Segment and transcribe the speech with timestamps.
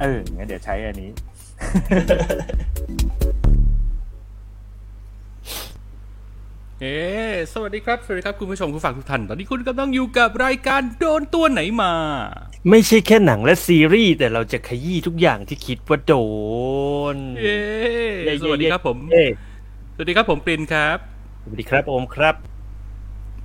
[0.00, 1.10] เอองั้นเดี๋ยวใช้อันนี้
[6.80, 6.96] เอ๊
[7.52, 11.92] สวัสดีครับ สวัสดีครับคุณผู้ชมคุณฟังทุกท่าน ตอนนี้คุณกำลังอยู่กับรายการโดนตัวไหนมา
[12.70, 16.14] ไม่ใช่แค่หนังและซีรีส์ แต่เราจะขยี้ทุกอย่างที่คิดว่าโด
[17.14, 17.56] น เอ๊
[18.24, 19.28] เย้สวัสดีครับผมเอ้ย
[19.94, 20.98] สวัสดีครับผมปรินครับ
[21.44, 22.34] สวัสดีครับโอมครับ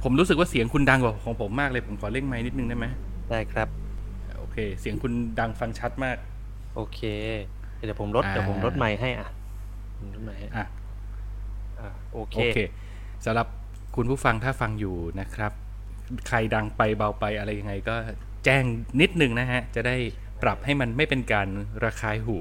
[0.03, 2.85] ผมรู้สึกว่าเสียงคุณดังกว่าของผมมากเลย ผมขอเร่งไมค์นิดนึงได้ไหม
[3.31, 3.67] ได้ครับ
[4.37, 6.17] โอเค เสียงคุณดังฟังชัดมาก
[6.77, 7.01] โอเค
[7.85, 9.29] เดี๋ยวผมลดอ่าเดี๋ยวผมลดไมค์ให้อะ
[9.99, 10.55] ผมลดไมค์ให้อะ
[11.79, 12.59] อะโอเคโอเค
[13.25, 13.47] สำหรับ
[13.95, 15.51] คุณผู้ฟังถ้าฟังอยู่นะครับ
[16.27, 17.95] ใครดังไปเบาไปอะไรยังไงก็
[18.45, 18.63] แจ้ง
[19.01, 19.95] นิดนึงนะฮะ จะได้
[20.43, 21.47] ปรับให้มันไม่เป็นการ
[21.83, 22.37] ระคายหู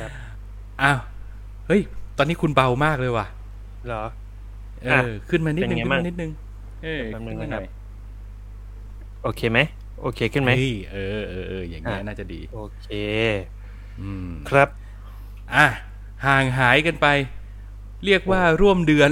[0.00, 0.10] ครับ
[0.82, 0.98] อ้าว
[1.66, 1.80] เฮ้ย
[2.18, 3.26] ตอนนี้คุณเบามากเลยว่ะ
[3.86, 4.04] เหรอ
[4.84, 6.30] เออะอขึ้นมานิดนึงเป็นไงขึ้นบ้างมานิดนึง
[6.84, 7.66] เออแป๊บนึขึ้งนมานะหครับน่อย
[9.22, 9.58] โอเคไหม
[10.00, 12.86] โอเคขึ้นไหมเฮ้ยเออเออเอออย่างเงี้ยอะน่าจะดี โอเค
[14.00, 14.68] อืมครับ
[15.54, 15.66] อะ
[16.26, 17.06] ห่างหายกันไป
[18.04, 19.10] เรียกว่าร่วมเดือน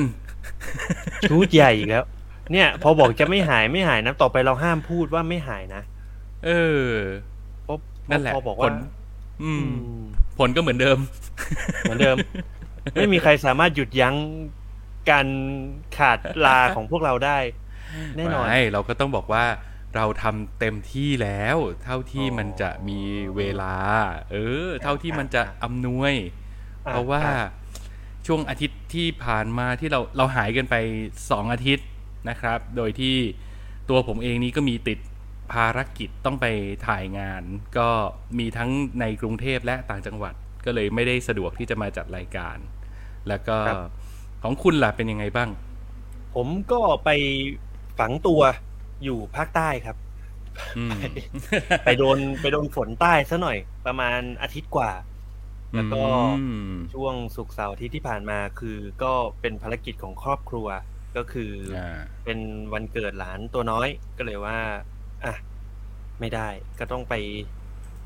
[1.26, 2.04] ชูดใหญ่อีกแล้ว
[2.52, 5.82] เนี่ย พอบอกจะไม่หายไม่หายนะ ต่อไปเราห้ามพูดว่าไม่หายนะ
[6.44, 6.50] เอ
[6.86, 6.88] อ
[7.64, 7.78] เพราะ
[8.10, 8.72] นั่นแหละพอบอกผว่าล
[9.42, 10.00] อือืมม
[10.38, 10.98] ผลก็เหมือนเดิม
[11.82, 12.16] เหมือนเดิม
[12.96, 14.16] ไม่มีใครสามารถหยุดยั้ง
[15.10, 15.28] การ
[15.98, 17.38] ขาดลาของพวกเราได้
[18.16, 19.44] แน่นอนไม่เราก็ต้องบอกว่า
[19.94, 23.00] เราทำเต็มที่แล้ว เท่าที่อ๋อมันจะมี
[23.37, 23.75] เวลา
[24.31, 26.15] เออ เท่าที่มันจะอำนวย
[26.87, 27.37] อะเพราะว่าอะ
[28.27, 30.77] ช่วงอาทิตย์ที่ผ่านมาที่เราเราหายกันไป
[31.31, 31.87] สองอาทิตย์
[32.28, 33.16] นะครับ โดยที่
[33.88, 34.99] ตัวผมเองนี้ก็มีติด
[35.53, 36.47] ภารกิจต้องไป
[36.87, 37.43] ถ่ายงาน
[37.78, 37.88] ก็
[38.38, 40.34] มีทั้งในกรุงเทพและต่างจังหวัด
[40.65, 42.56] ก็เลยไม่ได้สะดวกที่จะมาจัดรายการ
[43.28, 43.91] แล้วก็ครับ
[44.43, 45.50] ของคุณล่ะเป็นยังไงบ้าง
[46.34, 47.11] ผมก็ไป
[47.99, 48.41] ฝังตัว
[49.04, 49.97] อยู่ภาคใต้ครับ
[50.78, 50.98] อืม
[51.84, 54.92] ไปโดนไปโดนฝนใต้ซะหน่อย ประมาณอาทิตย์กว่า
[55.75, 56.03] แล้วก็
[56.41, 60.66] อืมช่วงสุกร์เสาร์อาทิตย์ที่ผ่านมาคือก็เป็นภารกิจของครอบครัว
[61.16, 62.38] ก็คือออ่าเป็น
[62.72, 63.88] วันเกิดหลานตัวน้อย
[64.19, 64.59] ก็เลยว่า
[65.25, 65.34] อะ
[66.20, 66.48] ไม่ได้
[66.78, 67.14] ก็ต้องไป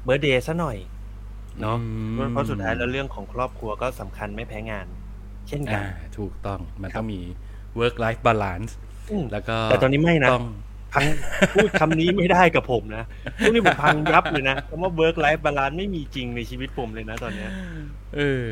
[0.05, 0.79] เบ r ร์ d เดย์ซะหน่อย
[1.61, 4.87] เนาะอืมเพราะสุดท้ายแล้วเรื่องของครอบครัวก็สำคัญไม่แพ้งาน
[5.49, 5.89] เช่นกัอ่าน
[6.19, 7.21] ถูกต้องมันต้องมี
[7.79, 8.71] work life balance
[9.11, 10.47] อืมแล้วก็แต่ตอนนี้ไม่นะต้อง
[10.93, 11.05] พัง
[11.55, 13.05] พูดคำนี้ไม่ได้กับผมนะ
[13.39, 17.51] ช่วงนี้ผมพังยับเลยนะคำว่า work life balance ไม่มีจริงในชีวิตผมเลยนะตอนเนี้ย
[18.17, 18.43] เออ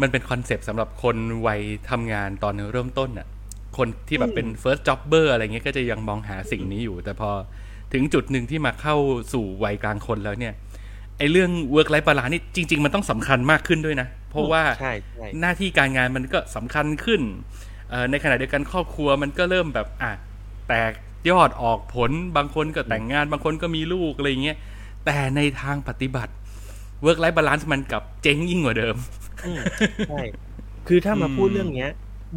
[0.00, 1.16] มันเป็นคอนเซปต์สำหรับคน
[1.46, 1.60] วัย
[1.90, 3.26] ทำงานตอนเริ่มต้นน่ะ
[3.78, 7.30] คนที่แบบเป็น first jobber อะไรเงี้ยก็จะยังมองหาสิ่งนี้อยู่ แต่พอ
[7.92, 8.96] ถึงจุดหนึ่งที่มาเข้า
[9.32, 10.54] สู่วัยกลางคนแล้วเนี่ย
[11.18, 17.20] ไอ้เรื่อง work life balance นี่จริง ๆ มันต้องสำคัญมากขึ้นด้วยนะ เพราะว่าใช่ใช่หน้าที่การงานมันก็สำคัญขึ้น
[17.90, 20.12] เอ่อในขณะเดียวกันครอบครัวมันก็เริ่มแบบอะ
[20.68, 20.92] แตก
[21.30, 24.58] ยอดออกผลบางคนก็แต่งงาน บางคนก็มีลูกอะไรเงี้ย
[25.04, 26.32] แต่ในทางปฏิบัติ
[27.04, 28.96] work life balance มันกลับเจ๊งยิ่งกว่าเดิม
[29.44, 29.62] อืม
[30.06, 30.20] ใช่
[30.86, 31.90] คือถ้ามาอืมพูดเรื่องเนี้ย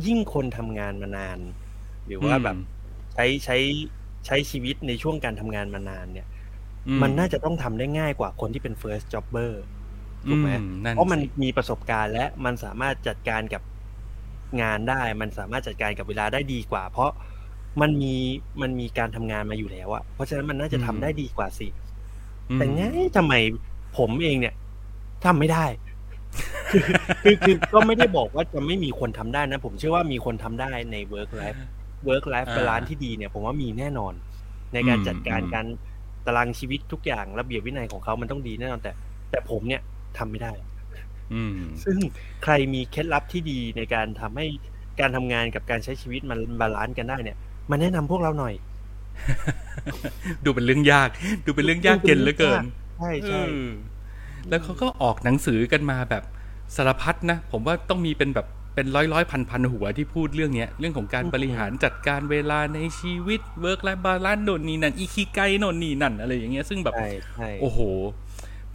[0.05, 1.39] ยิ่งคนทำงานมานาน
[2.05, 2.57] หรือว่าแบบ
[3.13, 3.57] ใช้ใช้
[4.25, 6.27] ใช้ชีวิตในช่วงการทำงานมานานเนี่ย
[6.87, 9.51] อืมันน่าจะต้องทำได้ง่ายกว่าคนที่เป็น first jobber
[10.29, 13.61] ถูกไหมอืนั่นเพราะมันสิมีประสบการณ์และมันสามารถจัดการกับ
[14.61, 17.11] งานได้ มันสามารถจัดการกับเวลาได้ดีกว่า เพราะ
[17.81, 18.13] มันมี
[18.61, 21.67] มันมีการทำงานมาอยู่แล้วอะเพราะฉะนั้นมันน่าจะทำได้ดีกว่าสิ
[22.49, 22.81] อืมแต่ไง
[23.17, 23.33] ทำไม
[23.97, 24.53] ผมเองเนี่ย
[25.25, 25.65] ทำไม่ได้
[27.23, 31.59] คือคือก็ไม่ได้บอกว่าจะไม่มีคนทำได้นะ ผมเชื่อว่ามีคนทำได้ใน work life
[32.07, 34.13] work life อ่า balance ที่ดีเนี่ย ผมว่ามีแน่นอน
[34.73, 35.65] ในการอืมจัดการอืมการ
[36.25, 38.91] ตารางชีวิตทุกอย่างระเบียบวินัยของเขามันต้องดีแน่นอนแต่
[39.31, 39.81] แต่ผมเนี่ย
[40.17, 40.53] ทำไม่ได้
[41.33, 41.97] อืมซึ่ง
[42.43, 44.45] ใครมีเคล็ดลับที่ดีในการทำให้
[44.99, 47.37] การทำงานกับการใช้ชีวิตมัน balance กันได้เนี่ย
[47.69, 48.53] มาแนะนำพวกเราหน่อย
[50.45, 51.09] ดูเป็นเรื่องยาก
[51.45, 52.63] ดูเป็นเรื่องยากเย็นเหลือเกิน
[52.97, 53.67] ใช่ใช่เออ
[54.49, 56.23] แล้วเขาก็ออกหนังสือกันมาแบบ
[56.75, 67.79] สารพัดนะ ผมว่าต้องมีเป็นแบบเป็นร้อยร้อยพันพันหัวที่พูดเรื่องเนี้ย เรื่องของการบริหารจัดการเวลาในชีวิต work-life balance โน่นนี่นั่นอิคิไกโน่นนี่นั่นอะไรอย่างเงี้ยซึ่งแบบใช่ใช่โอ้โห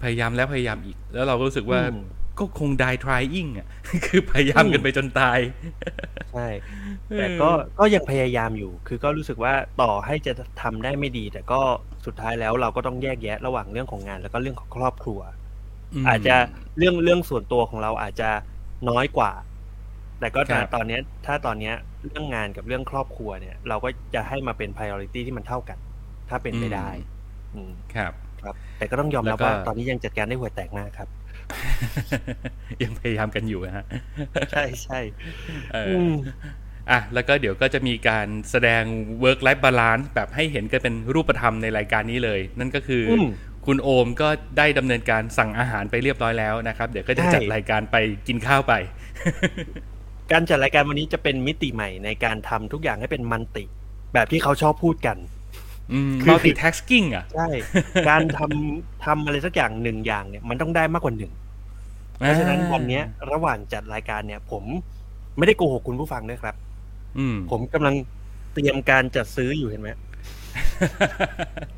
[0.03, 2.05] พยายามแล้วพยายามอีก แล้วเราก็รู้สึกว่าอืม
[2.39, 3.69] ก็คง die trying อะ
[4.07, 5.39] คือพยายามกันไปจนตาย
[6.33, 6.47] ใช่
[7.19, 10.33] แต่ก็ก็ยังพยายามอยู่ คือก็รู้สึกว่าต่อให้จะ
[10.63, 11.61] ทำได้ไม่ดี แต่ก็
[12.07, 15.21] สุดท้ายแล้วเราก็ต้องแยกแยะระหว่างเรื่องของงานแล้วก็เรื่องของครอบครัว
[16.03, 16.37] มอาจจะ
[16.79, 18.31] เรื่องเรื่องส่วนตัวของเราอาจจะ
[18.91, 19.33] น้อยกว่า
[20.21, 21.75] แต่ก็ครับตอนเนี้ยถ้าตอนเนี้ย
[22.07, 25.79] เรื่องงานกับเรื่องครอบครัวเนี่ย เราก็จะให้มาเป็น priority ที่มันเท่ากัน
[26.29, 26.89] ถ้าเป็นไปได้
[27.55, 28.13] อืมครับ
[28.43, 31.09] ครับ แต่ก็ต้องยอมรับแล้วก็ว่าตอนนี้ยังจัดการได้หัวแตกมากครับ
[32.83, 33.85] ยังพยายามกันอยู่นะฮะ
[34.51, 35.01] ใช่ใช่
[35.73, 36.15] เอออือม
[36.91, 38.83] อะแล้วก็เดี๋ยวก็จะมีการแสดง
[39.25, 43.29] work life balance แบบให้เห็นกันเป็นรูปธรรมในรายการนี้เลย นั่นก็คืออม
[43.67, 44.29] คุณโอมก็
[44.59, 47.97] ได้ดำเนินการสั่งอาหารไปเรียบร้อยแล้วนะครับ เดี๋ยวก็จะใช่จัดรายการไป
[48.29, 48.73] กินข้าวไป
[50.33, 53.65] การจัดรายการวันนี้จะเป็นมิติใหม่ในการทำทุกอย่างให้เป็นมันติ
[54.15, 55.17] แบบที่เขาชอบพูดกัน
[55.93, 57.49] อืมคือ multitasking อะ ใช่
[58.09, 61.33] การทำทำอะไรสักอย่างหนึ่งอย่างเนี่ย มันต้องได้มากกว่าหนึ่ง
[62.17, 64.65] เพราะฉะนั้นวันเนี้ยระหว่างจัดรายการเนี่ย ผม
[65.39, 66.55] ไม่ได้โกหกคุณผู้ฟังด้วยครับ
[67.19, 67.95] อืมผมกำลัง
[68.55, 69.89] เตรียมการจัดซื้ออยู่เห็นไหม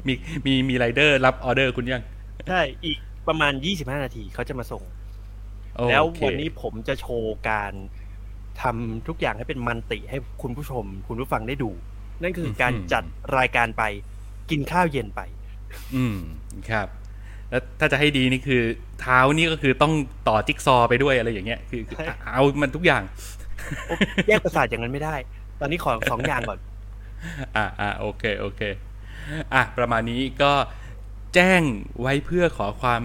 [0.06, 0.14] มี
[0.46, 2.02] มีมีไรเดอร์รับออเดอร์คุณยัง
[2.48, 2.98] ใช่ อีก
[3.28, 4.82] ประมาณ25นาทีเขาจะมาส่ง
[5.76, 7.72] โอแล้วเควันนี้ผมจะโชว์การ
[8.62, 11.70] ทำทุกอย่างให้เป็นมันติให้คุณผู้ชม คุณผู้ฟังได้ดู
[12.22, 13.04] นั่นคือการจัด
[13.38, 13.82] รายการไป
[14.50, 15.20] กินข้าวเย็นไป
[15.94, 16.16] อืม
[16.70, 16.88] ครับ
[17.50, 18.62] แล้วถ้าจะให้ดีนี่คือ
[19.00, 19.92] เท้านี่ก็คือต้อง
[20.28, 23.02] ต่อจิ๊กซอว์ไปด้วยอะไรอย่างเงี้ยคือคือใช่เอามันทุกอย่าง
[23.86, 25.16] โอ๊ะแยกประสาทอย่างนั้นไม่ได้
[25.60, 26.58] ตอนนี้ขอสองอย่างก่อน
[27.56, 28.62] อ่าอ่าโอเคโอเค
[29.54, 30.52] อะประมาณนี้ก็
[31.34, 31.62] แจ้ง
[32.00, 33.02] ไว้เพื่อขอความ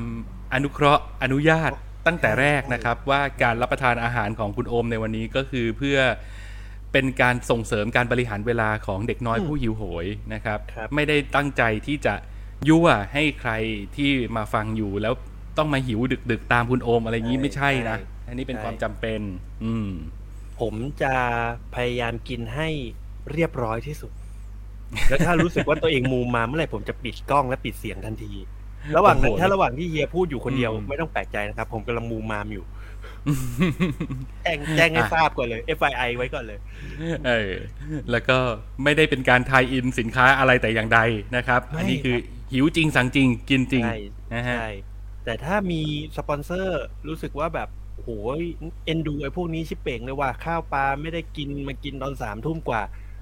[0.53, 1.71] อนุเคราะห์อนุญาต
[2.07, 5.97] ตั้งแต่แรกนะครับ ว่าการรับประทานอาหารของคุณโอมในวันนี้ก็คือเพื่อ
[6.95, 12.13] เป็นการส่งเสริมการบริหารเวลาของเด็กน้อยอืมผู้หิวโหยนะครับครับไม่ได้ตั้งใจที่จะ
[12.69, 13.51] ยั่วให้ใคร
[13.95, 15.13] ที่มาฟังอยู่แล้ว
[15.57, 15.99] ต้องมาหิว
[16.31, 17.97] ดึก ๆ ตามคุณโอมอะไรอย่างนี้ไม่ใช่นะ
[18.27, 19.21] อันนี้เป็นความจำเป็น
[19.63, 19.89] อืม
[20.59, 21.13] ผมจะ
[21.75, 22.69] พยายามกินให้
[23.31, 24.11] เรียบร้อยที่สุด
[25.09, 28.33] แล้วถ้ารู้สึกว่าตัวเองมูมมาเมื่อไหร่ผมจะปิดกล้องและปิดเสียงทันที
[28.97, 32.63] ระหว่างนั้นโอ้โหถ้าระหว่างที่เฮียพูดอยู่คนเดียวอืมไม่ต้องแปลกใจนะครับ ผมกำลังมูมามอยู่
[34.43, 36.59] แจ้งแจ้งให้ทราบก่อนเลย FII ไว้ก่อนเลย
[37.27, 37.51] เออ
[38.11, 38.37] แล้วก็
[38.83, 40.99] ไม่ได้เป็นการทายอินสินค้าอะไรแต่อย่างใด
[41.35, 42.17] นะครับไม่อันนี้คือ
[42.53, 43.97] หิวจริงสั่งจริงกินจริงใช่
[44.33, 44.71] นะฮะใช่
[45.25, 45.81] แต่ถ้ามี
[46.17, 48.09] สปอนเซอร์รู้สึกว่าแบบโอ้โห
[48.85, 52.81] เอ็นดูไอ้พวกนี้ชิบเป่งเลยว่าข้าวปลาไม่ได้กินมากินตอนสามทุ่มกว่า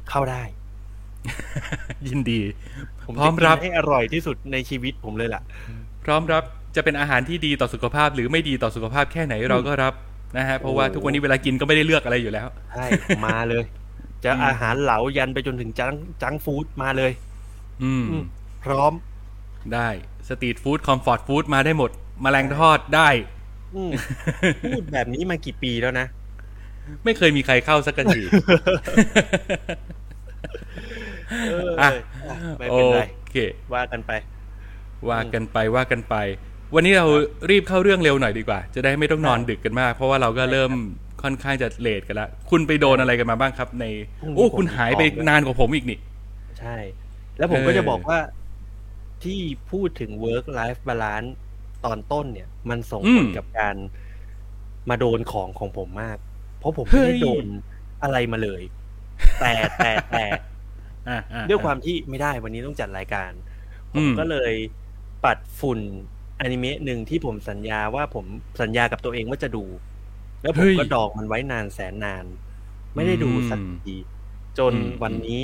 [0.10, 0.44] เข้าได้
[2.08, 2.42] ยินดี
[3.06, 5.42] ผมพร้อมรับจะกินให้อร่อยที่สุดในชีวิตผมเลยล่ะ
[6.04, 6.44] พร้อมรับ
[6.76, 9.94] จะเป็นอาหารที่ดีต่อสุขภาพ หรือไม่ดีต่อสุขภาพแค่ไหนเราก็รับ
[10.38, 12.86] นะฮะเพราะว่าทุกวันนี้เวลากินก็ไม่ได้เลือกอะไรอยู่แล้วใช่
[13.26, 13.64] มาเลย
[14.26, 17.12] จะอืมอาหารเหลายันไปจนถึงจังจังฟู้ดมาเลย
[17.84, 18.26] อืมอืม
[18.64, 18.94] พร้อม
[19.74, 19.90] ได้
[20.30, 21.92] สตรีทฟู้ดคอมฟอร์ตฟู้ดมาได้หมด
[22.24, 23.10] มแมลงทอดได้
[23.76, 23.92] อืม
[24.70, 26.08] พูดแบบนี้มากี่ปีแล้วนะ
[27.04, 28.22] ไม่เคยมีใครเข้าสักที
[31.50, 31.90] เอออะ
[32.30, 33.02] อะไม่โอเป็นไร
[33.32, 33.36] เค
[33.74, 34.12] ว่ากันไป
[35.10, 36.16] ว่ากันไปว่ากันไป
[36.76, 37.06] วันนี้เรา
[37.50, 40.72] รีบเข้าเรื่องเร็วหน่อยดีกว่า จะได้ไม่ต้องนอนดึกกันมาก เพราะว่าเราก็เริ่ม
[41.24, 43.86] ค่อนข้างจะเลทกันละคุณไปโดนอะไรกันมาบ้างครับ ใน
[44.20, 46.00] พรุ่งนี้โอ้ผมคุณหายไปออกเลยนานกว่าผมอีกนี่
[46.60, 46.78] ใช่
[47.38, 48.20] แล้วผมก็เออจะบอกว่า
[49.24, 49.40] ที่
[49.72, 51.32] พูดถึง work life balance
[51.86, 53.76] ตอนต้นเนี่ย มันส่งผลกับการ
[54.90, 56.18] มาโดนของของผมมาก
[56.60, 57.46] เพราะผมไม่ได้โดน
[58.04, 58.64] อะไรมาเลย
[59.40, 60.26] แต่แต่แต่
[61.08, 63.32] อะอะด้วยความที่ไม่ได้วันนี้ต้องจัดรายการ
[63.94, 64.54] ผอืมมก็เลย
[65.26, 65.80] ปัดฝุ่น
[66.42, 68.26] อนิเมะหนึ่งที่ผมสัญญาว่าผม
[68.62, 69.66] สัญญากับตัวเองว่าจะดู
[70.42, 72.26] แล้วผมก็ดองมันไว้นานแสนนาน
[72.96, 73.96] ไม่ได้ดูสักที
[74.58, 74.74] จน
[75.04, 75.44] วันนี้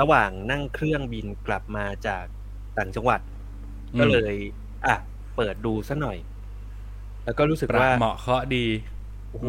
[0.00, 2.24] ระหว่างนั่งเครื่องบินกลับมาจาก
[2.78, 3.20] ต่างจังหวัด
[3.98, 4.34] ก็เลย
[4.86, 4.96] อะ
[5.36, 6.18] เปิดดูซะหน่อย
[7.24, 8.64] แล้วก็รู้สึกว่าเหมาะเคาะดี
[9.30, 9.46] โอ้โห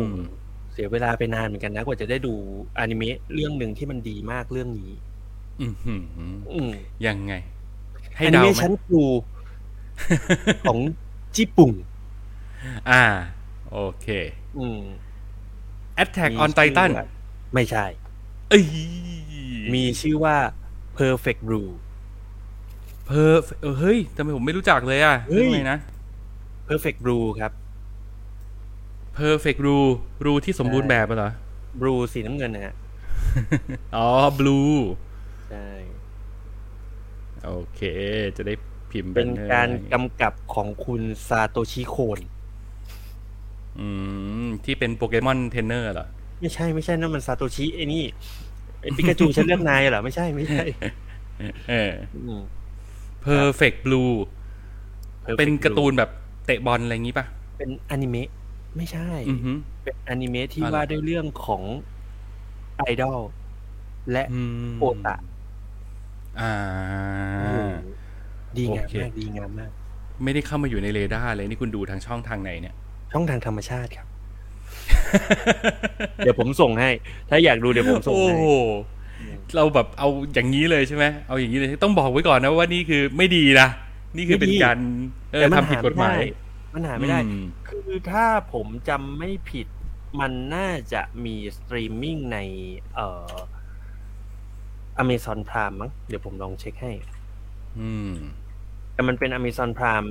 [0.74, 2.34] เสียเวลาไปนานเหมือนกันนะ กว่าจะได้ดู
[2.80, 4.92] อนิเมะเรื่องหนึ่งที่มันดีมากเรื่องนี้
[6.52, 6.72] อืม
[7.08, 7.34] ยังไง
[8.16, 9.04] ให้อนิเดาเมะไหมชั้นครู
[10.68, 10.80] ของ
[11.38, 11.74] ญี่ปุ่น
[12.90, 13.04] อ่า
[13.72, 14.08] โอเค
[14.58, 14.82] อืม
[16.04, 17.08] Attack มี on ชื่อ Titan ว่า
[17.54, 17.86] ไม่ใช่
[18.50, 18.64] เอ้ย
[19.74, 20.36] มีชื่อว่า
[21.00, 21.70] Perfect Blue
[23.06, 25.80] เพอเออเฮ้ยทำไมผมไม่รู้จักเลยอะเฮ้ยทำไมนะ
[26.68, 27.52] Perfect Blue ครับ
[29.20, 29.90] Perfect Rule
[30.26, 31.32] รูที่สมบูรณ์แบบอะเหรอ
[31.82, 32.76] Blue สีน้ำเงินนะฮะ
[33.96, 34.08] อ๋อ
[34.40, 34.76] Blue
[35.50, 35.68] ใช่
[37.46, 37.82] โอเค
[38.38, 38.54] จะได้
[38.92, 42.20] พิมพ์เป็นอการกำกับของคุณซาโตชิโคน
[43.80, 43.88] อื
[44.44, 46.08] ม ที่เป็นโปเกมอนเทรนเนอร์เหรอ
[46.40, 48.04] ไม่ใช่ไม่ใช่นั่นมันซาโตชิไอ้นี่
[48.82, 50.64] ไอ้ปิกาจูฉันเลือกนายเหรอ ไม่ใช่ไม่ใช่
[51.70, 52.42] เอออืม
[53.26, 54.14] Perfect Blue
[55.26, 56.10] Perfect เป็นการ์ตูน Blue แบบ
[56.46, 57.26] เตะบอลอะไรอย่างงี้ป่ะ
[57.58, 58.30] เป็นอนิเมะ
[58.78, 61.64] ไม่ใช่อือหือเป็นอนิเมะที่อะไรว่าด้วยเรื่องของ
[62.78, 63.20] ไอดอล
[64.12, 64.42] และอื
[64.74, 65.16] มโอตะ
[66.40, 66.54] อ่า
[67.38, 67.58] โอ้โห
[68.58, 69.72] ดีงามโอเคมากดีงามมาก
[70.24, 72.76] ไม่ได้เข้ามาอยู่ในเรดาร์เลยนี่คุณดูทางช่องทางไหนเนี่ย
[73.14, 74.08] ช่องทางธรรมชาติครับ
[76.18, 76.90] เดี๋ยวผมส่งให้
[77.30, 78.48] ถ้าอยากดูเดี๋ยวผมส่งโอ้ให้โห
[79.56, 83.68] เราแบบเอาอย่างนี้เลยใช่ไหมเอาอย่างนี้เลยต้องบอกไว้ก่อนนะว่านี่คือไม่ดีนะ
[84.18, 84.78] นี่คือเป็นการ
[85.32, 86.20] เออแต่มันทำผิดกฎหมาย
[86.74, 89.68] มันหาไม่ได้อืมคือถ้าผมจำไม่ผิด
[90.20, 92.38] มันน่าจะมีสตรีมมิ่งใน
[92.96, 93.36] เอ่อ
[95.04, 96.94] Amazon Prime มั้งเดี๋ยวผมลองเช็คให้
[97.80, 98.12] อืม
[98.94, 100.10] แต่มันเป็น Amazon Prime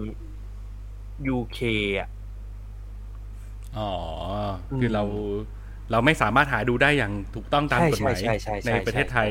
[1.37, 1.59] UK
[1.99, 2.09] อะ
[3.79, 3.91] อ๋อ
[4.79, 5.05] คือเรา
[5.91, 9.31] เราไม่สามารถหาดูได้อย่างถูกต้องตามใช่กฎหมายใช่ใช่ใช่ในประเทศไทย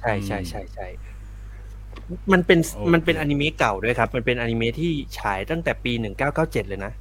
[0.00, 0.86] ใช่ใช่ใช่ใช่
[2.32, 5.92] มันเป็นโอเคมันเป็นอนิเมะเก่าด้วยครับ มันเป็นอนิเมะที่ฉายตั้งแต่ปี
[6.30, 6.92] 1997เลยนะ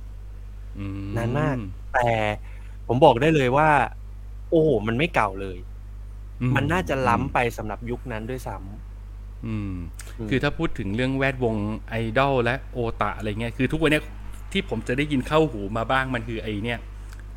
[0.77, 1.57] อืนานมาก
[1.93, 2.09] แต่
[2.88, 3.69] ผมบอกได้เลยว่า
[4.50, 5.57] โอ้โห มันไม่เก่าเลย
[6.41, 8.90] อืมันน่าจะล้ำไปสำหรับยุคนั้นด้วยซ้อืมำ
[10.29, 11.55] คือถ้าพูดถึงเรื่องแวดวง
[11.89, 14.03] ไอดอลและโอตะอะไรเงี้ยคือทุกวันเนี้ย
[14.51, 16.79] ที่ผมจะได้ยินเข้าหูมาบ้างมันคือไอเนี่ย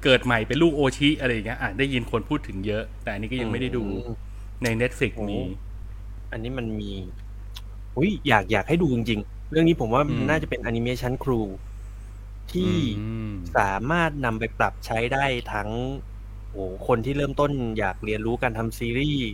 [0.04, 4.08] เกิดใหม่เป็นลูกโอชิอะไรอย่างเงี้ยอะได้ยินคนพูดถึงเยอะ แต่อันนี้ก็ยังไม่ได้ดูอืม
[4.62, 5.40] ใน Netflix โอ้มี
[6.32, 6.90] อันนี้มันมี
[7.96, 11.40] อุ้ยอยากอยากให้ดูจริงๆ เรื่องนี้ผมว่าอืมน่าจะเป็นอนิเมชันครู
[12.52, 12.74] ที่อื
[13.30, 15.70] มสามารถนำไปปรับใช้ได้ทั้ง
[16.50, 19.26] โอ้คนที่เริ่มต้นอยากเรียนรู้การทำซีรีส์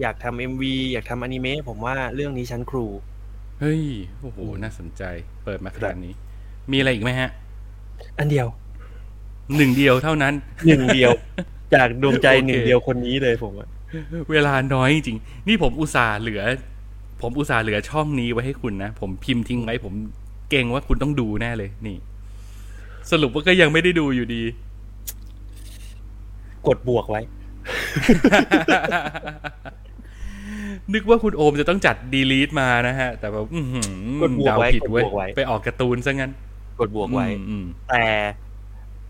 [0.00, 2.86] อยากทำเอ็มวีอยากทำอนิเมะผมว่าเรื่องนี้ชั้นครู
[3.60, 3.82] เฮ้ย
[4.20, 5.02] โอ้โห น่าสนใจ
[5.44, 6.14] เปิดมาขนาดนี้
[6.70, 7.30] มีอะไรอีกไหมฮะ
[8.18, 8.46] อันเดียว
[9.56, 10.34] หนึ่งเดียวเท่านั้น
[10.66, 11.10] หนึ่งเดียว
[11.74, 13.68] จากดวงใจโอเคหนึ่งเดียวคนนี้เลยผมอะ
[14.32, 15.18] เวลาน้อยจริง
[15.48, 16.42] นี่ผมอุตส่าห์เหลือ
[17.20, 19.94] ผมอุตส่าห์เหลือช่องนี้ไว้ให้คุณนะ ผมพิมพ์ทิ้งไว้ ผม
[20.50, 21.96] เก่งว่าคุณต้องดูแน่เลย นี่
[23.10, 24.42] สรุปว่าก็ยังไม่ได้ดูอยู่ดี
[26.68, 27.20] กดบวกไว้
[30.94, 33.84] นึกว่าคุณโอมจะต้องจัดดีลีทมานะฮะ แต่แบบอื้อหือ
[34.22, 36.32] กดบวกเดาไว้ผิดเว้ยกดบวกไว้ไปออกการ์ตูนซะงั้น
[36.80, 38.04] กดบวกไว้อืมอืมแต่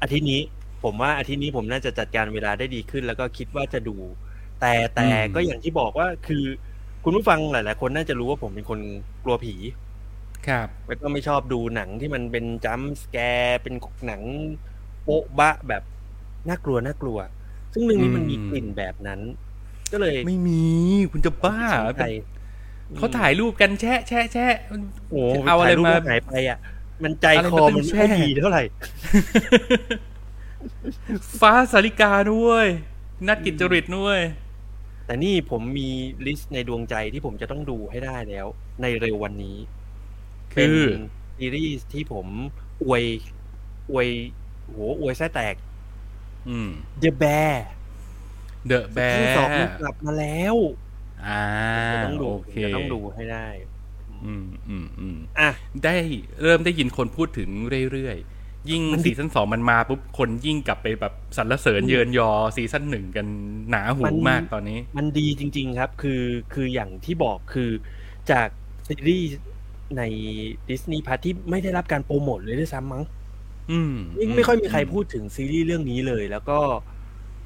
[0.02, 0.40] อาทิตย์นี้
[0.85, 3.97] ผมว่าอาทิตย์นี้ผมน่าจะจัดการเวลาได้ดีขึ้น แล้วก็คิดว่าจะดู
[4.61, 6.45] แต่แต่ก็อย่างที่บอกว่าคือ
[7.04, 8.81] คุณผู้ฟังหลาย ๆ คนน่าจะรู้ว่าผมเป็นคน
[9.25, 9.54] กลัวผี
[10.49, 13.75] ครับแล้วก็ไม่ชอบดูหนังที่มันเป็นจัมป์สแกร์เป็น
[14.07, 14.23] หนัง
[15.02, 15.83] โป๊ะบะแบบ
[16.49, 17.19] น่ากลัวน่ากลัว
[17.73, 19.21] ซึ่งเรื่องนี้มันมีอืมกลิ่นแบบนั้น
[19.92, 20.62] ก็เลยไม่มี
[21.12, 22.04] คุณจะบ้าสนใจ
[22.96, 24.54] เขาถ่ายรูปกันแชะแชะแชะ
[25.11, 26.58] โอ้เอาอะไรถ่ยรูปมาแล้วหายไปอะ
[27.02, 28.62] มันใจอะไรคมาอตั้งมันแช่ไม่ดีเท่าไหร่
[31.40, 32.66] ฟ้าสาริกาด้วย
[33.26, 34.18] นัดกิจจริตด้วย
[35.06, 35.88] แต่นี่ผมมี
[36.26, 38.46] ลิสต์ในดวงใจที่ผมจะต้องดูให้ได้แล้ว
[38.82, 39.56] ในเร็ววันนี้
[40.54, 40.82] เป็นคือ
[41.37, 42.26] ซีรีส์ที่ผม
[42.84, 43.04] อวย
[43.90, 44.08] อวย
[44.68, 45.54] โหอวยไส้แตก
[46.49, 46.70] อืม
[47.02, 47.54] The Bear
[48.71, 48.81] The
[49.21, 50.57] ที่สอง Bear กลับมาแล้ว
[51.26, 51.45] อ่า
[51.92, 53.47] จะต้องดูโอเคจะต้องดูให้ได้
[54.25, 55.50] อืมอืมอืมอะ
[55.85, 55.95] ได้
[56.42, 57.49] เริ่มได้ยินคนพูดถึง
[57.92, 63.26] เรื่อยๆ ยิ่งมันดี season สองมันมาปุ๊บคนยิ่งกลับไปแบบสรรเสริญเยินยอ season หนึ่งกัน
[63.71, 66.23] หนาหูมันมากตอนนี้ มันดีจริง ๆ ครับ คือ
[66.54, 67.71] คืออย่างที่บอกคือ
[68.31, 68.49] จาก
[68.88, 69.28] ซีรีส์
[69.97, 70.02] ใน
[70.69, 73.04] ดิสนีย์พาที่ไม่ได้รับการโปรโมทเลยด้วยซ้ำมั้ง
[73.71, 76.59] อืมยิ่งไม่ค่อยมีใครพูดถึงซีรีส์เรื่องนี้เลย แล้วก็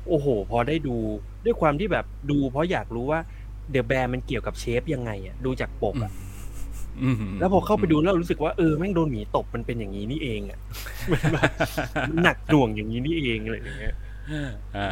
[0.09, 0.97] โอ้โห พอได้ดู
[1.45, 3.21] ด้วยความที่แบบดู เพราะอยากรู้ว่า
[3.71, 6.13] เดอะแบร์มันเกี่ยวกับเชฟยังไงอะดูจากปกอะ
[7.03, 10.59] อืมแล้วพอเข้าไปดูแล้วรู้สึกว่าเออแม่งโดนหมีตบมันเป็นอย่างนี้นี่เองอะ
[11.11, 11.51] มันแบบ
[12.09, 13.95] มันหนักหน่วงอย่างนี้นี่เองอะไรอย่างเงี้ย
[14.77, 14.91] อ่า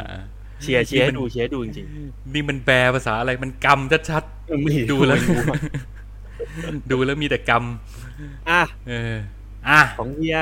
[0.61, 1.87] เชียร์เชียร์ให้ดูเชียร์ให้ดูจริง
[2.33, 5.59] นี่มันแปลภาษาอะไรมันกำชัดๆไม่ๆดูแล้วไม่รู้อะ
[6.91, 7.51] ดูแล้วมีแต่ก
[8.49, 9.15] อะำเออ
[9.67, 10.37] อะของเฮีย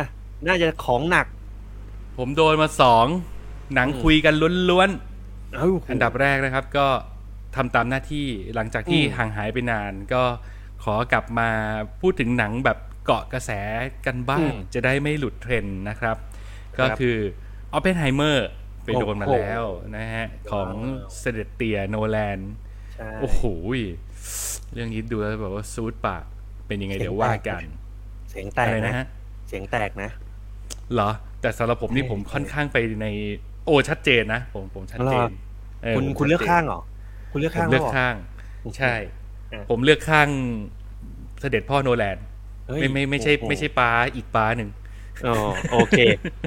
[0.47, 1.25] น่าจะของหนัก
[2.17, 3.05] ผมโดนมาสอง
[3.75, 4.89] หนังอืมคุยกันล้วน
[5.55, 6.87] เอ้าๆอันดับแรกนะครับ ก็
[7.55, 10.23] ทำตามหน้าที่หลังจากที่อืมห่างหายไปนาน ก็
[10.83, 11.49] ขอกลับมา
[12.01, 13.51] พูดถึงหนังแบบเกาะกระแส
[14.05, 16.17] กันบ้าง จะได้ไม่หลุดเทรนด์นะครับ
[16.79, 17.17] ก็คือ
[17.73, 18.49] ออ p เพนไฮเมอร์
[18.83, 19.63] ไปโดนมาแล้ว
[19.97, 20.69] นะฮะ ของ
[21.19, 22.39] เสด็จเตียโนแลน
[22.93, 23.41] ใช่โอ้โห
[24.73, 26.23] เรื่องนี้ดูแล้วแบบว่าซูดปาก
[26.67, 27.63] เป็นยังไงเดี๋ยวว่ากัน
[28.29, 29.05] เสียงแตอะกไรนะนะฮะ
[29.47, 30.09] เสียงแตกนะ
[30.93, 31.09] เหรอ
[31.41, 33.07] แต่สำหรับผมนี่ใช่ผมค่อนข้างไปใน
[33.65, 36.81] โอ้ชัดเจนนะผมผมชัดเจนเหรอคุณผมคุณเลือกชัดจนข้างเหรอ
[37.31, 38.15] คุณเลือกผข้างมเลือกแล้วหรข้าง
[38.77, 38.95] ใช่
[39.53, 40.29] อะผมเลือกข้าง
[41.41, 42.17] เสด็จพ่อโนแลน
[42.67, 44.69] เฮ้ยไม่ไม่ไม่ใช่โอ้โหไม่ใช่ป้าอีกป้าหนึ่ง
[45.27, 45.35] อ๋อ
[45.71, 45.99] โอเค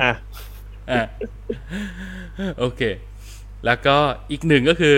[0.03, 0.13] อะ
[0.91, 1.05] อะ
[2.59, 2.83] โอเค
[3.67, 3.97] แล้วก็
[4.31, 4.97] อีกหนึ่งก็คือ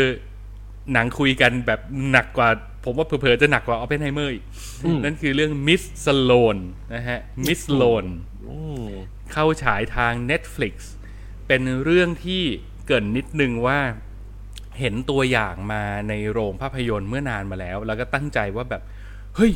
[0.92, 1.80] หนังคุยกันแบบ
[2.12, 2.48] หนักกว่า
[2.84, 4.44] ผมว่าเผลอๆจะหนักกว่าออ p เพนไฮเมอร์อีก
[4.84, 6.56] อืมนั่นคือเรื่อง Miss Sloane
[6.94, 8.04] นะฮะ Miss Sloane
[8.48, 8.84] อืม
[9.32, 10.74] เข้าฉายทาง Netflix
[11.48, 12.42] เป็นเรื่องที่
[12.86, 13.78] เกริ่นนิดนึงว่า
[14.78, 18.82] เห็นตัวอย่างมาในโรงภาพยนตร์เมื่อนานมาแล้ว แล้วก็ตั้งใจว่าแบบ
[19.36, 19.52] เฮ้ย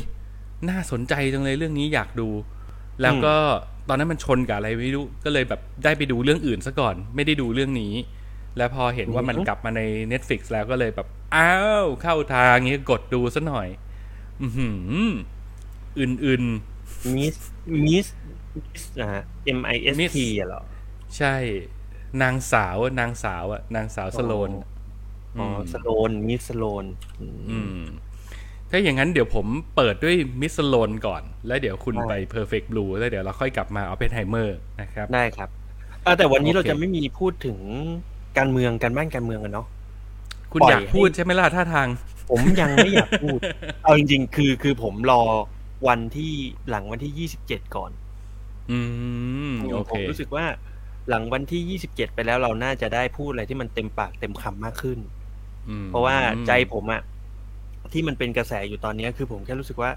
[0.69, 2.29] น่าสนใจจังเลยเรื่องนี้อยากดู
[3.01, 3.35] แล้วก็
[3.87, 7.93] ตอนนั้นมันชนกับอะไรไม่รู้ ก็เลยแบบได้ไปดูเรื่องอื่นซะก่อน ไม่ได้ดูเรื่องนี้
[8.57, 9.81] แล้วพอเห็นว่ามันกลับมาใน
[10.11, 13.67] Netflix แล้วก็เลยแบบ อ้าว เข้าทางนี้กดดูซะหน่อย
[14.41, 14.67] อือหื
[15.05, 15.07] อ
[15.99, 17.35] อื่นๆมิส
[17.85, 18.07] มิส
[18.99, 19.23] นะฮะ
[19.57, 20.61] M I S Miss T อะเหรอ
[21.17, 21.35] ใช่
[22.21, 24.51] นางสาวนางสาวอะนางสาวสโลน
[25.39, 26.85] อ๋อมสโลนมิสสโลน
[27.49, 27.81] อืม
[28.69, 35.49] ถ้าอย่างนั้นเดี๋ยวผมเปิดด้วย Miss Sloane ก่อน แล้วเดี๋ยวคุณได้ไป Perfect Blue แล้วเดี๋ยวเราค่อยกลับมาเอาเป็นไฮเมอร์นะครับ ได้ครับ
[36.05, 37.57] อะแต่วันนี้โอเคเราจะไม่มีพูดถึง
[38.37, 39.67] การเมืองการบ้านการเมืองกันเนาะ
[40.51, 41.87] คุณปล่อยอยากพูดให้ใช่ไหมล่ะท่าทาง
[42.29, 43.39] ผมยังไม่อยากพูด
[43.83, 45.21] เอาจริงๆ คือคือผมรอ
[45.87, 46.33] วันที่
[46.69, 47.91] หลังวันที่ยี่สิบเจ็ดก่อน
[48.71, 48.79] อื
[49.49, 50.45] มโอเคมรู้สึกว่า
[51.09, 54.99] หลังวันที่ยี่สิบเจ็ดไปแล้วเราน่าจะได้พูดอะไรที่มันเต็มปากเต็มคำมากขึ้น
[55.69, 56.15] อืมเพราะว่า
[56.47, 57.01] ใจผมอะ
[57.93, 59.91] ที่มันเป็นกระแสอยู่ตอนนี้คือผมแค่รู้สึกว่า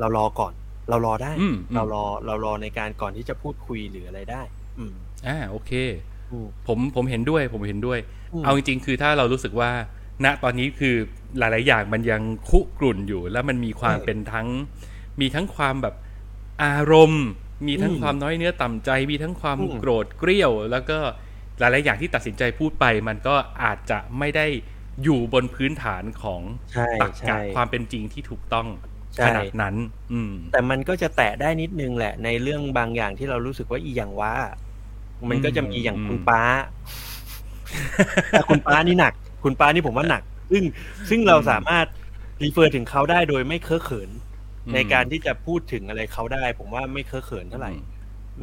[0.00, 0.52] เรารอก่อน
[0.88, 4.42] เรารอได้อืมอืมเรารอเรารอในการก่อนที่จะพูดคุยหรืออะไรได้
[4.78, 4.94] อืม
[5.26, 5.72] อ่าโอเค
[6.32, 7.98] อืมผมผมเห็นด้วย ผมเห็นด้วย
[8.32, 9.70] อืมเอาจริงๆ คือถ้าเรารู้สึกว่า
[10.24, 10.94] ณตอนนี้คือ
[11.38, 14.48] หลาย ๆ อย่างมันยังคุกรุ่นอยู่ แล้วมันมีความใช่เป็นทั้ง
[15.20, 15.94] มีทั้งความแบบ
[16.64, 17.24] อารมณ์
[17.68, 20.98] มีทั้งอืมความน้อยเนื้อต่ำใจ มีทั้งความอืมโกรธเกรี้ยว แล้วก็
[21.58, 24.46] หลาย ๆ อย่างที่ตัดสินใจพูดไป มันก็อาจจะไม่ได้
[25.02, 26.40] อยู่บนพื้นฐานของ
[26.72, 28.68] ใช่ตรรกะใช่ความเป็นจริงที่ถูกต้อง
[29.14, 29.74] ใช่ขนาดนั้น
[30.12, 34.34] อืม แต่มันก็จะแตะได้นิดนึงแหละ ในเรื่องบางอย่างที่เรารู้สึกว่าอีอย่างว่า
[35.30, 36.42] มันก็จะมีอย่างอืมคุณป้า
[38.30, 39.12] แต่คุณป้านี่หนัก
[39.44, 40.64] คุณป้านี่ผมว่าหนัก ซึ่ง
[41.10, 41.86] ซึ่งเราสามารถ
[42.42, 44.10] รีเฟอร์ถึงเขาได้โดยไม่เคอะเขิน
[44.74, 47.72] ในการที่จะพูดถึงอะไรเขาได้ ผมว่าไม่เคอะเขินเท่าไหร่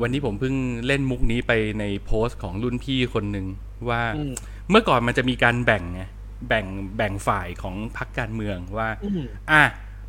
[0.02, 0.56] วันนี้ผมเพิ่ง
[0.88, 3.46] เล่นมุกนี้ไปในโพสต์ของรุ่นพี่คนหนึ่ง
[3.90, 4.34] ว่าอืม
[4.70, 6.04] เมื่อก่อนมันจะมีการแบ่งไง
[6.48, 6.66] แบ่ง
[6.98, 9.64] แบ่งฝ่ายของพรรคการเมืองว่าอืมอะ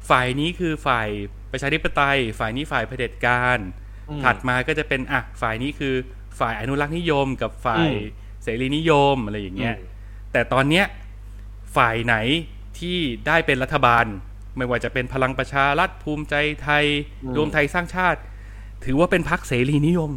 [0.09, 1.09] ฝ่ายนี้คือฝ่าย
[1.53, 3.59] ประชาธิปไตย ฝ่ายนี้ฝ่ายเผด็จการ
[4.09, 5.95] อืมถัดมาก็จะเป็นอะฝ่ายนี้คือ
[6.41, 9.91] ฝ่ายอนุรักษ์นิยมกับฝ่ายอืมเสรีนิยมอะไรอย่างเงี้ยอืม
[10.33, 10.85] แต่ตอนเนี้ย
[11.77, 12.17] ฝ่ายไหน
[12.79, 14.05] ที่ได้เป็นรัฐบาล
[14.57, 16.85] ไม่ว่าจะเป็นพลังประชารัฐภูมิใจไทย
[17.37, 18.21] รวมไทยสร้างชาติ
[18.85, 20.11] ถือว่าเป็นพรรคเสรีนิยม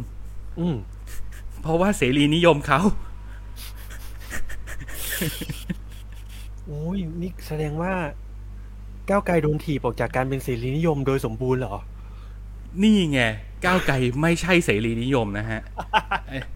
[0.60, 0.76] อืม
[1.62, 2.80] เพราะว่าเสรีนิยมเขา
[6.64, 7.92] โอ้ยนี่แสดงว่า
[9.08, 11.76] ก้าวไกลโดนถีบออกจากการเป็นเสรีนิยมโดยสมบูรณ์เหรอ
[12.82, 13.20] นี่ไง
[13.64, 15.60] ก้าวไกลไม่ใช่เสรีนิยมนะฮะ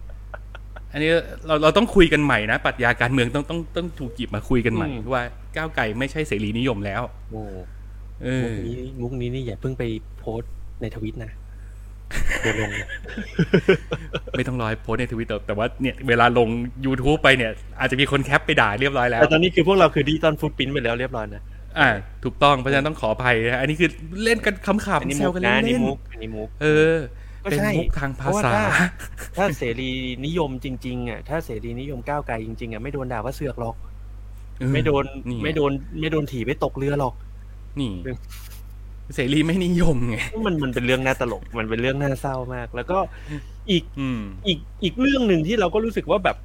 [0.93, 1.09] อ้ยอันนี้
[1.47, 5.23] เราเราต้องคุยกันใหม่นะปรัชญาการเมืองต้องต้องต้องถูกหยิบมาคุยกันใหม่อืมว่า
[5.57, 7.01] ก้าวไกลไม่ใช่เสรีนิยมแล้ว
[7.31, 7.41] โอ้
[8.23, 9.83] เอมุอกนี้มุกนี้นี่อย่าเพิ่งไป
[10.19, 10.51] โพสต์
[10.81, 11.31] ในทวิตนะ
[12.41, 12.87] เดี๋ยวลงนะ
[14.37, 16.49] ไม่ต้องรอยโพสต์ในทวิตแต่แต่ว่าเนี่ยเวลาลง
[16.85, 21.41] YouTube ไปเนี่ย อาจจะมีคนแคปไปด่าเรียบร้อยแล้วแต่ตอนนี้คือพวกเราคือดิจิตอลฟุตพิ้นไปแล้วเรียบร้อยนะ
[21.79, 21.89] อ่า
[22.23, 23.89] ถูกต้องเพราะฉะนั้นต้องขออภัยนะอันนี้คือ
[24.23, 28.65] เล่นกันขอันำนี้ๆแซมุวกกันนะอันเล่นี้นมุกอันนี้มุกๆเออก็ เป็นใช่มุกทางภาษาเพราะว่าถ้า
[29.37, 29.91] ถ้าเสรี
[30.25, 33.75] นิยมจริงๆอะถ้าเสรีนิยมก้าวไกลจริงๆอะไม่โดนด่าว่าเสือกหรอก
[34.57, 37.13] เออไม่โดนนี่ไม่โดนไม่โดนถีบไม่ตกเรือหรอก
[37.79, 38.17] นี่เรื่อง
[39.15, 42.97] เสรีไม่นิยมไงมันมันเป็นเรื่องน่าตลก มันเป็นเรื่องน่าเศร้ามาก แล้วก็
[43.71, 46.37] อีกอืมอีกอีกเรื่องหนึ่งที่เราก็รู้สึกว่าแบบ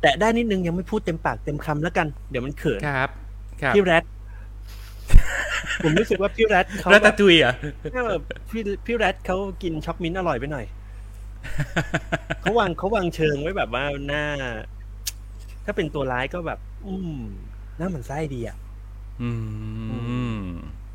[0.00, 3.10] แตะได้นิดนึงยังไม่พูดเต็มปากเต็มคำแล้วกัน เดี๋ยวมันเขินครับ
[3.62, 4.04] ครับพี่แรด
[5.84, 7.54] ผมรู้สึกว่าพี่แรดเขาแล้วแบตาบตุยอะ
[7.92, 8.12] เออ
[8.50, 10.66] พี่พี่แรดเขากินช็อกมิ้นท์อร่อยไปหน่อย
[12.40, 14.24] เขาวางเขาวางเชิงไว้แบบว่าหน้า
[15.64, 17.20] ถ้าเป็นตัวร้ายก็แบบ อืม
[17.78, 18.56] น่าหมันไส้ดีอะ
[19.22, 19.30] อื
[20.34, 20.40] ม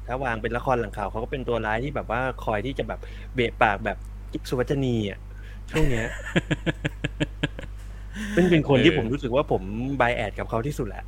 [0.08, 3.00] ถ้าวางเป็นละครหลังข่าวเขาก็เป็นตัวร้ายที่แบบว่าคอยที่จะแบบ
[3.36, 3.98] เบะปากแบบ
[4.32, 5.20] กิ๊กสุวัจนีอะ
[5.72, 6.08] ช่วงเนี้ย
[8.34, 9.62] เป็นเป็นคนที่เออผมรู้สึกว่าผม
[10.02, 11.04] บายแอดกับเขาที่สุดแหละ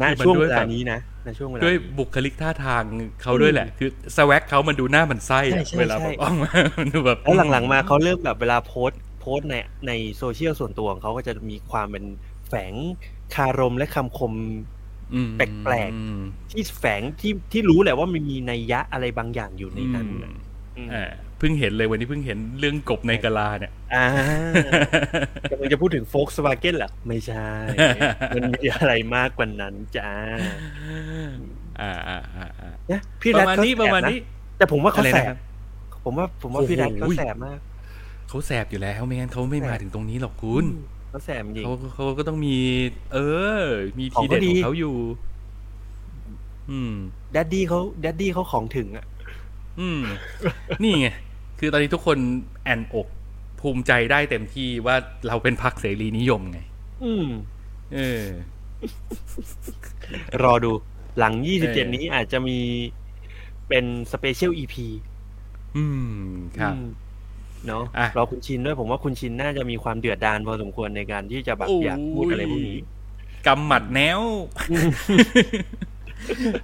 [0.00, 2.82] ณคือมันช่วงด้วยเวแบลาบนี้นะในช่วงเวลาด้วยนี้บุคลิกท่าทาง
[3.22, 9.54] เขาด้วยแหละ คือสวักเขามันดูหน้ามันไส้อะใช่ใช่เวลาใช่แบบออกมามันดูแบบแล้วหลังๆมาเขาเริ่มแบบเวลาโพสต์โพสต์ใน
[9.86, 12.04] ในโซเชียลส่วนตัวของเขาก็จะมีความเป็น
[12.48, 12.74] แฝง
[13.34, 14.32] คารมและคำคม
[15.14, 20.32] อืมแปลกอืมที่แฝงที่ที่รู้แหละว่ามันมีนัยยะอะไรบางอย่างอยู่ในนั้นน่ะ
[20.76, 24.06] อืมอ่าเพิ่งเห็นเลยวันนี้เพิ่งเห็นเรื่องกบในกะลาเนี่ยอ่า
[25.50, 27.48] กำลังจะพูดถึงโฟกสวาเกนเหรอ ไม่ใช่
[28.34, 30.10] มันมีอะไรมากกว่านั้นจ้า
[31.80, 34.18] อ่าอ่าอ่าอ่าเนี่ยพี่ปแรระดมาณเขานี้แสประบมาณนะนี้
[34.58, 35.38] แต่ผมว่าเขาอะไรแสนะครับบ
[36.04, 37.58] ผมว่าผมว่าพี่แรดเขาโอ้โหแสบมาก
[38.28, 40.64] เขาแสบอยู่แล้วไม่งั้นเขาไม่มาถึงตรงนี้หรอกคุณ
[41.10, 42.56] เขาแสบจริงเขาเขาก็ต้องมี
[43.12, 43.18] เอ
[43.60, 43.62] อ
[43.98, 44.96] มีของทีก็เด็ดดีของเขาอยู่
[46.70, 46.94] อืม
[47.32, 49.06] แดดดี้เขาแดดดี้เขาของถึงอะ
[49.80, 50.00] อืม
[50.82, 51.08] นี่ไง
[51.58, 52.18] คือตอนนี้ทุกคน
[52.64, 53.08] แอ่นอก
[53.60, 54.96] ภูมิใจได้เต็มที่ว่า
[55.28, 56.58] เราเป็นพรรคเสรีนิยมไง
[57.04, 57.26] อืม
[57.94, 58.22] เออ
[60.42, 60.72] รอดู
[61.18, 62.58] หลังเออ27นี้อาจจะมี
[63.68, 64.86] เป็น special EP
[65.76, 66.74] อืม ครับ
[67.66, 72.80] เนาะอะรอคุณชินด้วยผมว่าคุณชินน่าจะมีความเดือดดานพอสมควรในการที่จะแบบอยากพูดอะไรพวกนี้
[73.46, 74.20] กำหมัดแนว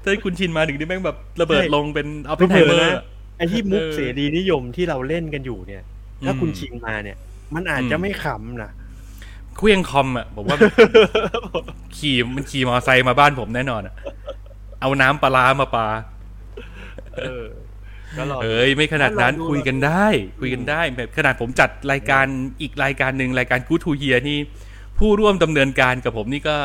[0.03, 3.05] ถ้าคุณชินมาถึงนี่แม่งแบบระเบิดใช่ลงเป็นเอาไปเผไทลอเมอๆร์นะ
[3.41, 5.83] ไอ้ที่มุกเออเสรีนิยมที่เราเล่นกันอยู่เนี่ย
[6.25, 7.17] ถ้าอืมคุณชินมาเนี่ย
[7.55, 8.71] มันอาจจะอืมไม่ขำนะ
[9.57, 10.59] เครื่องคอมอะผมว่า
[11.97, 13.95] ขี่มันขี่มอไซค์มาบ้านผมแน่นอนอะ
[14.81, 15.87] เอาน้ำปลาร้ามาปา
[17.19, 17.47] เออ
[18.17, 20.07] ก็รอดูเอ้ยไม่ขนาดนั้นลองดูคุยกันได้
[20.41, 22.27] คุยกันได้แบบขนาดผมจัดรายการ
[22.61, 24.39] อีกรายการหนึ่งรายการกูทูเฮียนี่
[24.99, 26.57] ผู้ร่วมดำเนินการกับผมนี่ก็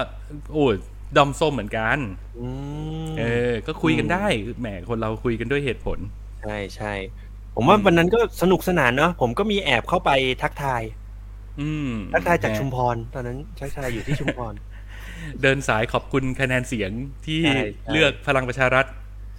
[0.53, 0.75] โอ้ย
[1.17, 1.97] ดอมส้มเหมือนกัน
[2.39, 2.47] อื
[3.07, 4.25] มเออ ก็คุยกันได้
[4.61, 5.99] แหมคนเราคุยกันด้วยเหตุผล
[6.45, 6.88] ใช่ใช่
[7.55, 10.10] ผมว่าวันนั้นก็สนุกสนานเนาะผมก็มีแอบเข้าไป
[10.41, 10.84] ทักทาย
[11.60, 14.53] อืมทักทายจากชุมพร ตอนนั้นทักทายอยู่ที่ชุมพร
[15.41, 16.91] เดินสายขอบคุณคะแนนเสียง
[17.25, 17.49] ที่ใช่
[17.84, 18.86] ใช่เลือกพลังประชารัฐ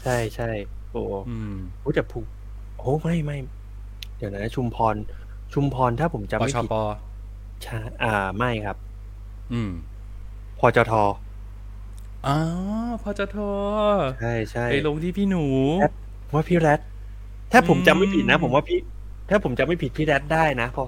[0.00, 0.44] ใช่ใช่
[0.90, 2.18] โอ้อืมโหแต่ผู
[2.76, 3.36] โอ้ไม่ไม่
[4.16, 4.96] เดี๋ยวนะชุมพร
[5.52, 6.72] ชุมพรถ้าผมจำปไม่ชผิดป
[7.64, 8.76] ใช่อ่าไม่ครับ
[9.52, 9.70] อืม
[10.58, 10.92] พอจท
[12.24, 12.30] อ๋อ
[13.02, 13.34] พจท
[14.16, 15.44] ใช่ใช่ไปลงที่พี่หนู
[16.32, 16.80] ว่าพี่แรด
[17.52, 18.78] ถ้าผมจำไม่ผิดนะอืมผมว่าพี่
[19.30, 20.86] ถ้าผมจำไม่ผิดพี่แรดได้นะเพอ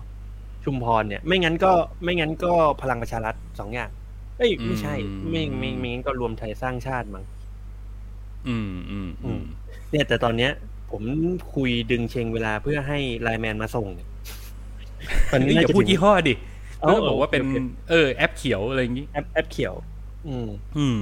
[0.65, 3.91] ชุมพรเนี่ย ไม่งั้นก็ไม่งั้นก็พลังประชารัฐสองอย่าง
[4.39, 4.95] เอ้ยไม่ใช่
[5.31, 7.25] ไม่ไม่ไม่งั้นก็รวมไทยสร้างชาติมั้ง
[8.49, 9.43] อืมอืมอืม
[9.91, 10.53] เนี่ย แต่ตอนเนี้ย
[10.91, 11.03] ผม
[11.55, 14.09] คุยดึงเชงเวลาเพื่อให้ไลน์แมนมาส่งเนี่ย
[15.33, 16.35] ตอนนี้นี่อย่าน่าจะพูดถึงยี่ห้อดิ
[16.81, 17.57] เอ้าก็บอกว่าเป็นโอเค
[17.91, 19.75] เออ แอปเขียวอะไรอย่างงี้แอปแอปเขียว
[20.29, 21.01] อืม อืม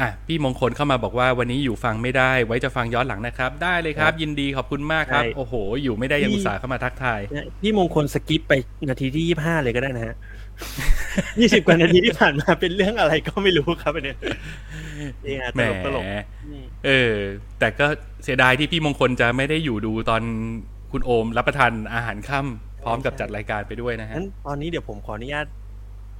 [0.00, 8.52] อะพี่มงคลเข้ามาบอกว่าวันนี้อยู่ฟังไม่ได้ ไว้จะฟังย้อนหลังนะครับ ได้เลยครับครับยินดีขอบคุณมากครับใช่โอ้โห อยู่ไม่ได้ยังพี่อุตส่าห์เข้ามาทักทายเนี่ยพี่มงคล skip ไป
[8.88, 10.16] นาทีที่ยี่ห้าเลยก็ได้นะฮะ
[11.40, 14.18] ยี่สิบกว่านาทีที่ผ่านมาเป็นเรื่องอะไรก็ไม่รู้ครับอันเนี้ย
[15.24, 16.04] นี่ฮะแหตมลกตลก
[16.46, 17.14] อืมเออ
[17.58, 17.86] แต่ก็
[18.24, 20.22] เสียดายที่พี่มงคลจะไม่ได้อยู่ดูตอน
[20.92, 25.46] คุณโอมรับประทานอาหารค่ำพร้อมกับจัดรายการไปด้วยนะฮะงั้นตอนนี้เดี๋ยวผมขออนุญาต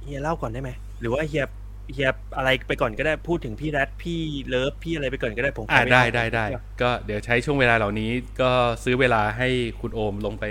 [0.03, 0.69] เฮียเล่าก่อนได้ไหม
[1.01, 1.45] หรือว่าเฮีย
[1.93, 6.45] เฮียอะไรไปก่อนก็ได้พูดถึงพี่แรดพี่เลิฟพี่อะไรไปก่อนก็ได้ผมขอ่าม่ได้เล่าได้ได้
[6.81, 8.51] ก็เดี๋ยวใช้ช่วงเวลาเหล่านี้ ก็
[8.83, 9.49] ซื้อเวลาให้
[9.81, 10.45] คุณโอมลงไป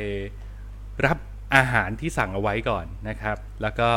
[1.07, 1.19] รับ
[1.55, 3.89] อาหารที่สั่งเอาไว้ก่อนนะครับ แล้วก็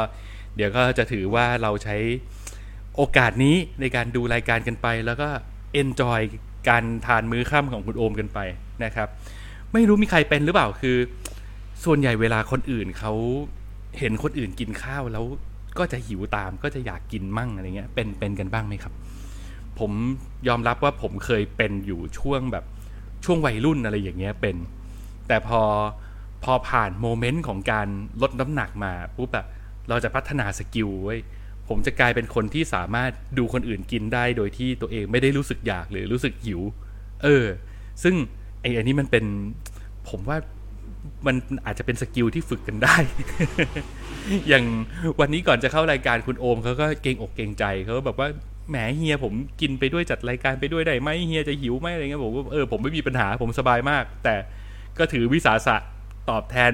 [0.56, 1.98] เดี๋ยวก็จะถือว่าเราใช้
[2.96, 5.30] โอกาสนี้ในการดูรายการกันไป แล้วก็
[5.82, 6.22] enjoy
[6.70, 8.40] การทานมื้อค่ำของคุณโอมกันไป
[8.84, 9.08] นะครับ
[9.74, 10.98] ไม่รู้มีใครเป็นหรือเปล่าคือ
[11.86, 13.14] ส่วนใหญ่เวลาคนอื่นเขา
[14.00, 15.26] เห็นคนอื่นกินข้าวแล้ว
[15.78, 18.94] ก็จะหิวตามก็จะอยากกินมั่งอะไรเงี้ยเป็นเป็นกันบ้างไหมครับ
[19.80, 19.92] ผม
[20.48, 22.66] ยอมรับว่าผมเคยเป็นอยู่ช่วงแบบ
[23.26, 24.56] ช่วงวัยรุ่นอะไรอย่างเงี้ยเป็น
[25.28, 25.62] แต่พอ
[26.44, 27.88] พอผ่าน moment ของการ
[28.22, 29.48] ลดน้ำหนักมาปุ๊บแบบ
[29.90, 31.18] เราจะพัฒนา skill เว้
[31.68, 36.62] ผมจะกลายเป็นคนที่สามารถดูคนอื่นกินได้โดยที่ตัวเองไม่ได้รู้สึกอยากหรือรู้สึกหิว
[37.24, 37.46] เออ
[38.04, 38.16] ซึ่ง
[38.62, 39.26] ไอ้อันนี้มันเป็น
[40.10, 40.38] ผมว่า
[41.28, 41.36] มัน
[41.66, 42.96] อาจจะเป็นสกิลที่ฝึกกันได้
[44.48, 44.66] อย่าง
[45.20, 48.28] วันนี้ก่อนจะเข้ารายการคุณโอมเขาก็เกรงอกเกรงใจเขาก็แบบว่า
[48.70, 54.36] แหมเฮียผมกินไปด้วยจัดรายการไปด้วยได้ไหมเฮียจะหิวไหมอะไรเงี้ยผมก็เออผมไม่มีปัญหาผมสบายมาก แต่
[54.98, 55.76] ก็ถือวิสาสะ
[56.30, 56.74] ตอบแทน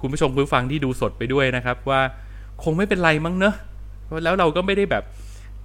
[0.00, 2.00] คุณผู้ชมคุณผู้ฟังที่ดูสดไปด้วยนะครับ ว่า
[2.62, 3.54] คงไม่เป็นไรมั้งเนอะ
[4.24, 5.04] แล้วเราก็ไม่ได้แบบ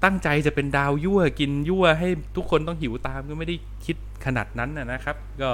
[0.03, 5.49] ตั้งใจจะเป็นดาวยั่วกินยั่วให้ทุกคนต้องหิวตามก็ไม่ได้คิดขนาดนั้นนะครับ ก็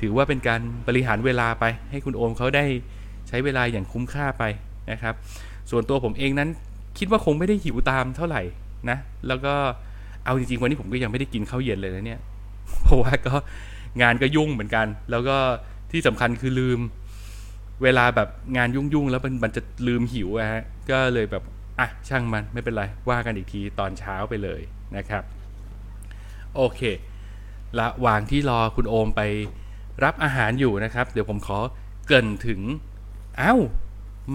[0.00, 2.64] ถือว่าเป็นการบริหารเวลาไป ให้คุณโอมเขาได้
[3.28, 4.44] ใช้เวลาอย่างคุ้มค่าไป
[4.90, 5.14] นะครับ
[5.70, 6.48] ส่วนตัวผมเองนั้น
[6.98, 8.42] คิดว่าคงไม่ได้หิวตามเท่าไหร่
[8.90, 9.54] นะ แล้วก็
[10.24, 12.20] เอาจริงๆวันนี้ผมก็ยังไม่ได้กินข้าวเย็นเลยนะเนี่ย
[12.82, 13.34] เพราะว่าก็
[14.02, 15.36] งานก็ยุ่งเหมือนกัน แล้วก็
[15.92, 16.80] ที่สำคัญคือลืม
[17.82, 21.42] เวลาแบบงานยุ่งๆแล้วมันมันจะลืมหิวอะฮะ ก็เลยแบบ
[21.78, 24.60] อะช่างมันไม่เป็นไรว่ากันอีกทีตอนเช้าไปเลย
[24.96, 25.22] นะครับ
[26.56, 26.80] โอเค
[27.78, 29.22] ระหว่างที่รอคุณโอมไป
[30.04, 31.58] รับอาหารอยู่นะครับ เดี๋ยวผมขอ
[32.06, 32.60] เกรินถึง
[33.38, 33.54] เอ้า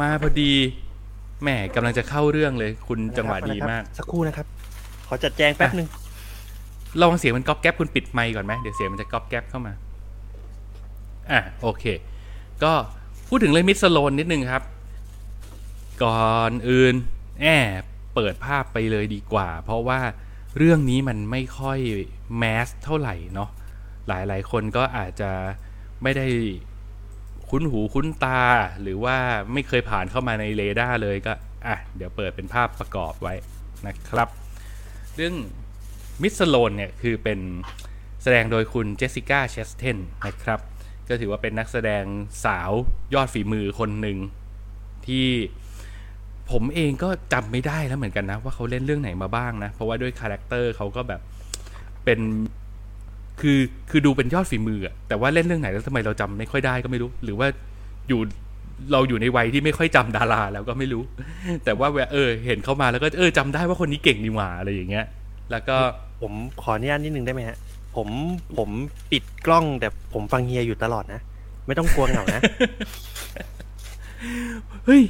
[0.02, 0.54] มาพอดี
[1.42, 4.48] แหมกำลังจะเข้าเรื่องเลย คุณจังหวะดีมาก สักครู่นะครับ
[5.08, 5.88] ขอจัดแจงแป๊บหนึ่ง
[7.02, 9.74] ลองเสียงมันก๊อบแก๊บคุณปิดไมค์ก่อนไหมเดี๋ยวเสียงมันจะก๊อบแก๊บเข้ามา
[11.32, 11.84] อะโอเค
[12.64, 12.74] ก็
[13.28, 14.64] พูดถึงเลย Miss Sloane นิดนึงครับ
[16.04, 16.96] ก่อนอื่น
[17.42, 17.48] แอ
[17.82, 17.84] บ
[18.16, 20.00] เปิดภาพไปเลยดีกว่า เพราะว่า
[20.58, 21.80] เรื่องนี้มันไม่ค่อย
[22.38, 23.50] mass เท่าไหร่เนาะ
[24.08, 25.32] หลายๆ คนก็อาจจะ
[26.04, 26.28] ไม่ได้
[27.50, 28.42] คุ้นหูคุ้นตา
[28.82, 29.18] หรือว่า
[29.54, 31.34] ไม่เคยผ่านเข้ามาในเรดาร์เลยก็
[31.68, 33.34] อะเดี๋ยวเปิดเป็นภาพประกอบไว้
[33.88, 34.30] นะครับ
[35.16, 35.36] เรื่อง
[36.22, 37.40] Miss Sloane เนี่ยคือเป็น
[38.24, 39.98] แสดงโดยคุณ Jessica Chastain
[40.28, 40.60] นะครับ
[41.10, 42.04] ก็ถือว่าเป็นนักแสดง
[42.46, 42.72] สาว
[43.14, 44.18] ยอดฝีมือคนหนึ่ง
[45.08, 45.28] ที่
[46.52, 51.22] ผมเองก็จำไม่ได้แล้วเหมือนกันนะ ว่าเขาเล่นเรื่องไหนมาบ้างนะ เพราะว่าด้วย character เขาก็แบบ
[52.06, 52.20] เป็น
[53.42, 57.48] คือคือดูเป็นยอดฝีมืออะแต่ว่าเล่นเรื่องไหนแล้วทำไมเราจำไม่ค่อยได้ก็ไม่รู้ หรือว่า
[58.10, 58.20] อยู่
[58.92, 61.04] เราอยู่ในวัยที่ไม่ค่อยจำดาราแล้วก็ไม่รู้
[61.66, 65.06] แต่ว่าเออ เห็นเขามาแล้วก็เออจำได้ว่าคนนี้เก่งนี่หว่าอะไรอย่างเงี้ย
[65.52, 65.78] แล้วก็
[66.22, 67.58] ผมขออนุญาตนิดนึงได้ไหมฮะ
[67.96, 68.08] ผม
[68.58, 68.70] ผม
[69.12, 71.22] ปิดกล้องแต่ผมฟังเฮียอยู่ตลอดนะ
[71.68, 72.42] ไม่ต้องกลัวเหงานะ
[74.86, 75.02] เฮ้ย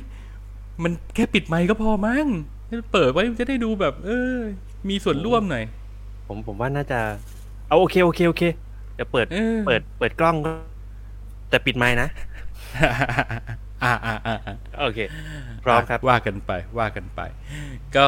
[0.84, 2.28] มันแค่ปิดไมค์ก็พอมั้ง
[2.94, 4.36] เปิดไว้จะได้ดูแบบ เออ
[4.90, 5.64] มีส่วนร่วมหน่อย
[6.28, 7.00] ผมผมว่าน่าจะ
[7.68, 8.44] เอาโอเคโอเคโอเค
[8.96, 10.52] เดี๋ยวเปิดเออเปิด เปิดกล้องก็
[11.50, 12.10] แต่ปิดไมค์นะ
[13.84, 14.38] อ่าอ่าอ่า
[14.82, 15.00] โอเค
[15.64, 17.22] พร้อมครับ ว่ากันไป ว่ากันไป
[17.96, 18.08] ก็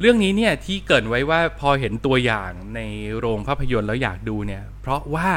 [0.00, 2.80] เรื่องนี้เนี่ยที่เกรินไว้ว่าพอเห็นตัวอย่างใน
[3.18, 5.30] โรงภาพยนตร์แล้วอยากดูเนี่ย เพราะว่า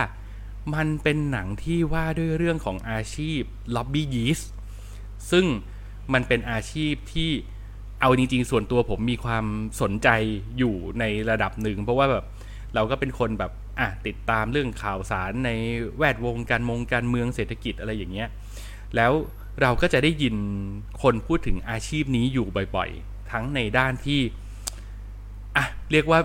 [0.75, 3.41] มันเป็นหนังที่ว่าด้วยเรื่องของอาชีพ
[3.75, 4.39] ล็อบบี้ยีส
[5.31, 5.45] ซึ่ง
[6.13, 7.29] มันเป็นอาชีพที่
[8.01, 9.45] เอาจริงๆ ส่วนตัวผมมีความ
[9.81, 10.09] สนใจ
[10.57, 12.25] อยู่ในระดับหนึ่ง เพราะว่าแบบ
[12.75, 15.51] เราก็เป็นคนแบบอะติดตามเรื่องข่าวสารใน
[15.97, 18.29] แวดวงการมงการเมืองเศรษฐกิจอะไรอย่างเงี้ย
[18.95, 19.11] แล้ว
[19.61, 20.35] เราก็จะได้ยิน
[21.01, 24.21] คนพูดถึงอาชีพนี้อยู่บ่อยๆ ทั้งในด้านที่
[25.55, 26.19] อะเรียกว่า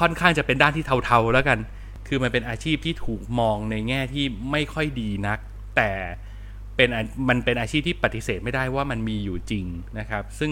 [0.00, 1.58] ค่อนข้างจะเป็นด้านที่เทาๆแล้วกัน
[2.08, 5.38] คือมันเป็นอาชีพที่ถูกมองในแง่ที่ไม่ค่อยดีนัก
[5.76, 5.90] แต่
[6.76, 9.66] เป็นอามันเป็นอาชีพที่ปฏิเสธไม่ได้ว่ามันมีอยู่จริง
[9.98, 10.50] นะครับ ซึ่ง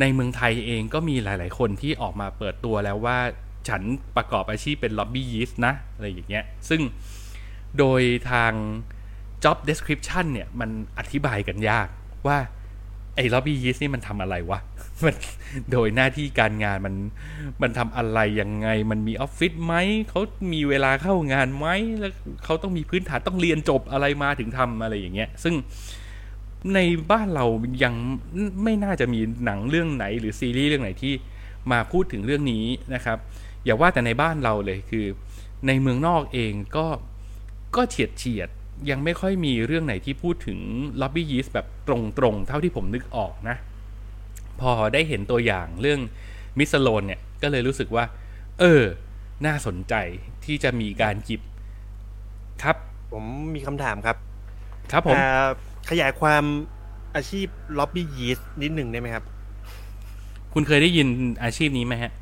[0.00, 3.18] ในเมืองไทยเองก็มีหลาย ๆ คนที่ออกมาเปิดตัวแล้วว่า
[3.68, 3.82] ฉัน
[4.16, 6.80] ประกอบอาชีพเป็นล็อบบี้ยีสต์นะ อะไรอย่างเงี้ย ซึ่ง
[7.78, 8.52] โดยทาง
[9.44, 11.88] job description เนี่ย มันอธิบายกันยาก
[12.26, 12.38] ว่า
[13.16, 14.60] ไอ้ lobby yeast นี่มันทำอะไรวะ
[15.04, 15.14] มัน
[15.72, 16.94] โดยหน้าที่การงานมัน
[17.62, 19.74] มันทำอะไรยังไง มันมีออฟฟิศไหม
[20.08, 20.20] เขา
[20.52, 21.66] มีเวลาเข้างานไหม
[21.98, 22.12] แล้ว
[22.44, 25.54] เขาต้องมีพื้นฐานต้องเรียนจบอะไรมาถึงทำอะไรอย่างเงี้ย ซึ่ง
[26.74, 26.78] ใน
[27.10, 27.46] บ้านเรา
[27.84, 27.94] ยัง
[28.62, 31.12] ไม่น่าจะมีหนังเรื่องไหนหรือซีรีส์เรื่องไหนที่
[31.72, 33.18] มาพูดถึงเรื่องนี้นะครับ
[33.64, 35.06] อย่าว่าแต่ในบ้านเราเลยคือ
[35.66, 36.86] ในเมืองนอกเองก็
[37.76, 40.58] ก็เฉียดเฉียดๆยังไม่ค่อยมีเรื่องไหนที่พูดถึง
[41.00, 41.90] ล็อบบี้ยีสแบบต
[42.22, 43.56] รงๆ เท่าที่ผมนึกออกนะ
[44.60, 46.00] พอได้เห็นตัวอย่างเรื่อง
[46.58, 48.04] มิสโลนเนี่ย ก็เลยรู้สึกว่า
[48.60, 48.82] เออ
[49.46, 49.94] น่าสนใจ
[50.44, 51.42] ที่จะมีการหยิบ
[52.62, 52.76] ครับ
[53.12, 54.16] ผมมีคำถามครับ
[54.92, 55.46] ครับผมอ่า
[55.90, 56.44] ขยายความ
[57.16, 57.46] อาชีพ
[57.78, 59.24] ล็อบบี้ยีสนิดหนึ่งได้ไหมครับ
[60.52, 61.08] คุณเคยได้ยิน
[61.42, 62.12] อาชีพนี้ไหมฮะ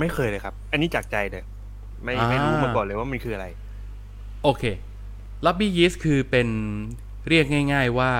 [0.00, 1.44] ไม่เคยเลยครับ อันนี้จากใจเลย
[2.02, 3.46] ไม่อ่าไม่รู้มาก่อนเลยว่ามันคืออะไร
[4.42, 4.64] โอเค
[5.44, 6.48] ล็อบบี้ยีสคือเป็น
[7.28, 8.12] เรียกง่าย ๆว่า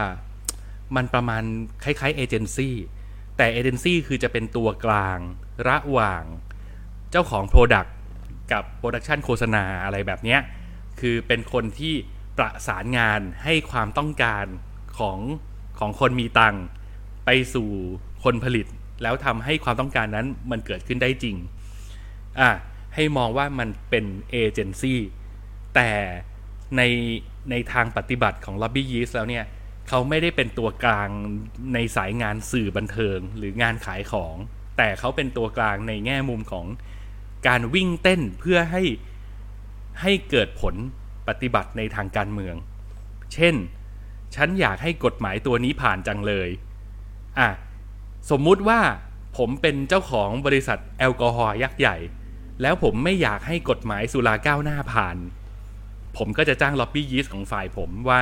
[0.96, 1.42] มันประมาณ
[1.84, 2.74] คล้ายๆเอเจนซี่
[3.36, 5.18] แต่เอเจนซี่คือจะเป็นตัวกลาง
[5.68, 6.22] ระหว่าง
[7.10, 7.90] เจ้าของ Product
[8.52, 10.40] กับ production โฆษณาอะไรแบบเนี้ย
[11.00, 11.94] คือเป็นคนที่
[12.38, 14.44] ประสานงานให้ความต้องการ
[14.98, 15.18] ของ
[15.78, 16.64] ของคนมีตังค์
[17.24, 17.68] ไปสู่
[18.24, 18.66] คนผลิต
[19.02, 21.36] แล้วทำให้ความต้องการนั้นมันเกิดขึ้นได้จริง
[22.40, 22.50] อะ
[22.94, 25.00] ให้มองว่ามันเป็นเอเจนซี่
[25.74, 25.90] แต่
[26.76, 26.82] ใน
[27.50, 29.44] ในทางปฏิบัติของ lobbyist แล้วเนี่ย
[29.88, 31.08] เขาไม่ได้เป็นตัวกลาง
[31.74, 34.36] ในสายงานสื่อบันเทิงหรืองานขายของ
[34.76, 36.66] แต่เขาเป็นตัวกลางในแง่มุมของ
[37.48, 38.82] การวิ่งเต้นเพื่อให้
[40.02, 40.74] ให้เกิดผล
[41.28, 42.54] ปฏิบัติในทางการเมือง
[43.34, 43.54] เช่น
[44.34, 46.48] ฉันอยากให้กฎหมายตัวนี้ผ่านจังเลย
[47.38, 47.48] อะ
[48.30, 48.80] สมมุติว่า
[49.38, 51.96] ผมเป็นเจ้าของบริษัทแอลกอฮอล์ยักษ์ใหญ่
[52.62, 55.16] แล้วผมไม่อยากให้กฎหมายสุราก้าวหน้าผ่าน
[56.16, 58.18] ผมก็จะจ้างล็อบบี้ยีสของฝ่ายผมว่า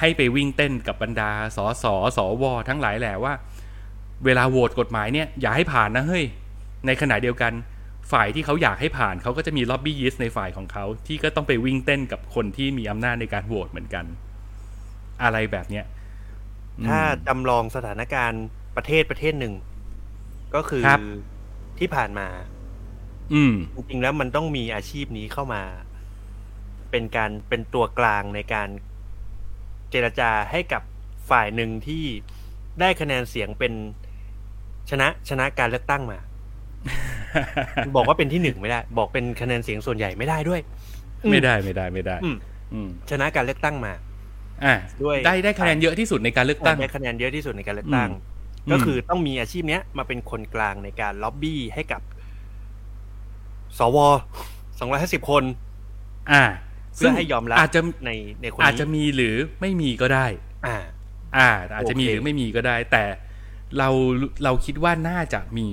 [0.00, 1.84] ให้ไปวิ่งเต้นกับบรรดาสส
[2.16, 3.34] สวทั้งหลายแหละว่า
[4.24, 6.24] เวลาโหวตกฎหมายเนี่ยอย่าให้ผ่านนะเฮ้ย
[6.86, 7.52] ในขณะเดียวกัน
[8.12, 14.04] ฝ่ายที่เขาอยากให้ผ่านเขาก็จะมีล็อบบี้ยิสในฝ่ายของเขาที่ก็ต้องไปวิ่งเต้นกับคนที่มีอำนาจในการโหวตเหมือนกัน
[15.22, 15.84] อะไรแบบเนี้ย
[16.86, 18.44] ถ้าอืมจำลองสถานการณ์
[18.76, 19.54] ประเทศประเทศหนึ่ง
[20.54, 21.00] ก็คือครับ
[21.78, 22.28] ที่ผ่านมา
[23.34, 25.62] อืมจริงๆแล้วมันต้องมีอาชีพนี้เข้ามา
[26.90, 28.68] เป็นการเป็นตัวกลางในการ
[29.90, 30.82] เจรจาให้กับ
[31.30, 32.04] ฝ่ายหนึ่งที่
[32.80, 33.72] ได้คะแนนเสียงเป็น
[34.90, 36.18] ชนะชนะการเลือกตั้งมา
[37.96, 40.60] บอกว่าเป็นที่หนึ่งไม่ได้ บอกเป็นคะแนนเสียงส่วนใหญ่ไม่ได้ด้วย
[41.30, 42.36] ไม่ได้ไม่ได้ไม่ได้อืม
[42.72, 43.92] อืมชนะการเลือกตั้งมา
[44.64, 52.00] อะด้วยได้ได้คะแนนเยอะที่สุดในการเลือกตั้งได้คะแนนเยอะที่สุดในการเลือกตั้งอืมก็คือต้องมีอาชีพเนี้ยมาเป็นคนกลางในการล็อบบี้ให้กับ
[53.78, 53.98] สว
[54.78, 55.44] สองร้อยห้าสิบคน
[56.32, 56.42] อ่า
[56.96, 58.10] เพื่อให้ยอมรับอาจจะใน
[58.42, 60.26] ในคนนี้อาจจะมีหรือไม่มีก็ได้
[60.66, 60.76] อ่า
[61.36, 63.04] อ่า อาจจะมีโอเคหรือไม่มีก็ได้ แต่
[63.78, 63.88] เรา
[64.44, 65.68] เราคิดว่าน่าจะมี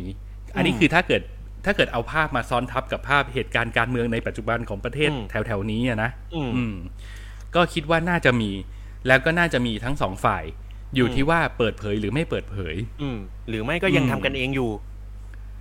[0.55, 1.21] อันนี้อืมคือถ้าเกิด
[1.65, 6.75] ถ้าเกิดเอาภาพมาซ้อนทับกับภาพเหตุการณ์การเมืองในปัจจุบันของประเทศอืมแถวแถวๆนี้อะนะอืมอืม
[7.55, 8.51] ก็คิดว่าน่าจะมี
[9.07, 10.43] แล้วก็น่าจะมีทั้งสองฝ่าย
[10.95, 13.17] อยู่อืมที่ว่าเปิดเผยหรือไม่เปิดเผย อืม
[13.49, 14.69] หรือไม่ก็ยังอืมทำกันเองอยู่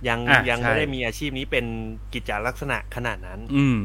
[0.07, 1.65] ยังอะยังใช่ไม่ได้มีอาชีพนี้เป็น
[2.13, 3.79] กิจจลักษณะขนาดนั้น อืม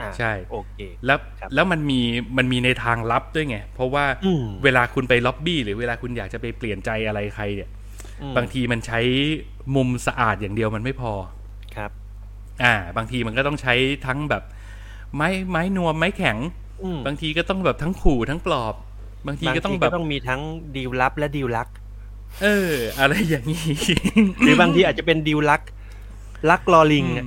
[0.00, 2.00] อ่าใช่โอเคแล้วครับแล้วมันมี
[2.36, 7.70] มันมีในทางลับด้วยไง เพราะว่าอืมเวลาคุณไปล็อบบี้ หรือเวลาคุณอยากจะไปเปลี่ยนใจอะไรใครเนี่ย
[8.22, 9.00] อืมบางทีมันใช้
[9.76, 11.12] มุมสะอาดอย่างเดียวมันไม่พอ
[11.76, 11.90] ครับ
[12.62, 13.74] อ่า บางทีมันก็ต้องใช้
[14.06, 14.42] ทั้งแบบ
[15.16, 16.36] ไม้ไม้นวมไม้แข็ง
[16.84, 18.74] อืมบางทีก็ต้องแบบทั้งขู่ทั้งปลอบ
[19.26, 20.40] บางทีก็ต้องแบบต้องมีทั้ง
[20.76, 21.68] ดีลลับและดีลลัก
[22.42, 23.66] เออ อะไรอย่างนี้
[24.44, 25.62] หรือบางทีอาจจะเป็นดีลลัก
[26.50, 27.26] ลักลอลิงอะ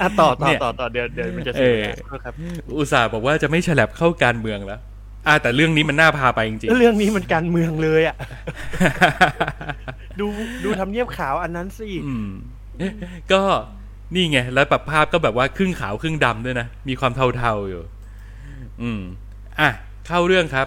[0.00, 2.34] อะต่อต่อเนี่ยต่อต่อเดี๋ยวเดี๋ยวมันจะเสียเวลาโทษครับ
[2.76, 4.80] อุตส่าห์บอกว่าจะไม่ฉลับเข้าการเมืองแล้ว
[5.26, 8.16] อ่าแต่เรื่องนี้มันน่าพาไปจริงแล้วเรื่องนี้มันการเมืองเลยอะ
[10.20, 10.26] ดู
[10.64, 12.30] ดูทำเนียบขาวอันนั้นสิอืม
[13.32, 13.42] ก็
[14.14, 17.82] นี่ไง แล้วปรับภาพก็แบบว่าครึ่งขาวครึ่งดำด้วยนะ มีความเทาๆอยู่
[18.82, 19.00] อืม
[19.60, 19.70] อะ
[20.06, 20.66] เข้าเรื่องครับ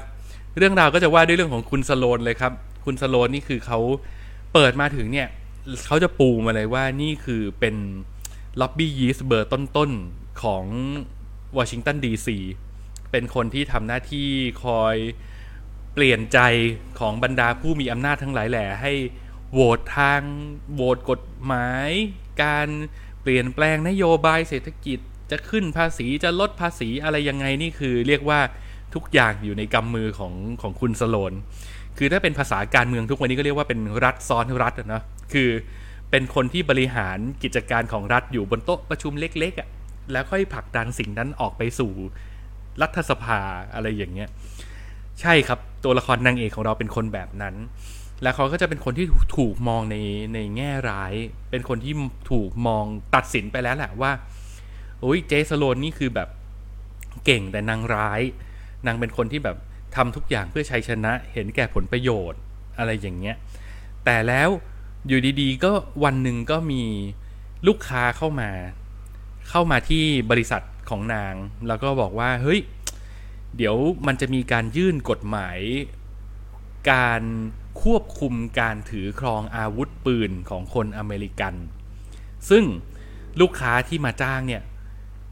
[0.58, 2.54] เรื่องราวก็จะว่าด้วยเรื่องของคุณสโลนเลยครับ
[2.86, 3.80] คุณสโลนนี่คือเขา
[4.54, 5.28] เปิดมาถึงเนี่ย
[5.86, 7.76] เขาจะปูมาเลยว่านี่คือเป็น
[8.60, 10.66] ล็อบบี้ยีสเบอร์ต้นๆของ
[11.58, 12.38] วอชิงตันดีซี
[13.12, 14.30] เป็นคนที่ทำหน้าที่
[14.64, 14.96] คอย
[15.94, 16.40] เปลี่ยนใจ
[17.00, 18.94] ของบรรดาผู้มีอำนาจทั้งหลายแหล่ให้
[19.54, 20.22] โหวตทาง
[20.74, 21.90] โหวตกฎหมาย
[22.44, 22.68] การ
[23.22, 25.00] เปลี่ยนแปลงนโยบายเศรษฐกิจ
[25.32, 28.40] จะขึ้นภาษีจะลดภาษีอะไรยังไงนี่คือ เรียกว่า
[28.96, 31.34] ทุกอย่างอยู่ในกำมือของของคุณสโลน
[31.98, 35.02] คือถ้าเป็นภาษาการเมืองทุกวันนี้ก็เรียกว่าเป็นรัฐซ้อนรัฐนะ
[35.34, 35.50] คือ
[36.12, 39.70] เป็นคนที่บริหารกิจการของรัฐอยู่บนโต๊ะประชุมเล็กๆอะ่ะ
[40.12, 41.92] แล้วค่อยผลักดันสิ่งนั้นออกไปสู่
[42.82, 43.40] รัฐสภา
[43.74, 44.30] อะไรอย่างเงี้ย
[45.22, 47.56] ใช่ครับตัวละครนางเอกของเราเป็นคนแบบนั้น
[48.24, 49.06] แล้วเขาก็จะเป็นคนที่
[49.38, 49.98] ถูกมองใน
[50.34, 51.14] ในแง่ร้าย
[51.50, 51.94] เป็นคนที่
[52.32, 54.12] ถูกมองตัดสินไปแล้วแหละว่า
[55.02, 56.30] โอ้ยเจสโลนนี่คือแบบ
[57.26, 58.22] เก่งแต่นางร้าย
[58.86, 59.58] นางเป็นคนที่แบบ
[59.96, 62.40] ทำทุกอย่างเพื่อชัยชนะ เห็นแก่ผลประโยชน์
[62.78, 63.36] อะไรอย่างเงี้ย
[64.06, 64.50] แต่แล้ว
[65.08, 65.72] อยู่ดีๆ ก็
[66.04, 66.84] วันหนึ่งก็มี
[67.68, 68.52] ลูกค้าเข้ามา
[69.50, 71.34] เข้ามาที่บริษัทของนาง
[71.68, 72.60] แล้วก็บอกว่า เฮ้ย
[73.58, 73.76] เดี๋ยว
[74.08, 75.60] มันจะมีการยื่นกฎหมาย
[76.92, 77.22] การ
[77.82, 81.54] ควบคุมการถือครองอาวุธปืนของคนอเมริกัน
[82.50, 82.64] ซึ่ง
[83.42, 84.62] ลูกค้าที่มาจ้างเนี่ย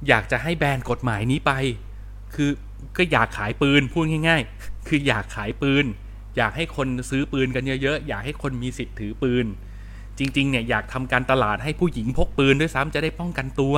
[0.07, 1.51] อยากจะให้แบนกฎหมายนี้ไป
[2.35, 2.49] คือ
[2.97, 5.85] ก็อยากขายปืนพูดง่าย ๆ คืออยากขายปืน
[6.37, 9.45] อยากให้คนซื้อปืนกันเยอะๆ อยากให้คนมีสิทธิ์ถือปืน
[10.17, 13.75] จริงๆเนี่ยอยากทำการตลาดให้ผู้หญิงพกปืนด้วยซ้ำจะได้ป้องกันตัว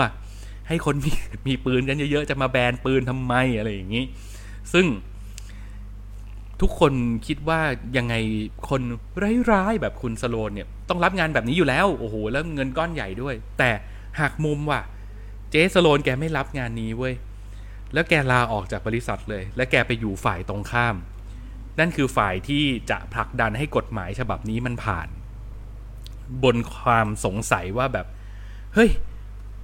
[0.68, 1.12] ให้คนมี
[1.48, 4.04] มีปืนกันเยอะๆ จะมาแบนปืนทำไมอะไรอย่างนี้
[4.74, 4.86] ซึ่ง
[6.62, 6.94] ทุกคน
[7.28, 7.60] คิดว่า
[7.98, 8.16] ยังไง
[8.70, 8.82] คน
[9.52, 13.70] ร้ายๆแบบคุณสโลนเนี่ยต้องรับงานแบบนี้อยู่แล้วโอ้โหแล้วเงินก้อนใหญ่ด้วย แต่
[14.20, 14.82] หากมุมว่ะ
[15.52, 17.14] เจ๊สโลนแกไม่รับงานนี้เว้ย
[17.94, 20.96] แล้วแกลาออกจากบริษัทเลย และแกไปอยู่ฝ่ายตรงข้าม
[21.80, 25.08] นั่นคือฝ่ายที่จะผลักดันให้กฎหมายฉบับนี้มันผ่าน
[26.44, 28.08] บนความสงสัยว่าแบบ
[28.74, 28.90] เฮ้ย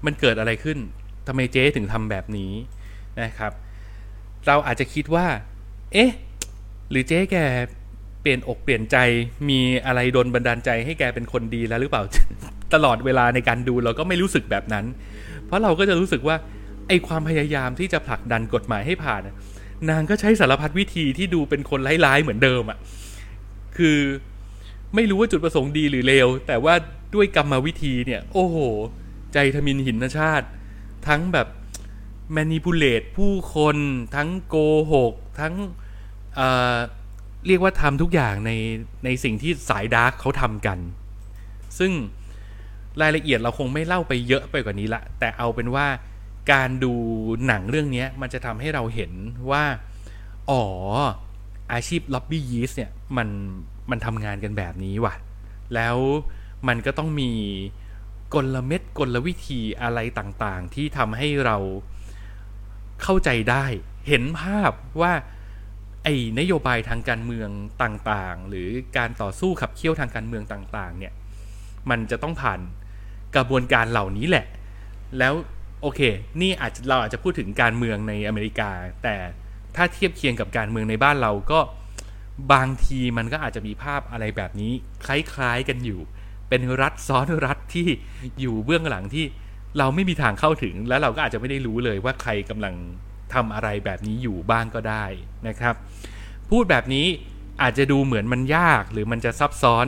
[0.06, 0.78] มันเกิดอะไรขึ้น
[1.28, 2.52] ทำไมเจ๊ถึงทำแบบนี้
[3.22, 3.52] นะครับ
[4.48, 5.26] เราอาจจะคิดว่า
[5.94, 6.12] เอ๊ะ
[6.90, 7.38] หรือเจ๊แก
[8.22, 8.98] เปลี่ยนอกเปลี่ยนใจ
[9.50, 12.04] มีอะไรโดนบันดาลใจให้แกเป็นคนดีแล้วหรือเปล่า
[12.74, 14.86] ตลอดเวลาในการดูเราก็ไม่รู้สึกแบบนั้น
[15.46, 16.36] เพราะเราก็จะรู้สึกว่า
[16.88, 19.22] ไอความพยายามที่จะผลักดันกฎหมายให้ผ่าน
[19.90, 22.78] นางก็ใช้สารพัดวิธีที่ดูเป็นคนร้ายๆเหมือนเดิมอะ่ะ
[23.78, 23.98] คือ
[24.96, 26.74] ไม่รู้ว่าจุดประสงค์ดีหรือเลว แต่ว่า
[27.16, 28.58] ด้วยกรรมวิธีเนี่ย โอ้โห
[29.34, 30.48] ใจทมิฬหินชาติ
[31.08, 31.48] ทั้งแบบ
[32.34, 33.78] manipulate ผู้คน
[34.16, 34.56] ทั้งโก
[34.94, 35.54] หก ทั้ง
[36.36, 38.52] เเรียกว่าทำทุกอย่างใน
[39.06, 40.80] ในสิ่งที่สาย dark เขาทำกัน
[41.80, 41.92] ซึ่ง
[43.02, 45.88] รายละเอียดเราคงไม่เล่าไปเยอะไปกว่านี้ละ แต่เอาเป็นว่า
[46.52, 46.94] การดู
[47.48, 49.12] หนังเรื่องนี้มันจะทำให้เราเห็น
[49.52, 49.64] ว่า
[50.50, 50.64] อ๋อ
[51.74, 53.30] อาชีพล็อบบี้ยีสเนี่ยมัน
[53.90, 55.14] มันทำงานกันแบบนี้ว่ะ
[55.76, 55.98] แล้ว
[56.68, 57.32] มันก็ต้องมี
[58.34, 61.58] กลเม็ดกลวิธีอะไรต่างๆ ที่ทำให้เรา
[63.02, 63.66] เข้าใจได้
[64.08, 64.72] เห็นภาพ
[65.02, 65.14] ว่า
[66.04, 67.50] ไอ้นโยบายทางการเมือง
[67.84, 71.14] ต่างๆ หรือการต่อสู้ขับเคี่ยวทางการเมืองต่างๆ เนี่ย
[71.90, 72.60] มันจะต้องผ่าน
[73.36, 74.46] กระบวนการเหล่านี้แหละ
[75.18, 75.34] แล้ว
[75.82, 76.02] โอเค
[76.42, 78.72] นี่อาจจะเราอาจจะพูดถึงการเมืองในอเมริกา
[79.04, 79.16] แต่
[79.76, 81.60] ถ้าเทียบเคียงกับการเมืองในบ้านเราก็
[82.54, 84.72] บางทีมันก็อาจจะมีภาพอะไรแบบนี้
[85.06, 86.00] คล้ายๆกันอยู่
[86.50, 87.88] เป็นรัฐซ้อนรัฐที่
[88.40, 89.26] อยู่เบื้องหลังที่
[89.78, 92.76] เราไม่มีทางเข้าถึง แล้วเราก็อาจจะไม่ได้รู้เลยว่าใครกำลัง
[93.34, 95.06] ทำอะไรแบบนี้อยู่บ้างก็ได้
[95.48, 95.76] นะครับ
[96.50, 97.06] พูดแบบนี้
[97.62, 99.88] อาจจะดูเหมือนมันยากหรือมันจะซับซ้อน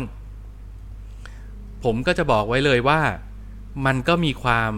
[1.83, 3.01] ผมก็จะบอกไว้เลยว่า
[3.85, 4.73] มันก็มีความ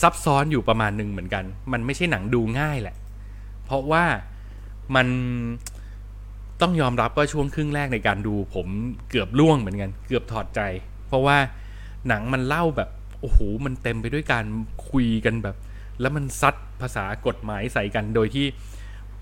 [0.00, 2.96] ซับซ้อนอยู่ประมาณหนึ่งเหมือนกัน มันไม่ใช่หนังดูง่ายแหละ
[3.64, 4.04] เพราะว่า
[4.96, 5.06] มัน
[6.60, 8.66] ต้องยอมรับว่าช่วงครึ่งแรกในการดู ผม
[9.10, 10.60] เกือบล่วงเหมือนกัน เกือบถอดใจ
[11.08, 11.36] เพราะว่า
[12.08, 12.88] หนังมันเล่าแบบ
[13.20, 14.44] โอ้โหมันเต็มไปด้วยการ
[14.90, 15.56] คุยกันแบบ
[16.00, 18.46] แล้วมันซัดภาษากฎหมายใส่กันโดยที่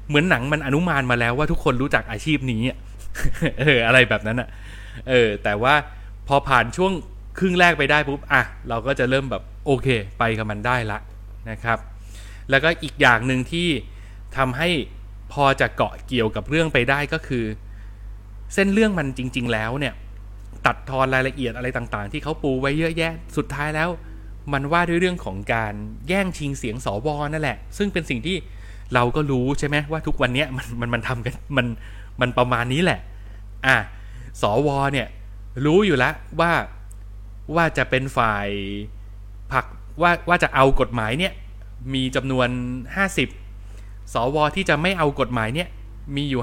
[0.08, 2.62] เหมือนหนังมันอนุมานมาแล้วว่าทุกคนรู้จักอาชีพนี้
[3.60, 4.48] เอออะไรแบบนั้นอะ
[5.08, 5.74] เออ แต่ว่า
[6.28, 6.92] พอผ่านช่วง
[7.38, 10.98] ครึ่งแรกไปได้ปุ๊บอะเราก็จะเริ่มแบบ โอเค ไปกับมันได้ละ
[11.50, 11.78] นะครับ
[12.50, 13.68] แล้วก็อีกอย่างหนึ่งที่
[14.36, 14.68] ทำให้
[15.32, 17.44] พอจะเกาะเกี่ยวกับเรื่องไปได้ก็คือ
[18.54, 19.94] เส้นเรื่องมันจริง ๆ แล้วเนี่ย
[20.66, 23.88] ตัดทอนรายละเอียดอะไรต่างๆ ที่เขาปูไว้เยอะแยะสุดท้ายแล้ว
[24.52, 25.74] มันว่าด้วยเรื่องของการ
[26.08, 28.36] แย่งชิงเสียงสวนั่นแหละ ซึ่งเป็นสิ่งที่
[28.94, 31.66] เราก็รู้ใช่ไหมว่าทุกวันนี้มันมันมันทำกันมัน
[32.20, 33.00] มันประมาณนี้แหละ
[33.66, 33.76] อะ
[34.42, 35.08] สวเนี่ย
[35.64, 36.52] รู้อยู่แล้วว่า
[37.56, 38.48] ว่าจะเป็นฝ่าย
[40.03, 41.32] ว่าว่าจะเอากฎหมายเนี่ย
[41.94, 42.48] มีจำนวน
[43.28, 45.68] 50 สวที่จะไม่เอากฎหมายเนี่ย
[46.16, 46.42] มีอยู่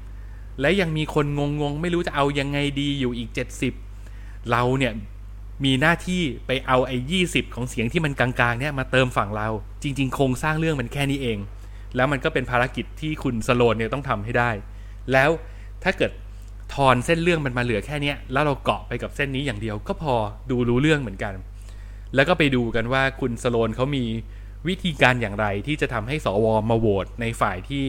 [0.00, 3.30] 50 และยังมีคนงงงๆไม่รู้จะเอายังไงดีอยู่อีก
[3.90, 4.92] 70 เราเนี่ย
[5.64, 9.48] มีหน้าที่ไปเอาไอ้ยี่สิบของเสียงที่มันกลางๆเนี่ยมาเติมฝั่งเรา
[9.82, 11.38] จริง ๆ โครงสร้างเรื่องมันแค่นี้เอง
[11.96, 14.50] แล้วมันก็เป็นภารกิจที่คุณสโลนเนี่ยต้องทำให้ได้
[15.12, 15.30] แล้ว
[15.84, 16.12] ถ้าเกิด
[16.74, 20.14] ทอนเส้นเรื่องมันมาเหลือแค่นี้แล้วเราเกาะไปกับเส้นนี้อย่างเดียวก็พอ
[20.50, 21.32] ดูรู้เรื่องเหมือนกัน
[22.14, 24.04] แล้วก็ไปดูกันว่าคุณสโลนเขามี
[24.68, 27.84] วิธีการอย่างไรที่จะทำให้สวมาโหวตในฝ่ายที่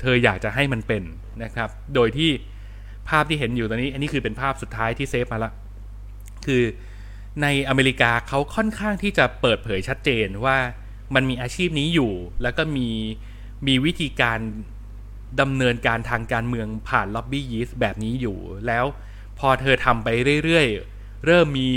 [0.00, 1.02] เธออยากจะให้มันเป็น
[1.42, 2.30] นะครับ โดยที่
[3.08, 5.52] ภาพที่เห็นอยู่ตอนนี้ อันนี้คือเป็นภาพสุดท้ายที่เซฟมาละ
[6.46, 6.62] คือ
[7.42, 10.56] ในอเมริกาเขาค่อนข้างที่จะเปิดเผยชัดเจนว่า
[11.14, 12.12] มันมีอาชีพนี้อยู่
[12.42, 12.88] แล้วก็มี
[13.66, 14.38] มีวิธีการ
[15.40, 18.84] ดำเนินการทางการเมืองผ่านล็อบบี้ยีสแบบนี้อยู่ แล้ว
[19.38, 20.08] พอเธอทำไป
[20.44, 21.70] เรื่อยๆ เริ่มมี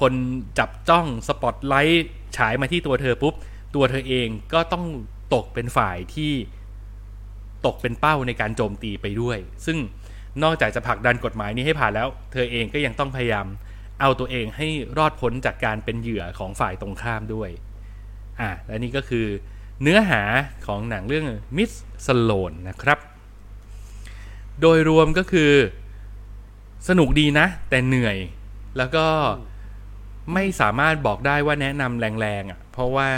[0.00, 0.12] คน
[0.58, 3.34] จับจ้องสปอตไลท์ฉายมาที่ตัวเธอปุ๊บ
[3.74, 4.84] ตัวเธอเองก็ต้อง
[5.34, 6.32] ตกเป็นฝ่ายที่
[7.66, 9.78] ตกเป็นเป้าในการโจมตีไปด้วย ซึ่ง
[10.42, 13.46] นอกจากจะผลักดันกฎหมายนี้ให้ผ่านแล้ว เธอเองก็ยังต้องพยายาม
[14.00, 14.68] เอาตัวเองให้
[14.98, 17.50] รอดพ้นจากการเป็นเหยื่อของฝ่ายตรงข้ามด้วย
[18.40, 19.26] อะ และนี่ก็คือ
[19.82, 20.22] เนื้อหา
[20.66, 21.26] ของหนังเรื่อง
[21.56, 21.70] มิส
[22.06, 22.98] สโลนนะครับ
[24.60, 25.50] โดยรวมก็คือ
[26.88, 28.16] สนุกดีนะ แต่เหนื่อย
[28.78, 29.06] แล้วก็
[30.32, 33.08] ไม่สามารถบอกได้ว่าแนะนำแรงๆอะ่ะ เพราะว่า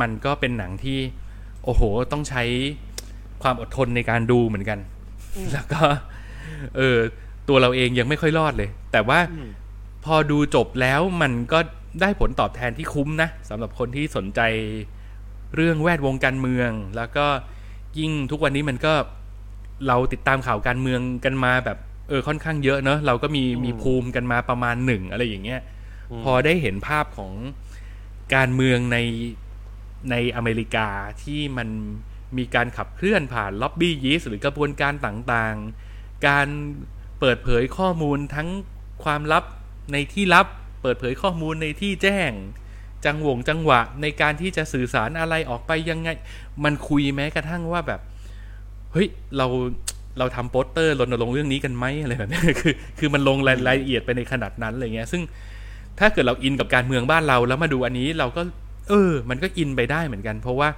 [0.00, 0.98] มันก็เป็นหนังที่
[1.64, 2.42] โอ้โห ต้องใช้
[3.42, 4.78] ความอดทนในการดูเหมือนกัน
[5.52, 5.82] แล้วก็
[6.76, 6.98] เออ
[7.48, 9.18] ตัวเราเองยังไม่ค่อยรอดเลย แต่ว่า
[10.04, 11.58] พอดูจบแล้วมันก็
[12.00, 14.40] ได้ผลตอบแทนที่คุ้มนะสำหรับคนที่สนใจ
[15.54, 17.26] เรื่องแวดวงการเมือง แล้วก็
[17.98, 18.94] ยิ่งทุกวันนี้มันก็
[19.88, 25.60] เราติดตามข่าวการเมืองกันมาแบบเออค่อนข้างเยอะเนอะเราก็มีมีภูมิกันมาประมาณหนึ่งอะไรอย่างเงี้ย
[26.22, 27.32] พอได้เห็นภาพของ
[28.34, 28.98] การเมืองใน
[30.10, 30.88] ในอเมริกา
[31.22, 31.68] ที่มัน
[32.38, 36.48] มีการขับเคลื่อนผ่านล็อบบี้ยีสหรือกระบวนการต่างๆ การ
[37.20, 38.48] เปิดเผยข้อมูลทั้ง
[39.04, 39.44] ความลับ
[39.92, 40.46] ในที่ลับ
[40.82, 42.32] เปิดเผยข้อมูลในที่แจ้ง
[43.06, 46.08] จังหวงจังหวะในการที่จะสื่อสารอะไรออกไปยังไง
[46.64, 48.00] มันคุยแม้กระทั่งว่าแบบ
[48.92, 49.46] เฮ้ย เรา
[50.18, 55.22] เราทำโปสเตอร์รณรงค์เรื่องนี้กันไหมอะไรแบบนี้คือ คือมันลงรายรายละเอียดไปในขนาดนั้นอะไรเงี้ย ซึ่ง
[56.00, 58.42] ถ้าเกิดเราอินกับการเมืองบ้านเราแล้วมาดูอันนี้เราก็
[58.88, 60.68] เออ มันก็อินไปได้เหมือนกัน เพราะว่า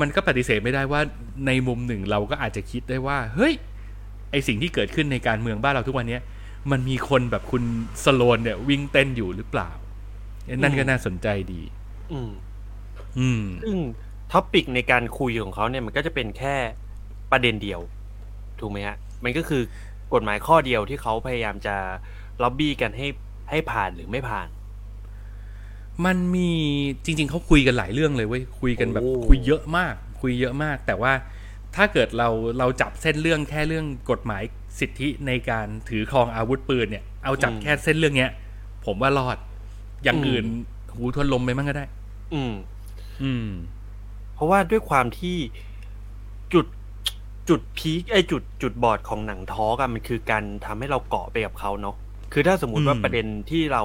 [0.00, 1.00] มันก็ปฏิเสธไม่ได้ว่า
[1.46, 3.54] ในมุมหนึ่งเราก็อาจจะคิดได้ว่า เฮ้ย
[4.30, 6.22] ไอสิ่งที่เกิดขึ้นในการเมืองบ้านเราทุกวันเนี้ย
[6.70, 7.62] มันมีคนแบบคุณ
[8.04, 9.70] Sloane เนี่ย วิ่งเต้นอยู่หรือเปล่า
[10.62, 11.62] นั่นก็น่าสนใจดี
[12.12, 12.30] อืม
[13.18, 13.76] อืมซึ่ง
[14.32, 16.56] topic ในการคุยของเขาเนี่ยมันก็จะเป็นแค่
[17.32, 17.80] ประเด็นเดียว
[18.60, 19.62] ถูกไหมฮะ มันก็คือ
[20.14, 21.76] กฎหมายข้อเดียวที่เขาพยายามจะ
[22.42, 23.06] ล็อบบี้กันให้
[23.50, 24.48] ให้ผ่านหรือไม่ผ่าน
[26.04, 26.50] มันมี
[27.04, 31.12] จริง ๆเขาคุยกันหลายเรื่องเลยเว้ยคุยกันแบบโอ้คุยเยอะมาก คุยเยอะมาก แต่ว่า
[31.76, 32.28] ถ้าเกิดเรา
[32.58, 34.42] เราจับเส้นเรื่องแค่เรื่องกฎหมาย
[34.78, 38.30] สิทธิในการถือครองอาวุธปืนเนี่ยเอาจับแค่เส้นเรื่องเนี้ย
[38.84, 39.36] ผมว่ารอด
[40.04, 40.44] อย่างอื่น
[40.94, 41.86] หูทวนลมไปมั่งก็ได้
[42.34, 42.54] อืม
[43.22, 43.48] อืม
[44.34, 45.36] เพราะว่าด้วยความที่
[46.54, 46.66] จุด
[47.48, 51.96] จุดพีคไอยจุดจุดบอดของหนังท้อกันมันคือการทำให้เราเกาะไปกับเขาเนาะ
[52.38, 53.82] คือถ้าสมมุติว่าอืมประเด็นที่เรา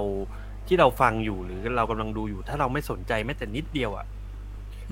[0.67, 4.05] ที่เราฟังอยู่หรือเรากำลังดูอยู่ ถ้าเราไม่สนใจแม้แต่นิดเดียวอะ่ะ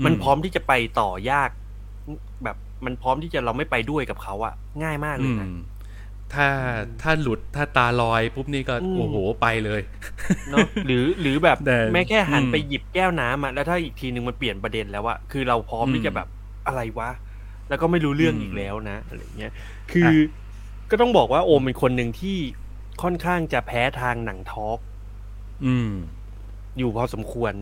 [0.05, 1.49] มันพร้อมที่จะไปต่อยาก
[2.43, 4.53] แบบมันพร้อมที่จะเราไม่ไปด้วยกับเขาอะ่ะ
[4.83, 5.47] ง่ายมากเลอืยมนะ
[6.33, 6.47] ถ้า
[7.01, 9.81] ถ้าหลุดถ้าตาลอยปุ๊บนี่ก็อืมโอ้โหไปเลย
[10.51, 16.27] เนาะหรือหรือแบบแต่แม้แค่หันอืมไปหยิบแก้วน้ำอะแล้วถ้าอีกทีหนึ่งมันเปลี่ยนประเด็นแล้วอะคือเราพร้อมที่จะแบบ
[16.67, 17.09] อะไรวะ
[17.69, 19.51] แล้วก็ไม่รู้เรื่องอืมอีกแล้วนะอะไรเงี้ย
[19.91, 20.09] คืออ
[20.89, 22.37] ก็ต้องบอกว่าโอมเป็นคนหนึ่งที่
[23.01, 24.79] ค่อนข้างจะแพ้ทางหนังทอล์ก
[25.65, 25.91] อืม
[26.77, 27.53] อยู่พอสมควร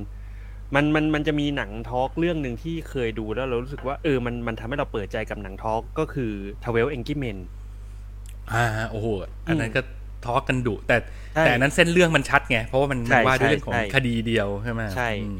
[0.75, 6.31] มันมันมันจะมีหนังทอล์กเรื่องหนึ่งที่เคยดูแล้วเรารู้สึกว่าเออมันมันทำให้เราเปิดใจกับหนังทอล์กก็คือ
[6.63, 7.37] ทเวลเอนกิเมน
[8.51, 9.07] อ่าโอ้โห
[9.47, 9.81] อันนั้นก็
[10.25, 10.97] ทอล์กกันดุแต่
[11.35, 15.39] ใช่แต่อันนั้นเส้นเรื่องมันชัดไงเพราะว่ามันใช่มันว่าด้วยเรื่องของใช่คดีเดียวใช่ไหมใช่อืม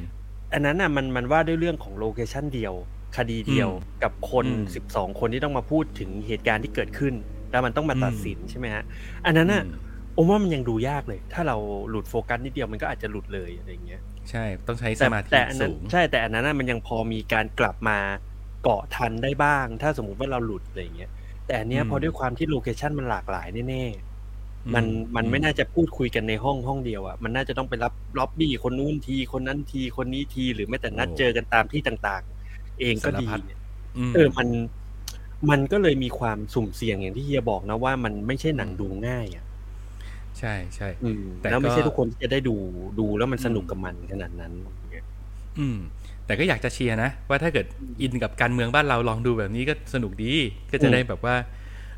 [0.54, 2.74] อันนั้นน่ะมันมันว่าด้วยเรื่องของ location เดียว
[3.18, 7.14] คดีเดียวอืมกับคนอืมสิบสองคนที่ต้องมาพูดถึงเหตุการณ์ที่เกิดขึ้น
[7.52, 8.84] แล้วมันต้องมาตัดอืมสินใช่ไหมฮะ
[9.26, 9.86] อันนั้นน่ะอืม
[10.18, 11.57] ผมว่ามันยังดูยากเลย ถ้าเรา
[11.89, 17.97] หลุดโฟกัสนิดเดียวมันก็อาจจะหลุดเลยอะไรอย่างเงี้ย ใช่ต้องใช้สแต่มาธิแต่อันนั้นสูงใช่แต่อันนั้นน่ะมันยังพอมีการกลับมา
[18.63, 21.11] เกาะทันได้บ้าง ถ้าสมมุติว่าเราหลุดอะไรอย่างเงี้ย
[21.45, 33.39] แต่อันเนี้ยอืมพอด้วยความที่ location มันหลากหลายแน่ๆมันอืมันไม่น่าจะพูดคุยกันในห้องห้องเดียวอะมันน่าจะต้องไปรับล็อบบี้คนนู้นทีคนนั้นทีคนนี้ทีหรือแม้แต่นัดเจอกันตามที่ต่าง ๆ เองก็ดีสารพัด
[34.13, 34.47] มเออมัน
[35.49, 39.47] มันก็เลยมีความสุ่มเสี่ยงอย่างที่เฮียบอกนะว่ามันไม่ใช่หนังดูง่ายอะ
[40.39, 42.51] ใช่ใช่อืมแต่แล้วไม่ก็ใช่ทุกคนที่จะได้ดู
[42.97, 44.53] ดูแล้วมันสนุกอืมกับมันขนาดนั้น
[45.59, 45.77] อืม
[46.25, 47.65] แต่ก็อยากจะเชียร์นะ ว่าถ้าเกิด
[48.01, 50.33] อินกับการเมืองบ้านเราลองดูแบบนี้ก็สนุกดี
[50.71, 51.35] ก็จะอืมได้แบบว่า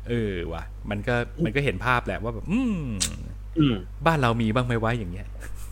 [0.08, 1.14] เออว่ะ มันก็
[1.44, 2.84] มันก็เห็นภาพแหละว่าแบบ อืม
[3.56, 3.74] อืม
[4.06, 5.26] บ้านเรามีบ้างไหมวะอย่างเงี้ย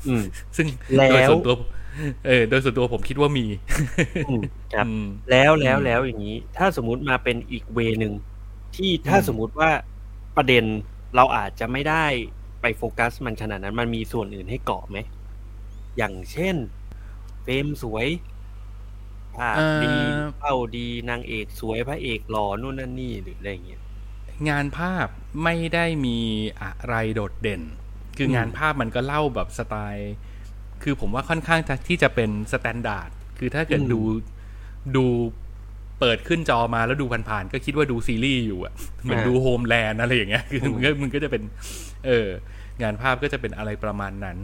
[0.06, 0.22] อืม
[0.56, 0.66] ซึ่ง
[0.96, 1.54] แล้วโดยส่วนตัว
[2.26, 3.44] เออ โดยส่วนตัวผมคิดว่ามี
[4.24, 4.40] อืม
[4.70, 8.12] ครับอืมแล้วแล้วอืมแล้วอย่างนี้ ถ้าสมมุติมาเป็นอีกเวนึง
[8.74, 9.70] ที่ถ้าอืมสมมุติว่า
[10.36, 10.64] ประเด็น
[11.14, 11.94] เราอาจจะไม่ได้
[12.60, 14.98] ไปโฟกัส มันขนาดนั้นมันมีส่วนอื่นให้เกาะไหม
[15.96, 16.56] อย่างเช่น
[17.42, 18.06] เฟรมสวย
[19.36, 19.94] ภาพดี
[20.38, 23.82] เป้าดีนางเอกสวยพระเอกหล่อนู่นนั่นนี่หรืออะไรอย่างเงี้ย
[24.48, 25.06] งานภาพ
[25.44, 26.18] ไม่ได้มี
[26.60, 27.62] อะไรโดดเด่น
[28.16, 30.12] คืออมงานภาพมันก็เล่าแบบสไตล์
[30.82, 34.00] คือผมว่าค่อนข้างจะที่จะเป็น standard คือถ้าเกิดดู
[34.96, 35.06] ดู
[36.00, 41.42] เปิดขึ้นจอมาแล้วดูผ่านๆก็คิดว่าดูซีรีส์อยู่อะเหมือนดู Homeland อะไรอย่างเงี้ยคือมันก็มันก็จะเป็น
[42.06, 42.28] เออ
[42.82, 44.38] งานภาพก็จะเป็นอะไรประมาณนั้น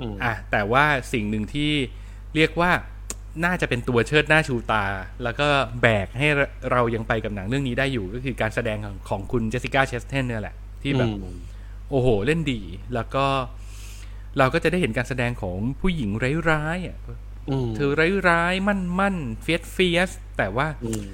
[0.00, 1.72] อืมอะแต่ว่าสิ่งหนึ่งที่
[2.34, 2.70] เรียกว่า
[3.44, 4.84] น่าจะเป็นตัวเชิดหน้าชูตา
[5.22, 5.46] แล้วก็
[5.82, 6.28] แบกให้
[6.72, 11.36] เรายังไปกับหนังเรื่องนี้ได้อยู่ ก็คือการแสดงของของคุณเจสสิก้าเชสเทนเนี่ยแหละ ที่แบบอืม
[11.90, 12.60] โอ้โห เล่นดี
[12.94, 13.26] แล้วก็
[14.38, 16.10] เราก็จะได้เห็นการแสดงของผู้หญิง
[16.50, 16.98] ร้ายๆอะ
[17.50, 17.90] อืมเธอ
[18.28, 21.06] ร้ายๆ มั่นๆ fierce fierce แต่ว่าอืม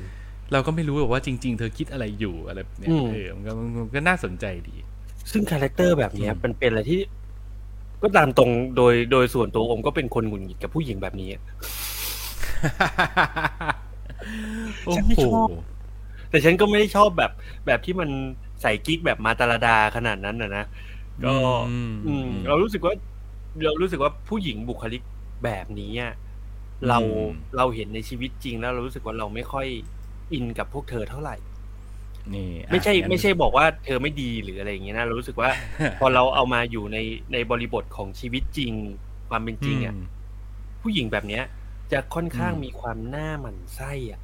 [0.53, 4.77] เราก็ไม่รู้หรอกว่าจริง ๆ เธอคิดอะไรอยู่อะไรแบบเนี่ยอืมเออมันก็มันก็น่าสนใจดี
[5.31, 7.01] ซึ่ง character แบบเนี้ยอืมมันเป็นอะไรที่
[8.03, 11.29] ก็ตามตรงโดยโดยส่วนตัวอมก็เป็นคนหงุดหงิดกับผู้หญิงแบบนี้
[14.85, 15.49] โอ้ฉันไม่โหชอบ
[16.31, 17.31] แต่ฉันก็ไม่ได้ชอบแบบ
[17.67, 18.11] แบบที่มัน
[18.63, 20.65] ใส่กิ๊กแบบมาตาลาดาขนาดนั้นนะนะ
[21.25, 21.35] ก็
[21.69, 22.95] อืมอืมเรารู้สึกว่า
[23.65, 25.03] เรารู้สึกว่าผู้หญิงบุคลิก
[25.45, 26.13] แบบนี้อะ
[26.89, 27.25] เราอืม
[27.57, 29.67] เราเห็นในชีวิตจริงแล้วเรารู้สึกว่าเราไม่ค่อย
[30.33, 31.37] อินกับพวกเธอเท่าไหร่
[32.33, 35.51] นี่อะไม่ใช่งั้นไม่ใช่บอกว่าเธอไม่ดีหรืออะไรอย่างเงี้ยนะเรารู้สึกว่า
[35.99, 36.99] พอเราเอามาอยู่ใน
[37.33, 38.73] ในบริบทของชีวิตจริง
[39.29, 39.99] ความเป็นจริงอะม
[40.83, 41.43] ผู้หญิงแบบเนี้ย
[41.93, 44.21] จะค่อนข้างอืมมีความหน้าหมันไส้อะ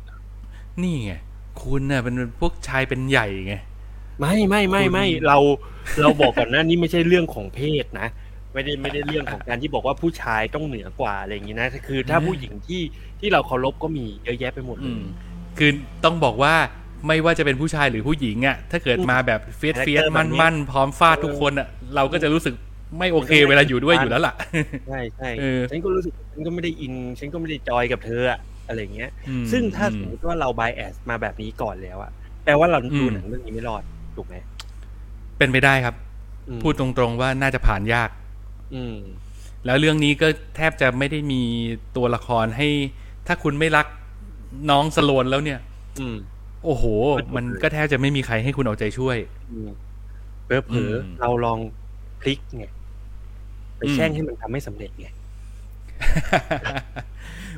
[0.82, 1.12] นี่ไง
[1.60, 3.54] คุณน่ะเป็นพวกชายเป็นใหญ่ไง
[4.20, 5.38] ไม่ไม่ไม่ไม่คุณเรา
[6.00, 8.06] เราบอกก่อนนะนี่ไม่ใช่เรื่องของเพศนะ
[8.52, 12.82] ไม่ได้ไม่ได้เรื่องของการที่บอกว่าผู้ชายต้องเหนือกว่าอะไรอย่างงี้นะคือถ้าผู้หญิงที่
[13.20, 15.02] ที่เราเคารพก็มีเยอะแยะไปหมดเลอืยม
[15.58, 15.70] คือ
[16.04, 16.54] ต้องบอกว่า
[17.06, 22.54] ไม่ว่าจะเป็นผู้ชายหรือผู้หญิงอะ ถ้าเกิดมาแบบเฟียสเฟียส Character แบมับนนี้มันพร้อมฟาดทุกคนอะ เราก็จะรู้สึก
[22.98, 24.34] ไม่โอเคเวลาอยู่ด้วยอยู่แล้วล่ะ
[24.86, 32.10] ใช่ใช่เออฉันก็รู้สึกฉันก็ไม่ได้อิน ฉันก็ไม่ได้ joy กับเธออะอะไรอย่างเงี้ยอืมซึ่งถ้าอืสมมมติว่าเรา bias มาแบบนี้ก่อนแล้วอะ
[32.44, 33.82] แปลว่าเราดูอืมหนังเรื่องนี้ไม่รอด
[34.16, 34.34] ถูกไหม
[35.38, 35.94] เป็นไปได้ครับ
[36.48, 38.10] อืมพูดตรงๆว่าน่าจะผ่านยาก
[38.74, 38.96] อืม
[39.66, 41.42] แล้วเรื่องนี้ก็แทบจะไม่ได้มี
[41.96, 42.68] ตัวละครให้
[43.26, 43.86] ถ้าคุณไม่รัก
[44.70, 45.58] น้องสโลนแล้วเนี่ย
[46.00, 46.16] อืม
[46.64, 46.84] โอ้โห
[47.36, 49.16] มันก็แทบจะไม่มีใครให้คุณเอาใจช่วย
[50.44, 51.58] เผลอเผลออืมเราลอง
[52.20, 52.64] พลิกไง
[53.76, 55.06] ไปอืมแช่งให้มันทำไม่สำเร็จไง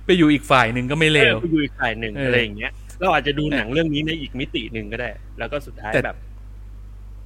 [0.04, 6.16] ไปอยู่อีกฝ่ายหนึ่งก็ไม่เลวออไปอยู่อีกฝ่ายหนึ่งเออออะไรอย่างเงี้ยเราอาจจะดูหนังเรื่องนี้ในอีกมิติหนึ่งก็ได้ แล้วก็สุดท้ายแต่แบบ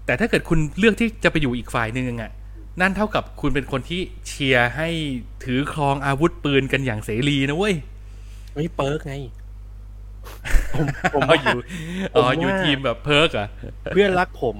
[0.06, 2.32] แต่ถ้าเกิดคุณเลือกที่จะไปอยู่อีกฝ่ายหนึ่งอะ
[2.80, 4.88] นั่นเท่ากับคุณเป็นคนที่เชียร์ให้
[5.44, 7.74] ถือครองอาวุธปืนกันอย่างเสรีนะเว้ย
[8.54, 9.14] ไม่เปิร์กไง
[10.74, 11.58] ผมผมอ๋อว่าอยู่
[12.14, 13.48] อ๋อผมว่าอยู่ทีมแบบเพิร์กเหรอะ
[13.92, 14.56] เพื่อนรักผม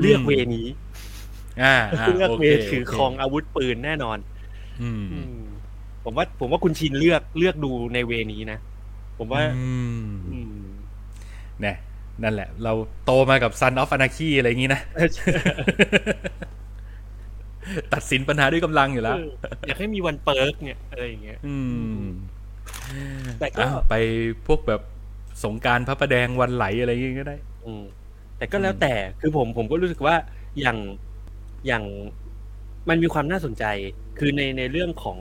[0.00, 0.66] เลือกเวนี้
[1.62, 4.18] อ่าอ่าเลือกโอเวเคถือโเครองอาวุธปืนแน่นอน
[4.82, 5.40] อืมอืม
[6.04, 8.58] ผมว่า ผมว่าคุณชินเลือกเลือกดูในเวนี้นะ
[9.18, 9.70] ผมว่า อื
[10.02, 10.66] มอืม
[11.60, 11.76] เนี่ย
[12.22, 12.72] นั่นแหละ เรา
[13.04, 14.80] โตมากับ Son of Anarchy อะไรอย่างนี้นะ
[17.94, 19.30] ตัดสินปัญหาด้วยกำลังอยู่แล้วเออ
[19.66, 21.56] อยากให้มีวันเปิร์กเนี่ย อะไรอย่างเงี้ย อื
[21.98, 22.02] ม
[23.40, 23.94] แต่ก็อ้าวไป
[24.46, 24.82] พวกแบบ
[25.44, 27.84] สงกรารพระประแดงวันไหลอะไรอย่างงี้ก็ได้ อืม
[28.38, 30.16] แต่ก็แล้วแต่คือผมผมก็รู้สึกว่า
[30.60, 30.78] อย่าง
[31.66, 31.84] อย่าง
[32.88, 33.64] มันมีความน่าสนใจ
[34.18, 35.18] คือในในเรื่องของ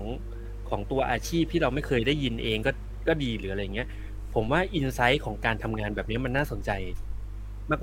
[0.70, 2.72] ของตัวอาชีพที่เราไม่เคยได้ยินเองก็
[3.08, 3.88] ก็ดีหรืออะไรเงี้ย
[4.36, 6.72] ผมว่า insight ของการทำงานแบบนี้มันน่าสนใจ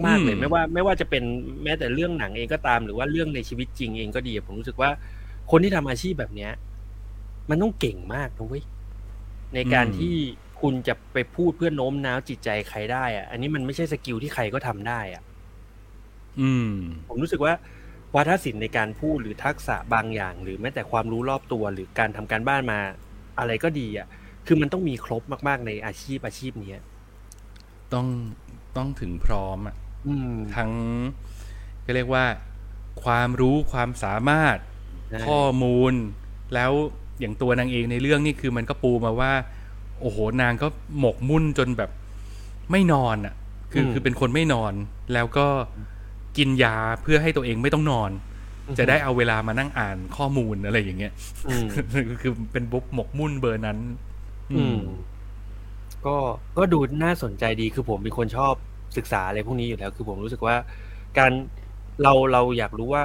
[0.07, 1.23] มากๆเลยอืมไม่ว่า ไม่ว่าจะเป็น
[1.65, 4.91] แม้แต่เรื่องหนังเองก็ตาม หรือว่าเรื่องในชีวิตจริงเองก็ดี ผมรู้สึกว่า
[5.51, 6.53] คนที่ทำอาชีพแบบเนี้ย
[7.51, 8.63] มันต้องเก่งมากนะเว้ย
[9.55, 10.15] ในการที่
[10.61, 15.23] คุณจะไปพูดเพื่อโน้มน้าวจิตใจใครได้อะอันนี้มันไม่ใช่ skill ที่ใครก็ทำได้อะ
[16.41, 16.73] อืม
[17.09, 17.55] ผมรู้สึกว่า
[18.15, 22.79] วาทศิลป์ในการพูดหรือทักษะบางอย่าง หรือแม้แต่ความรู้รอบตัวหรือการทำการบ้านมา
[23.39, 24.07] อะไรก็ดีอะ
[24.47, 26.83] คือมันต้องมีครบมาก ๆ ในอาชีพอาชีพเนี้ย
[27.93, 28.07] ต้อง
[28.77, 29.77] ต้องถึงพร้อมอะ
[30.07, 30.71] อืมทั้ง
[31.85, 32.25] ก็เรียกว่า
[33.05, 34.57] ความรู้ความสามารถ
[35.09, 35.93] ใช่ข้อมูล
[36.55, 36.73] แล้ว
[37.21, 39.33] อย่างตัวนางเองในเรื่องนี่คือมันก็ปูมาว่า
[40.01, 40.67] โอ้โหนางก็
[40.99, 41.91] หมกมุ่นจนแบบ
[42.71, 43.35] ไม่นอนอะ
[43.73, 44.73] คือคือเป็นคนไม่นอน
[45.13, 45.47] แล้วก็
[46.37, 48.11] กินยาเพื่อให้ตัวเองไม่ต้องนอน
[48.79, 51.13] จะได้เอาเวลามานั่งอ่านข้อมูลอะไรอย่างเงี้ย
[51.49, 51.67] อืม
[52.23, 53.79] คือเป็นบุ๊บหมกมุ่นเบอร์นั้น
[54.53, 54.79] อืม
[56.07, 56.17] ก็
[56.59, 58.55] ก็ดูน่าสนใจดีคือผมเป็นคนชอบ
[58.97, 60.57] ศึกษาอะไรพวกนี้อยู่แล้ว คือผมรู้สึกว่า
[61.19, 61.33] การ
[62.03, 63.03] เราเราอยากรู้ว่า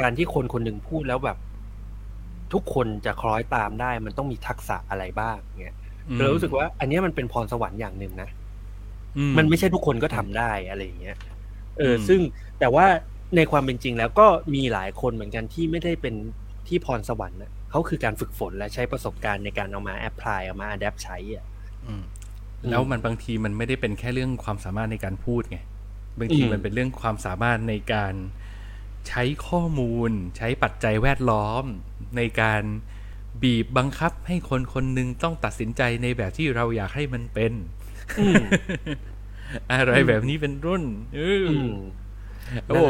[0.00, 1.36] การที่คนคนหนึ่งพูดแล้วแบบ
[2.52, 5.76] ทุกคนจะคล้อยตามได้ มันต้องมีทักษะอะไรบ้างเงี้ย
[6.08, 8.30] อืมเรารู้สึกว่า อันเนี้ยมันเป็นพรสวรรค์อย่างหนึ่งนะ
[9.18, 11.16] อืมันไม่ใช่ทุกคนก็ทำได้อะไรอย่างเงี้ย
[11.78, 12.20] เอออมซึ่ง
[12.58, 12.86] แต่ว่า
[13.36, 16.14] ในความเป็นจริงแล้วก็มีหลายคนเหมือนกันที่ไม่ได้เป็น
[16.68, 21.44] ที่พรสวรรค์นะเขาคือการฝึกฝนและใช้ประสบการณ์ในการเอามา apply เอามา adapt ใช้อะ
[21.86, 22.02] อืม
[22.70, 25.58] แล้วมันบางทีมันไม่ได้เป็นแค่เรื่องความสามารถในการพูดไง
[26.18, 28.14] บางทีอืมมันเป็นเรื่องความสามารถในการ
[29.08, 31.64] ใช้ข้อมูล ใช้ปัจจัยแวดล้อม
[32.16, 32.62] ในการ
[33.42, 37.52] บีบบังคับให้คนคนหนึ่งต้องตัดสินใจในแบบที่เราอยากให้มันเป็น
[38.20, 38.42] อืม
[39.72, 40.84] อะไรแบบนี้เป็นรุ่น
[41.16, 41.72] เออออืม
[42.68, 42.82] โอ้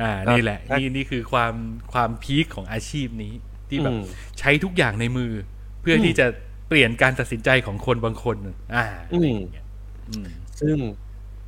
[0.00, 1.54] อ่า นี่แหละครับนี่นี่คือความ
[1.92, 3.32] ความพีคของอาชีพนี้
[3.68, 4.02] ที่แบบอืม
[4.38, 5.32] ใช้ทุกอย่างในมือ
[5.80, 6.26] เพื่ออมที่จะ
[6.68, 8.36] เปลี่ยนการตัดสินใจของคนบางคน
[8.74, 9.36] อ่าอืม
[10.10, 10.28] อืม
[10.60, 10.76] ซึ่ง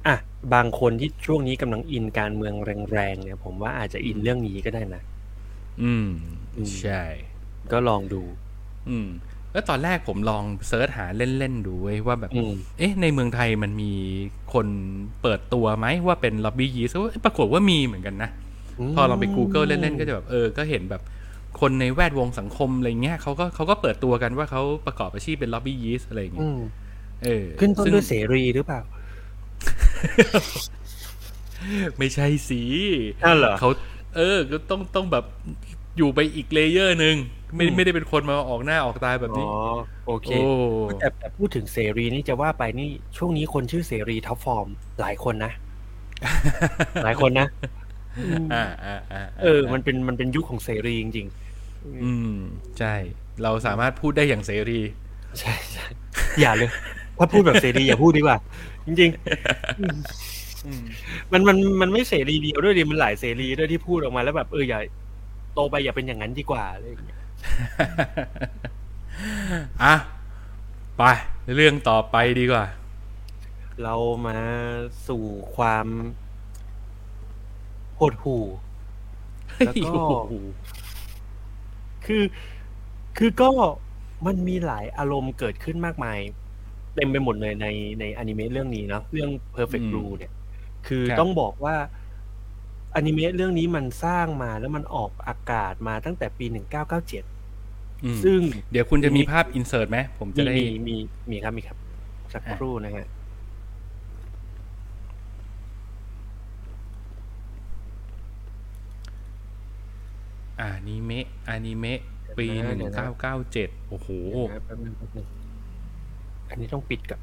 [0.08, 0.18] อะ
[0.54, 2.54] บางคนที่ช่วงนี้กำลังอินการเมือง
[2.92, 5.02] แรงๆเนี่ย ผมว่าอาจจะอินเรื่องนี้ก็ได้นะ
[5.82, 6.08] อืม
[6.56, 7.02] อืมใช่
[7.72, 8.22] ก็ลองดู
[8.88, 9.08] อืม
[9.52, 13.92] แล้วตอนแรกผมลอง search หาเล่น ๆ ดูเว้ยว่าแบบอืมเอ๊ะ ในเมืองไทยมันมี
[14.54, 14.66] คน
[15.22, 16.94] เปิดตัวไหมว่าเป็น lobbyist
[17.24, 18.30] ปรากฏว่ามีเหมือนกันนะ
[18.94, 21.02] พอเราไป Google เล่น ๆ ก็จะแบบ เออ ก็เห็นแบบ
[21.60, 26.58] คนในแวดวงสังคมอะไรเงี้ยเขาก็เขาก็เปิดตัวกันว่าเขาประกอบอาชีพเป็น lobbyist อะไรอย่างอืเงี้ยม
[27.24, 28.80] เออ ขึ้นต้นซึ่งด้วยเสรีหรือเปล่า
[31.98, 32.62] ไม่ใช่สิ
[33.24, 33.68] อ้าวเหรอเขา
[34.16, 35.24] เออก็ต้องต้องแบบ
[35.96, 37.16] อยู่ไปอีก layer หนึ่ง
[37.56, 39.48] ไม่อืมไม่ได้เป็นคนมาออกหน้าออกตาแบบอ๋นี้อ
[40.06, 40.34] โอเคโอ้
[40.98, 44.68] แต่แต่พูดถึงเสรีนี่จะว่าไปนี่ช่วงนี้คนชื่อเสรี top form
[45.00, 45.52] หลายคนนะ
[47.04, 47.48] หลายคนนะ
[48.52, 51.28] อ่าอ่าอ่าเออ มันเป็นมันเป็นยุคของเสรีจริง
[52.02, 52.32] อืม
[52.78, 52.94] ใช่
[53.42, 55.86] เราสามารถพูดได้อย่างเสรีๆใช่ใช่
[56.40, 56.70] อย่าเลย
[57.18, 58.38] ถ้าพูดแบบเสรีอย่าพูดดีกว่า
[58.88, 64.80] จริงๆมันมันมันไม่เสรีเดียวด้วยดิมันหลายเสรีด้วยที่พูดออกมาแล้วแบบเอออย่า
[65.54, 67.20] โตไปอย่าเป็นอย่างนั้นดีกว่าอะไรอย่างเงี้ย
[69.82, 69.94] อะ
[70.96, 71.02] ไป
[71.54, 72.66] เรื่องต่อไปดีกว่า
[73.82, 73.94] เรา
[74.26, 74.38] มา
[75.08, 75.24] สู่
[75.56, 75.86] ความ
[77.96, 78.44] โหดหู่
[79.66, 80.34] แล้วก็โอ้โห
[82.04, 82.22] คือ
[83.18, 83.50] คือก็
[84.26, 86.18] มันมีหลายอารมณ์เกิดขึ้นมากมาย
[86.98, 87.66] เต็มไปหมดเลยใน
[88.00, 90.32] ในอนิเมะเรื่องนี้นะเรื่อง Perfect Blue เนี่ย
[90.86, 91.76] คือต้องบอกว่า
[92.94, 97.24] อนิเมะเรื่องนี้มันสร้างมาแล้วมันออกอากาศมาตั้งแต่ปีหนึ่งเก้าเก้าเจ็ด
[98.24, 98.40] ซึ่ง
[98.72, 100.96] เดี๋ยวคุณจะมีภาพอินเสิร์ตไหม ผมจะได้มีมี
[101.30, 101.76] มีครับมีครับ
[102.32, 103.06] สักครู่นะฮะ
[110.60, 112.00] อนิเมะอนิเมะ
[112.38, 114.08] ปีหนึ่งเก้าเก้าเจ็ดโอ้โห
[116.50, 117.20] อันนี้ต้องปิดกับ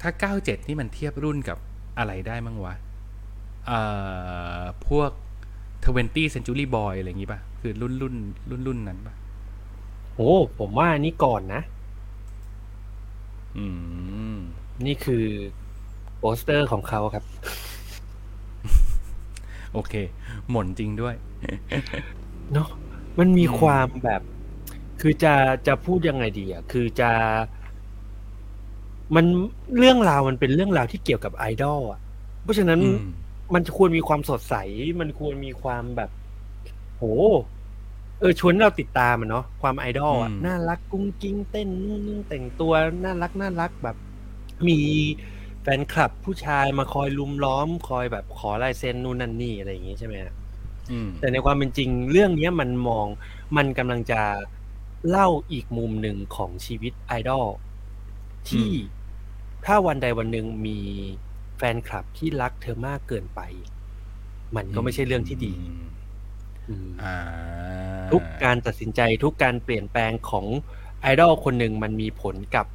[0.00, 1.58] ถ้าเก้าเจ็ดนี่มันเทียบรุ่นกับ
[1.98, 2.74] อะไรได้มั้งวะ
[3.66, 3.80] เอ่
[4.60, 5.10] อพวก
[5.72, 8.14] 20 Century Boy อะไรอย่างงี้ป่ะ คือรุ่นรุ่น
[8.50, 9.14] รุ่นรุ่นนั้นป่ะ
[10.16, 11.62] โอ้ผมว่าอันนี้ก่อนนะ
[13.56, 13.66] อื
[14.34, 14.36] ม
[14.86, 15.26] นี่คือ
[16.18, 17.24] โปสเตอร์ของเขาครับ
[19.72, 19.94] โอเค
[20.50, 21.14] หม่นจริงด้วย
[22.52, 22.68] เนาะ
[23.18, 24.22] มันมีอืมความแบบ
[25.02, 25.34] คือจะ
[25.66, 27.10] จะพูดยังไงดีอะคือจะ
[29.14, 29.24] มัน
[29.78, 32.00] เรื่องราวมันเป็นเรื่องราวที่เกี่ยวกับไอดอลอะ
[32.42, 33.12] เพราะฉะนั้นอืม
[33.54, 34.54] มันควรมีความสดใส
[35.00, 36.10] มันควรมีความแบบ
[36.98, 37.04] โห
[38.20, 42.72] เออชวนให้เราติดตามมันเนาะความไอดอลอะอืมน่ารักกุ้งกิ้งเต้นนู่นนี่แต่งตัว
[43.04, 43.96] น่ารักน่ารักแบบ
[44.68, 44.78] มี
[45.62, 50.34] แฟนคลับผู้ชายมาคอยลุมล้อม คอยแบบขอลายเซ็นนู่นนั่นนี่อะไรอย่างงี้ใช่ไหมฮะ
[50.90, 53.06] อืมแต่ในความเป็นจริงเรื่องเนี้ยมันมอง
[53.56, 54.20] มันกำลังจะ
[55.08, 57.46] เล่าอีกมุมหนึ่งของชีวิตไอดอล
[58.48, 58.70] ที่
[59.64, 60.78] ถ้าวันใดวันหนึ่งมี
[61.56, 63.40] แฟนคลับที่รักเธอมากเกินไป
[64.56, 65.86] มันก็ไม่ใช่เรื่องที่ดีอืม
[66.68, 67.16] อืมอ่า
[68.12, 70.46] ทุกการตัดสินใจทุกการเปลี่ยนแปลงของ
[71.00, 72.66] ไอดอลคนหนึ่งมันมีผลกับ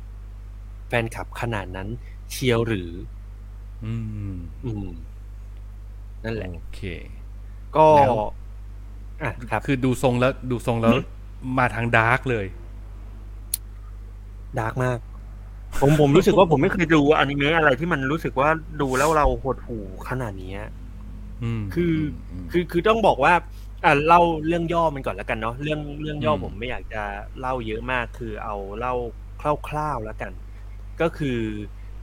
[0.88, 1.88] แฟนคลับขนาดนั้น
[2.32, 2.92] เชียวหรือ
[3.86, 3.94] อื
[4.34, 4.88] ม อืม
[6.24, 6.82] นั่นแหละ โอเค
[7.78, 8.16] ก็แล้ว
[9.22, 10.92] อะครับ คือดูทรงแล้ว ดูทรงแล้ว
[11.58, 12.46] มาทาง dark เลย
[14.60, 15.00] dark มาก
[15.82, 18.50] ผมผมรู้สึกว่าผมไม่เคยดูอนิเมะอะไรที่มันรู้สึกว่า
[18.82, 20.54] ดูแล้วเราหดหู่ขนาดนี้
[21.44, 21.94] อืมคือ
[22.44, 23.34] มคือคือต้องบอกว่า
[23.86, 27.04] อ่าเล่าเรื่องย่อมันก่อนแล้วกันเนาะเรื่องเรื่องย่ออมผมไม่อยากจะ
[27.40, 28.94] เล่าเยอะมาก คือเอาเล่า
[29.70, 30.32] คร่าวๆแล้วกัน
[31.02, 31.38] ก็คือ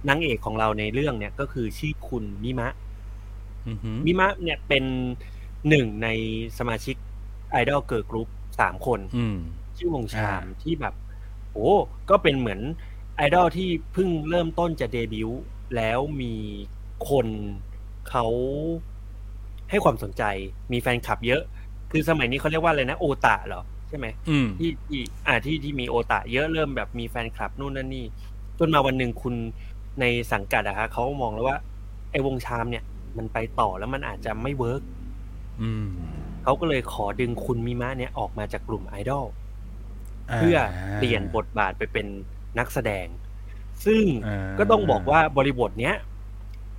[0.09, 2.69] นางเอกของเราในเรื่องเนี่ยก็คือชื่อคุณมิมะ
[3.69, 4.85] อือหือมิมะเนี่ยเป็น
[5.69, 6.09] หนึ่งใน
[6.59, 6.97] สมาชิก
[7.51, 8.29] ไอดอลเกิร์ลกรุ๊ป
[8.61, 9.37] สามคนอืม
[9.77, 10.95] ชื่อวง CHAM อ่าที่แบบ
[11.53, 11.69] โอ้
[12.11, 12.61] ก็เป็นเหมือน
[13.17, 15.41] ไอดอลที่เพิ่งเริ่มต้นจะเดบิวต์
[15.77, 16.35] แล้วมี
[17.11, 17.27] คน
[18.11, 18.27] เขา
[19.71, 20.23] ให้ความสนใจ
[20.73, 21.43] มีแฟนคลับเยอะ
[21.91, 28.05] คือสมัยนี้เขาเรียกว่าอะไรนะ โอตะเหรอ ใช่ไหมอืมที่ที่อ่าที่ที่มีโอตะเยอะเริ่มแบบมีแฟนคลับนู่นนั่นนี่
[28.59, 29.35] จนมาวันหนึ่งคุณ
[30.01, 31.59] ในสังกัดอะคะเขามองแล้วว่า
[32.11, 32.85] ไอ้วงชามเนี่ย
[33.17, 34.83] มันไปต่อแล้วมันอาจจะไม่เวิร์ก
[35.63, 35.87] อืม
[36.45, 39.27] เขาก็เลยขอดึงคุณมิมะเนี่ยออกมาจากกลุ่มไอดอล
[40.35, 40.57] เพื่อ
[40.97, 42.07] เปลี่ยนบทบาทไปเป็น
[42.59, 43.07] นักแสดง
[43.87, 45.97] ซึ่งอ่าก็ต้องบอกว่าบริบทเนี้ย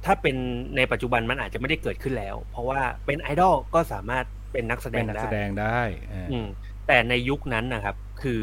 [0.06, 0.36] ถ้าเป็น
[0.78, 5.80] ในปัจจุบันมันอาจจะไม่ได้เกิดขึ้นแล้ว เพราะว่าเป็นไอดอลก็สามารถเป็นนักแสดเป็นงนักได้แสดงได้
[6.12, 6.48] อ่าอืม
[6.88, 8.42] แต่ในยุคนั้นนะครับ คือ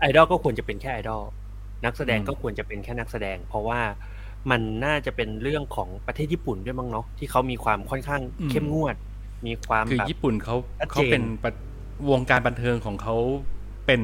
[0.00, 1.22] ไอดอลก็ควรจะเป็นแค่ไอดอล
[1.84, 3.80] นักแสดงอืมก็ควรจะเป็นแค่นักแสดง เพราะว่า
[4.50, 8.96] มันน่าจะเป็นเรื่องของประเทศญี่ปุ่นด้วยมั้งเนาะที่เขามีความค่อนข้างเข้มงวด
[9.46, 11.52] มีความคือแบบญี่ปุ่นเขาชัดเจนเขาเป็นปะ
[12.10, 13.16] วงการบันเทิงของเขา
[13.86, 14.02] เป็น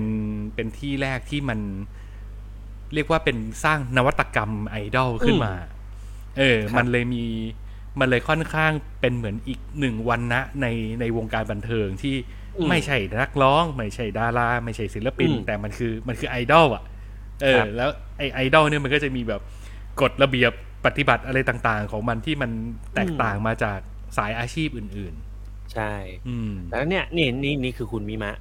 [0.55, 1.61] เป็นที่แรกที่มัน
[2.95, 5.55] เรียกว่าเป็นสร้างนวัตกรรมไอดอลขึ้นมา
[6.39, 7.25] เออ มันเลยมี
[8.01, 10.67] มันเลยค่อนข้างเป็นเหมือนอีกหนึ่งวันนะใน
[11.01, 12.17] ในวงการบันเทิงที่
[12.57, 16.83] อืมไม่ใช่นักร้อง ไม่ใช่ดาราไม่ใช่ศิลปินอืมแต่มันคือมันคือไอดอลอะ
[17.43, 19.41] เออครับแล้วไอไอดอลเนี่ยมันก็จะมีแบบ
[20.01, 20.53] กฎระเบียบ
[20.87, 22.51] ปฏิบัติอะไรต่างๆ ของมันที่มัน
[22.95, 23.79] แตกต่างมาจาก
[24.17, 25.15] สายอาชีพอื่น
[25.77, 28.35] ใช่ๆอืม แล้วเนี่ยนี่นี่นี่คือคุณมิมะ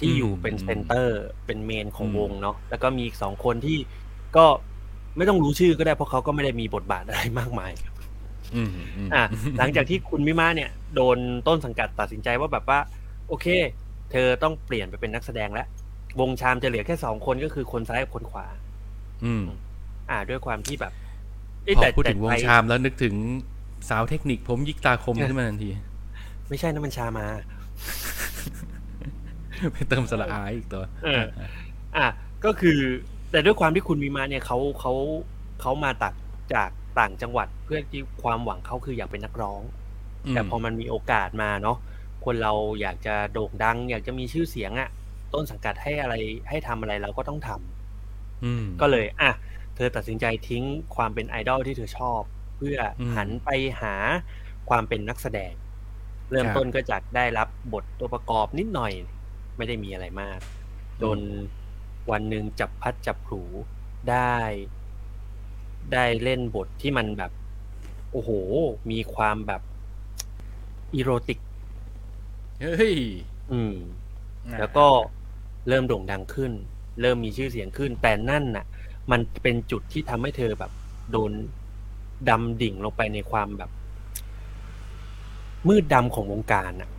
[0.00, 3.78] ที่อืมอยู่เป็นเซนเตอร์เป็นเมนของอืม วงเนาะแล้วก็มีอีกสองคนที่
[4.36, 4.46] ก็
[5.16, 7.72] ไม่ต้องรู้ชื่อก็ได้เพราะเขาก็ไม่ได้มีบทบาทอะไรมากมาย
[8.54, 8.70] อืม
[9.06, 9.24] มอะ
[9.58, 12.78] หลังจากที่คุณมิมะเนี่ย โดนต้นสังกัดตัดสินใจว่าแบบว่า
[13.28, 13.46] โอเค
[14.10, 15.66] เธอต้องเปลี่ยนไปเป็นนักแสดงแล้ว
[16.20, 18.46] วงชามจะเหลือแค่สองคนก็คือคนซ้ายกับคนขวา
[19.24, 19.44] อืม
[20.10, 20.92] อ่า ด้วยความที่แบบ
[21.64, 23.14] เยพอแต่พูดถึงวงแต่ชามแล้วนึกถึง
[23.88, 25.70] สาวเทคนิคผมยิกตาคมขึ้นมาทันที
[26.48, 27.26] ไม่ใช่น้ำมันชามา
[29.72, 31.24] ไปเติมสระอายอีกตัว เออ
[31.96, 32.06] อะ
[32.44, 32.78] ก็คือ
[33.30, 34.92] แต่ด้วยความที่คุณมีมาเนี่ยเขาเขา
[35.60, 36.14] เขามาตัก
[36.54, 39.62] จากต่างจังหวัดเพื่อที่ความหวังเขาคืออยากเป็นนักร้อง
[40.30, 41.78] แต่พอมันมีโอกาสมาเนาะ
[42.24, 44.90] คนเราอยากจะโด่งดัง อยากจะมีชื่อเสียงอะ่ะ
[45.34, 46.14] ต้นสังกัดให้อะไร
[46.48, 49.30] ให้ทำอะไรเราก็ต้องทำ อืม ก็เลย อะ
[49.76, 50.64] เธอตัดสินใจทิ้ง
[50.96, 52.20] ความเป็นไอดอลที่เธอชอบ
[52.56, 53.48] เพื่ออม หันไป
[53.80, 53.94] หา
[54.68, 55.52] ความเป็นนักแสดง
[56.30, 58.92] เริ่มครับต้นก็จากได้รับบทตัวประกอบนิดหน่อย
[59.56, 60.40] ไม่ได้มีอะไรมาก
[61.02, 61.18] จน
[62.10, 63.40] วันหนึ่งจับพัดจับผู
[64.10, 64.36] ได้
[65.92, 67.32] ได้เล่นบทที่มันแบบ
[68.12, 68.30] โอ้โห
[68.90, 69.62] มีความแบบ
[70.94, 71.38] erotic
[72.60, 72.96] เฮ้ย
[73.52, 73.74] อืม
[74.58, 74.86] แล้วก็
[75.68, 76.52] เริ่มโด่งดังขึ้น
[77.00, 78.64] เริ่มมีชื่อเสียงขึ้น แต่นั่นน่ะ
[79.10, 80.72] มันเป็นจุดที่ทำให้เธอแบบ
[81.10, 81.32] โดน
[82.28, 83.70] ดำดิ่งลงไปในความแบบ
[85.68, 86.90] มืดดำของวงการน่ะ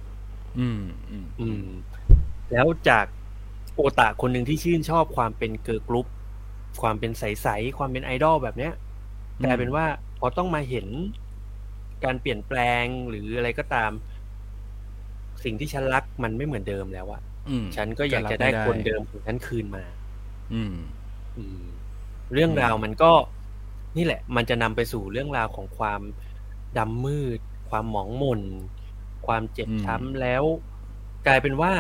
[0.59, 1.67] อืมอืมอืม
[2.51, 3.05] แล้วจาก
[3.75, 6.07] โอตาคนหนึ่งที่ชื่นชอบความเป็นเกิร์ลกรุ๊ป
[6.81, 8.73] ความเป็นใสๆความเป็นไอดอลแบบเนี้ย
[9.43, 9.85] กลายเป็นว่า
[10.19, 10.87] พอต้องมาเห็น
[12.03, 13.91] การเปลี่ยนแปลงหรืออะไรก็ตาม
[15.43, 19.83] สิ่งที่ฉันรักมันไม่เหมือนเดิมแล้วอะอืมฉันก็อยากจะได้คนเดิมของฉันคืนมา
[20.53, 20.75] อืม
[21.37, 21.63] อืม
[22.33, 23.11] เรื่องราวมันก็
[23.97, 26.01] นี่แหละ มันจะนำไปสู่เรื่องราวของความ
[26.77, 27.39] ดำมืด
[27.69, 28.41] ความหมองหม่น
[29.27, 30.43] ความเจ็บอืมช้ำแล้ว
[31.27, 31.73] กลายเป็นว่า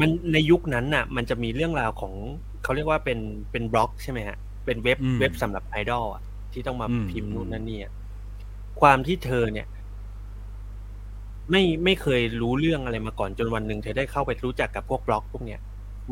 [0.00, 2.14] มันในยุคนั้นน่ะ มันจะมีเรื่องราวของ
[2.62, 3.18] เขาเรียกว่าเป็น
[3.52, 6.22] เป็นบล็อกใช่ไหมฮะ เป็นเว็บอืมเว็บสำหรับไอดอลอะ
[6.52, 7.92] ที่ต้องมาอืมพิมพ์นู่นนั่นนี่อะ
[8.80, 9.66] ความที่เธอเนี่ย
[11.50, 15.60] ไม่ไม่เคยรู้เรื่องอะไรมาก่อนจนวันหนึ่งเธอได้เข้าไปรู้จักกับพวกบล็อกพวกเนี้ย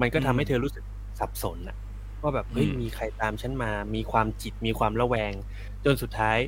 [0.01, 0.85] มันก็ทำให้เธอรู้สึก
[1.21, 1.77] สับสนอะ
[2.23, 5.33] ว่าแบบเฮ้ยอืมมีใครตามฉันมา มีความจิตมีความระแวง
[5.85, 6.39] จนสุดท้าย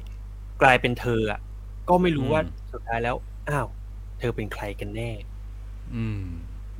[0.62, 1.40] กลายเป็นเธออะ
[1.88, 2.40] ก็ไม่รู้ว่า
[2.72, 3.16] สุดท้ายแล้ว
[3.50, 3.68] อ้าว
[4.18, 5.10] เธอเป็นใครกันแน่
[5.94, 6.24] อืม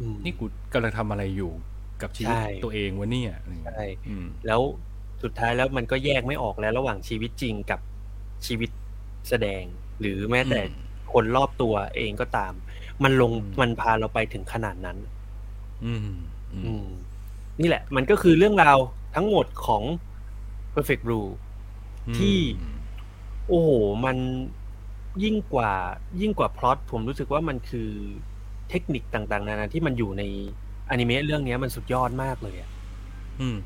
[0.01, 1.53] อืมนี่กูกำลังทำอะไรอยู่
[2.03, 4.61] กับชีวิตใช่ตัวเองวะเนี่ยอะไรอย่างใช่เงี้ยอืมแล้ว
[5.23, 7.81] สุดท้ายแล้วมันก็แยกไม่ออกแล้วระหว่างชีวิตจริงกับ
[8.47, 8.71] ชีวิต
[9.29, 9.63] แสดง
[10.01, 10.75] หรือแม้แต่อืม
[11.13, 12.53] คนรอบตัวเองก็ตาม
[13.03, 14.99] มันลงอืมมันพาเราไปถึงขนาดนั้น
[15.85, 16.01] อืม
[16.55, 16.87] อือืมม
[17.61, 18.79] นี่แหละ มันก็คือเรื่องราว
[19.15, 19.83] ทั้งหมดของ
[20.75, 21.33] perfect rule
[22.19, 22.39] ที่
[23.47, 23.71] โอ้โห
[24.05, 24.17] มัน
[25.25, 25.73] ยิ่งกว่า
[26.21, 27.91] ยิ่งกว่าพล็อตผมรู้สึกว่ามันคือ
[28.71, 30.23] เทคนิคต่างๆ นานาที่มันอยู่ใน
[30.91, 32.71] อนิเมะเรื่องเนี้ยมันสุดยอดมากเลยอะ
[33.41, 33.57] อืม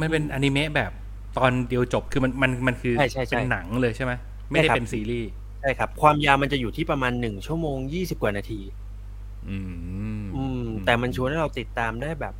[0.00, 0.92] มันเป็นอนิเมะแบบ
[1.38, 4.12] ตอนเดียวจบคือมันมันมันคือใช่ใช่ใช่เป็นหนังเลยใช่ไหม
[4.50, 5.30] ไม่ได้ใช่ครับเป็นซีรีส์
[5.60, 8.60] ใช่ครับ ความยาวมันจะอยู่ที่ประมาณหนึ่งชั่วโมงยี่สิบกว่านาที
[9.48, 9.58] อื
[10.22, 12.34] ม อืม แต่มันชวนให้เราติดตามได้แบบ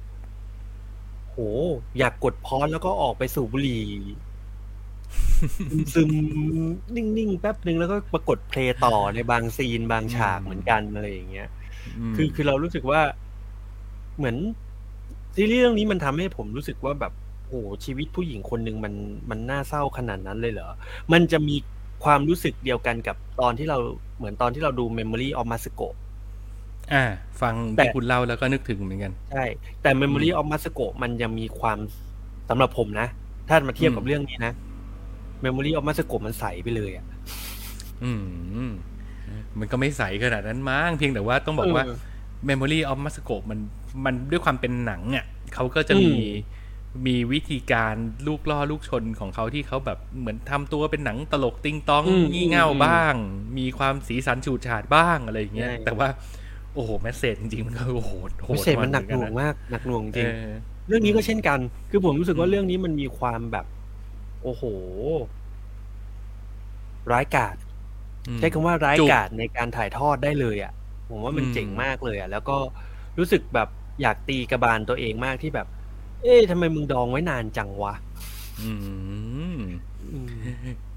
[1.30, 1.36] โห
[1.98, 3.84] อยากกดพอสแล้วก็ออกไปสูบบุหรี่
[5.94, 11.48] ซึมๆนิ่งๆแป๊บหนึ่งแล้วก็ปรากฏเพลย์ต่อในบางซีนบางฉากเหมือนกันอะไรอย่างเงี้ย
[12.12, 13.00] มคือคือเรารู้สึกว่า
[14.18, 14.36] เหมือน
[15.36, 17.12] ซีรีส์เรื่องนี้มันทำให้ผมรู้สึกว่าแบบ
[17.48, 18.94] โอ้โหชีวิตผู้หญิงคนหนึ่งมัน
[19.30, 20.68] มันน่าเศร้าขนาดนั้นเลยเหรอ
[21.12, 21.56] มันจะมี
[22.04, 23.78] ความรู้สึกเดียวกันกับตอนที่เรา
[24.16, 25.88] เหมือนตอนที่เราดู Memory of Masako
[26.92, 27.04] อ่า
[27.40, 29.44] ฟังแต่ที่คุณเล่าแล้วก็นึกถึงเหมือนกัน ใช่
[29.82, 31.78] แต่ Memory of Masako มันยังมีความ
[32.48, 33.08] สำหรับผมนะ
[33.48, 34.52] ถ้ามาเทียบกับอืมเรื่องนี้นะ
[35.44, 37.06] Memory of Masako มันใสไปเลยอะ
[38.04, 38.12] อื
[38.66, 38.68] ม
[39.58, 41.96] มันก็ไม่ใสขนาดนั้นมั้งเพียงแต่ว่าต้องบอกว่าเออ
[42.48, 43.58] Memory of Masako มัน
[44.04, 45.24] มันด้วยความเป็นหนังอะ
[45.54, 46.18] เขาก็จะมีอืม
[47.06, 47.94] มีวิธีการ
[48.26, 53.14] ลูกล่อลูกชนของเขาที่เขาแบบเหมือนทำตัวเป็นหนังตลกติ้งต้องอืมงี่เง่าอืมบ้าง
[53.58, 56.08] มีความสีสันฉูดฉาดบ้างอะไรอย่างเงี้ยใช่แต่ว่า
[56.74, 58.12] โอ้โหแมสเซจจริงๆมันก็โอ้โห
[58.44, 60.48] โหพิดเศษมันหนักหเอน่วงมากหนักหน่วงจริงเออ
[60.88, 61.58] เรื่องนี้ก็เช่นกัน
[61.90, 63.66] คือผมรู้สึกว่าอืมเรื่องนี้มันมีความแบบ
[64.42, 64.62] โอ้โห
[67.12, 67.56] ร้ายกาจ
[68.28, 70.72] อืมใช้คำว่าร้ายจุกกาจในการถ่ายทอดได้เลยอะ
[71.10, 72.56] ผมว่ามันอืมเจ๋งมากเลยอะ แล้วก็
[73.18, 73.68] รู้สึกแบบ
[74.02, 75.66] อยากตีกระบาลตัวเองมากที่แบบ
[76.22, 77.94] เอ๊ะทำไมมึงดองไว้นานจังวะ
[78.62, 78.72] อื
[79.56, 79.60] ม
[80.12, 80.32] อืม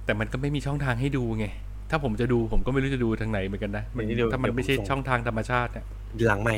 [0.06, 1.46] แต่มันก็ไม่มีช่องทางให้ดูไง
[1.90, 5.86] ถ้าผมจะดูผมก็ไม่รู้จะดูทางไหนเหมือนกันนะมันเดี๋ยวถ้ามันไม่ใช่เดี๋ยวผมส่งช่องทางธรรมชาติเนี่ย
[6.26, 6.56] หลังไม่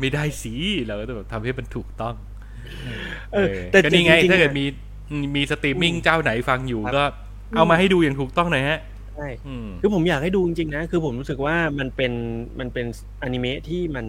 [0.00, 0.54] ไม่ได้สิ
[0.86, 2.14] เราก็ต้องแบบทำให้มันถูกต้อง
[2.80, 2.88] เออ
[3.32, 3.38] เออ
[3.70, 4.64] แต่ก็นี่ไงจริงๆถ้าเกิดอะมี
[5.36, 7.02] มีสตรีมมิ่งอืมเจ้าไหนฟังอยู่ครับก็
[7.54, 8.78] เอามาให้ดูอย่างถูกต้องหน่อยฮะ
[9.12, 12.12] ใช่อืมคือผมอยากให้ดูจริงๆนะ คือผมรู้สึกว่ามันเป็น
[12.60, 12.86] มันเป็น
[13.22, 14.06] อนิเมะที่มัน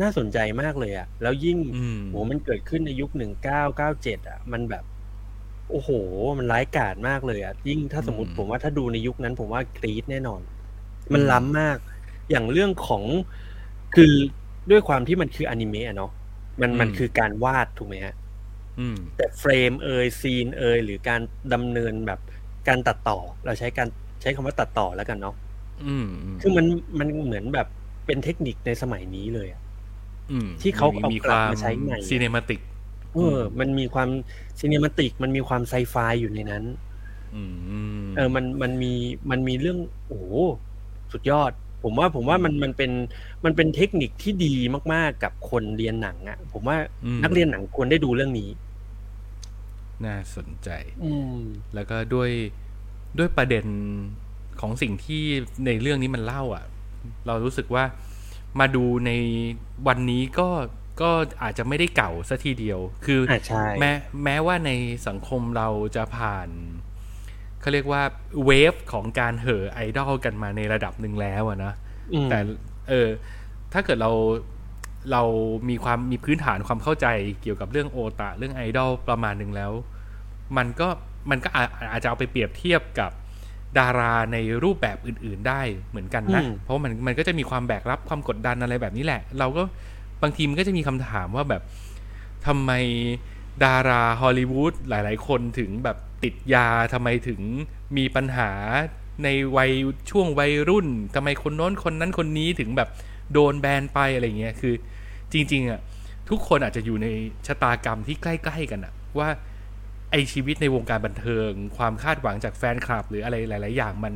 [0.00, 4.82] น่าสนใจมากเลยอะแล้วยิ่งอืมโหมันเกิดขึ้นในยุคหนึ่งเก้าเก้าเจ็ดอะมันแบบ
[5.68, 5.90] โอ้โห
[6.38, 10.42] มันร้ายกาจมากเลยอะยิ่งถ้าสมมติอืมผมว่าถ้าดูในยุคนั้น ผมว่ากรี๊ดแน่นอน
[11.14, 11.78] มันล้ำมาก
[12.30, 13.04] อย่างเรื่องของ
[13.92, 14.04] คือ
[14.70, 16.08] ด้วยความที่มันคืออนิเมะอะเนาะ
[16.60, 18.14] มันมันคือการวาดถูกไหมฮะ
[18.80, 21.20] อืมแต่เฟรมเอยซีนเอยหรือการ
[21.52, 22.20] ดำเนินแบบ
[22.68, 23.88] การตัดต่อ เราใช้การ
[24.20, 25.34] ใช้คำว่าตัดต่อแล้วกันเนาะ
[25.86, 26.66] อืมอืมคือมัน
[26.98, 27.66] มันเหมือนแบบ
[28.06, 29.60] เป็นเทคนิคในสมัยนี้เลยอะ
[30.30, 32.60] อืมที่เขาเอามีกลับมาใช้ใหม่ cinematic
[33.14, 34.08] เออ มันมีความ
[34.58, 36.64] cinematic มันมีความไซไฟอยู่ในนั้น
[37.34, 38.92] อืมเออ มันมันมี
[39.30, 40.24] มันมีเรื่องโอ้โห
[41.12, 42.90] สุดยอด ผมว่าผมว่ามันมันเป็น
[43.44, 44.54] มันเป็นเทคนิคที่ดี
[44.92, 48.50] มากๆกับคนเรียนหนังอะผมว่าอืมนักเรียนหนังควรได้ดูเรื่องนี้
[50.04, 50.68] น่าสนใจ
[51.04, 51.38] อืม
[51.74, 52.30] แล้วก็ด้วย
[53.18, 53.66] ด้วยประเด็น
[54.60, 55.22] ของสิ่งที่
[55.66, 56.64] ในเรื่องนี้มันเล่าอะ
[57.26, 57.84] เรารู้สึกว่า
[58.60, 59.10] มาดูใน
[59.86, 60.48] วันนี้ก็
[61.02, 61.10] ก็
[61.42, 63.92] อาจจะไม่ได้เก่าซะทีเดียว คืออ่าใช่แม้
[64.24, 64.70] แม้ว่าใน
[65.08, 66.48] สังคมเราจะผ่าน
[67.60, 68.02] เขาเรียกว่า
[68.44, 71.72] เวฟของการเห่อไอดอลกันมาในระดับหนึ่งแล้วอะนะ
[72.14, 72.38] อืมแต่
[72.88, 73.08] เออ
[73.72, 74.12] ถ้าเกิดเรา
[75.12, 75.22] เรา
[75.68, 77.06] มีความมีพื้นฐานความเข้าใจ
[77.42, 79.72] เกี่ยวกับเรื่องโอตาเรื่องไอดอลประมาณหนึ่งแล้ว
[80.56, 80.88] มันก็
[81.30, 83.10] มันก็อาอาจจะเอาไปเปรียบเทียบกับ
[83.78, 89.62] ดาราในรูปแบบอื่น ๆ ได้เหมือนกันนะอืมเพราะมันมันก็จะมีความแบกรับความกดดันอะไรแบบนี้แหละ เราก็
[90.22, 91.62] บางทีมันก็จะมีคำถามว่าแบบ
[92.46, 92.72] ทำไม
[93.64, 97.40] ดาราฮอลลีวูดหลาย ๆ คนถึงแบบ ติดยาทำไมถึง
[97.96, 98.50] มีปัญหา
[99.24, 99.72] ในวัย
[100.10, 102.88] ช่วงวัยรุ่นทำไมคนโน้นคนนั้นคนนี้ถึงแบบ
[103.32, 104.74] โดนแบนไปอะไรเงี้ยคือ
[105.32, 105.80] จริง ๆอะ
[106.30, 107.06] ทุกคนอาจจะอยู่ใน
[107.46, 109.28] ชะตากรรมที่ใกล้ ๆ กันอะว่า
[110.10, 114.14] ไอชีวิตในวงการบันเทิง ความคาดหวังจากแฟนคลับ หรืออะไรหลาย ๆ อย่างมัน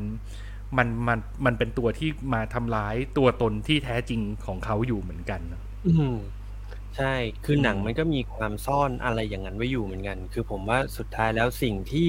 [0.77, 6.17] มันมันมันเป็นตัวที่มาทำร้ายตัวตนที่แท้จริงของเขาอยู่เหมือนกันอะอืม
[6.97, 7.15] ใช่
[7.45, 12.09] คือหนังอืมมันก็มีความซ่อนอะไรอย่างนั้นไว้อยู่เหมือนกัน คือผมว่าสุดท้ายแล้วสิ่งที่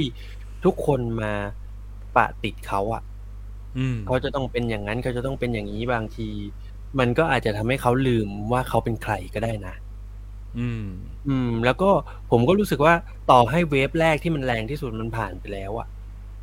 [0.63, 1.33] ทุกคนมา
[2.15, 3.03] ปะติดเขาอะ
[3.75, 6.29] อืม เขาจะต้องเป็นอย่างนั้น เขาจะต้องเป็นอย่างนี้ บางที
[6.99, 9.75] มันก็อาจจะทำให้เขาลืมว่าเขาเป็นใครก็ได้นะ
[10.55, 10.81] อืม
[11.27, 11.89] อืม แล้วก็
[12.31, 12.93] ผมก็รู้สึกว่า
[13.31, 15.87] ต่อให้เวฟแรกที่มันแรงที่สุดมันผ่านไปแล้วอะ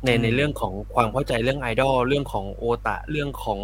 [0.05, 3.59] ใน อืมในเรื่องของความเข้าใจเรื่องไอดอลเรื่องของโอตะเรื่องของ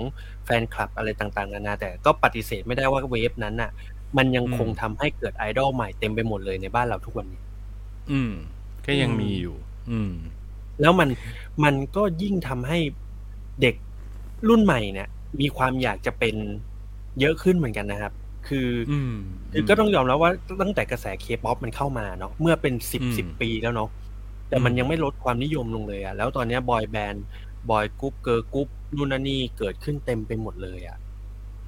[0.45, 3.71] แฟนคลับอะไรต่าง ๆ นานา แต่ก็ปฏิเสธไม่ได้ว่า wave นั้นน่ะ
[4.17, 7.41] มันยังคงทำให้เกิดไอดอลใหม่เต็มไปหมดเลยในบ้านเราทุกวันนี้
[8.11, 8.33] อืม
[8.85, 9.55] ก็ยังอืมมีอยู่
[9.91, 10.13] อืม
[10.81, 11.09] แล้วมัน
[11.63, 12.79] มันก็ยิ่งทำให้
[13.61, 13.75] เด็ก
[14.49, 15.07] รุ่นใหม่เนี่ย
[15.41, 16.35] มีความอยากจะเป็น
[17.19, 18.13] เยอะขึ้นเหมือนกันนะครับ
[18.47, 19.15] คืออืม
[19.53, 20.31] คือก็ต้องยอมรับว่า
[20.61, 23.89] ตั้งแต่กระแสเคป๊อปมันเข้ามาเนาะเมื่อเป็นสิบอืมสิบปีแล้วเนาะ
[24.49, 27.25] แต่มันอืมยังไม่ลดความนิยมลงเลยอะแล้วตอนเนี้บอยแบนด์
[27.69, 30.97] บอยกรุ๊ปเกิร์ลกรุ๊ปนู่นนั่นนี่เกิดขึ้นเต็มไปหมดเลยอะ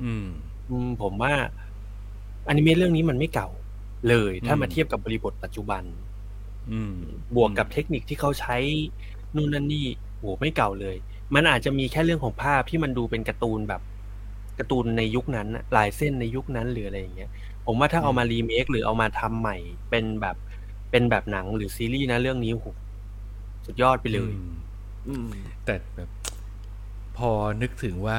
[0.04, 0.28] อืม
[0.70, 1.34] อืมผมว่า
[2.48, 3.50] อนิเมะเรื่องนี้มันไม่เก่า
[4.10, 5.84] เลย ถ้าอืมมาเทียบกับบริบทปัจจุบัน
[6.72, 6.96] อืม
[7.36, 8.58] บวกกับเทคนิคที่เขาใช้
[9.36, 9.86] นู่นนั่นนี่
[10.18, 10.96] โหไม่เก่าเลย
[11.36, 13.82] มันอาจจะมีแค่เรื่องของภาพที่มันดูเป็นการ์ตูนแบบ
[14.60, 17.30] การ์ตูนในยุคนั้นน่ะลายเส้นในยุคนั้นหรืออะไรอย่างเงี้ย
[17.66, 19.58] ผมว่าถ้าเอามารีเมคหรือเอามาทำใหม่
[19.90, 20.36] เป็นแบบ
[20.92, 22.68] เป็นแบบหนังหรือซีรีส์นะเรื่องนี้โห
[23.66, 24.56] สุดยอดไปเลยอืม
[25.08, 25.28] อืม
[25.66, 26.10] แต่แบบ
[27.18, 27.30] พอ
[27.62, 28.18] นึกถึงว่า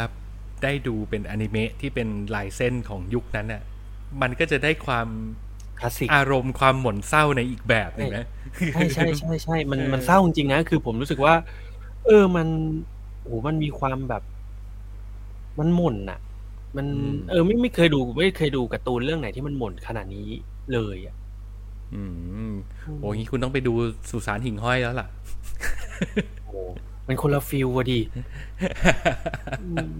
[0.63, 3.63] ได้ดูเป็นอนิเมะที่เป็นลายเส้นของยุคนั้นน่ะ
[4.21, 5.09] มันก็จะได้ความ
[5.79, 8.27] คลาสสิกอารมณ์ความหม่นเศร้าในอีกแบบหนึ่งนะ
[8.73, 11.35] ใช่ใช่ใช่ใช่มันเออมันเศร้าจริงๆนะคือผมรู้สึกว่า
[12.07, 12.49] เออมัน
[13.23, 14.23] โอ้มันมีความแบบ
[15.59, 16.19] มันหม่นอะ
[16.77, 16.87] มัน
[17.31, 20.29] เออไม่ไม่เคยดูไม่เคยดูการ์ตูนเรื่องไหนที่มันหม่นขนาดนี้
[20.73, 21.17] เลยอะ
[21.95, 22.03] อื
[22.51, 22.53] ม
[23.01, 23.73] โอ้ยงี้คุณต้องไปดู
[24.11, 25.09] สุสานหิ่งห้อยแล้วล่ะ
[26.47, 26.61] โอ้
[27.07, 28.01] มันคนละฟิลวะดิ
[29.63, 29.91] อืม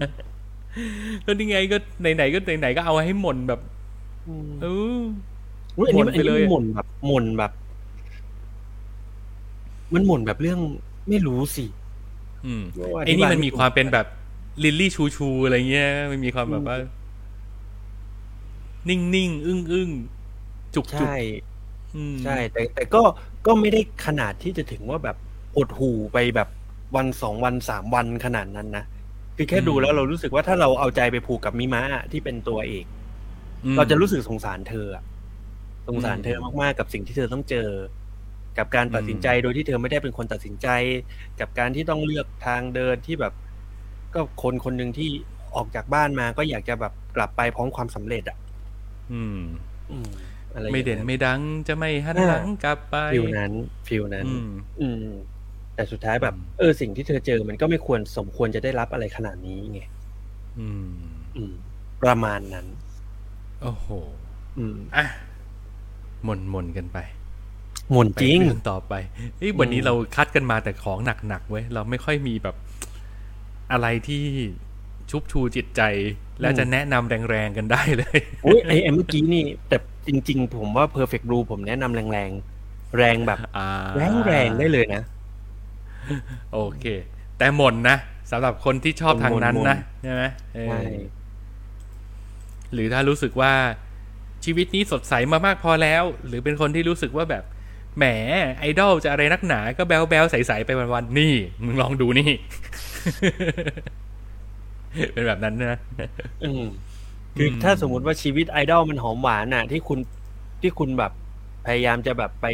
[1.27, 3.82] ก็นี่ไงก็ไหนๆก็ไหนๆก็เอาให้หม่นแบบอืม
[4.63, 4.67] เอ
[4.99, 5.01] อ
[5.77, 7.53] อุ๊ยอันนี้มันหม่นไปเลยอันนี้มันหม่นแบบหม่นแบบ
[9.95, 10.59] มันหม่นแบบเรื่อง
[11.09, 11.67] ไม่รู้สิ
[12.47, 12.63] อืม
[12.95, 14.07] ว่าไอ้นี่ธิบยมันมีไถูกความเป็นแบบ
[14.63, 16.77] ลิลลี่ชูชูอะไรเงี้ย มันมีความแบบว่า
[18.89, 21.15] นิ่งๆอึ้งอึ้งๆจุกจุกใช่
[21.97, 23.03] อืมใช่ แต่แต่ก็
[23.47, 25.17] ก็ไม่ได้ขนาดที่จะถึงว่าแบบ
[25.55, 26.49] หดหูไปแบบ
[26.97, 28.85] วันสองวันสามวันขนาดนั้นนะ
[29.37, 33.02] คือแค่ดูแล้วเรารู้สึกว่าถ้าเราเอาใจไปผูกกับมิมะอะที่เป็นตัวเอกอืม
[33.77, 35.05] เราจะรู้สึกสงสารเธออะ
[35.89, 37.69] สงสารอืมเธอมากๆ กับสิ่งที่เธอต้องเจอ
[38.59, 40.69] กับการตัดสินใจโดยที่เธอไม่ได้เป็นคนตัดสินใจ
[41.41, 43.33] กับการที่ต้องเลือกทางเดินที่แบบ
[44.15, 45.11] ก็คนคนหนึ่งที่
[45.57, 48.37] ออกจากบ้านมา ก็อยากจะแบบกลับไปพร้อมความสำเร็จ อะ
[49.13, 49.39] อืม
[49.91, 50.09] อืม
[50.55, 53.53] อะไรไม่เด่นอย่างงี้ยไม่ดังจะไม่หันอ่าหลังกลับไป feel นั้น
[53.87, 54.49] feel นั้นอืม
[54.81, 55.05] อืม
[55.75, 59.81] แต่สุดท้ายแบบ เออสิ่งที่เธอเจอมันก็ไม่ควรสมควรจะได้รับอะไรขนาดนี้ไง
[60.57, 61.55] อืม อืม
[62.03, 62.67] ประมาณนั้น
[63.63, 63.89] โอ้โห
[64.59, 65.07] อืมอะ
[66.25, 66.99] หม่นหม่นกันไป
[67.91, 68.95] หมุนไปจริงเรื่องต่อไป
[69.39, 70.99] เฮ้ยวันนี้อืมเราคัดกันมาแต่ของ
[71.29, 72.57] หนักๆเว้ยเราไม่ค่อยมีแบบ
[73.73, 74.23] อะไรที่
[75.11, 75.83] ชุบชูจิตใจ
[76.41, 85.03] และจะแนะนำแรงๆกันได้เลยอุ้ยไอไอ้เมื่อกี้นี่ แต่จริง ๆ ผมว่า perfect blue ผมแนะนำแรงๆ แรงแบบอ่าแรงแรงๆได้เลยนะ
[86.53, 86.85] โอเค
[87.39, 87.97] แต่หม่นนะ
[88.31, 90.23] สำหรับคนที่ชอบทางนั้นนะใช่ไหม
[90.55, 90.81] เออใช่
[92.73, 93.53] หรือถ้ารู้สึกว่า
[94.45, 97.45] ชีวิตนี้สดใสมามากพอแล้ว หรือเป็นคนที่รู้สึกว่าแบบ
[97.97, 98.05] แหม
[98.59, 102.31] ไอดอลจะอะไรนักหนา ก็แบลแบลใสๆไปวันๆนี่มึงลองดูนี่
[105.13, 105.79] เป็นแบบนั้นนะ
[106.43, 106.63] อืม
[107.37, 109.99] คืออมถ้าสมมุติว่าชีวิตไอดอลมันหอมหวานน่ะ ที่คุณ
[110.61, 111.13] ที่คุณแบบ
[111.67, 112.47] พยายามจะแบบไป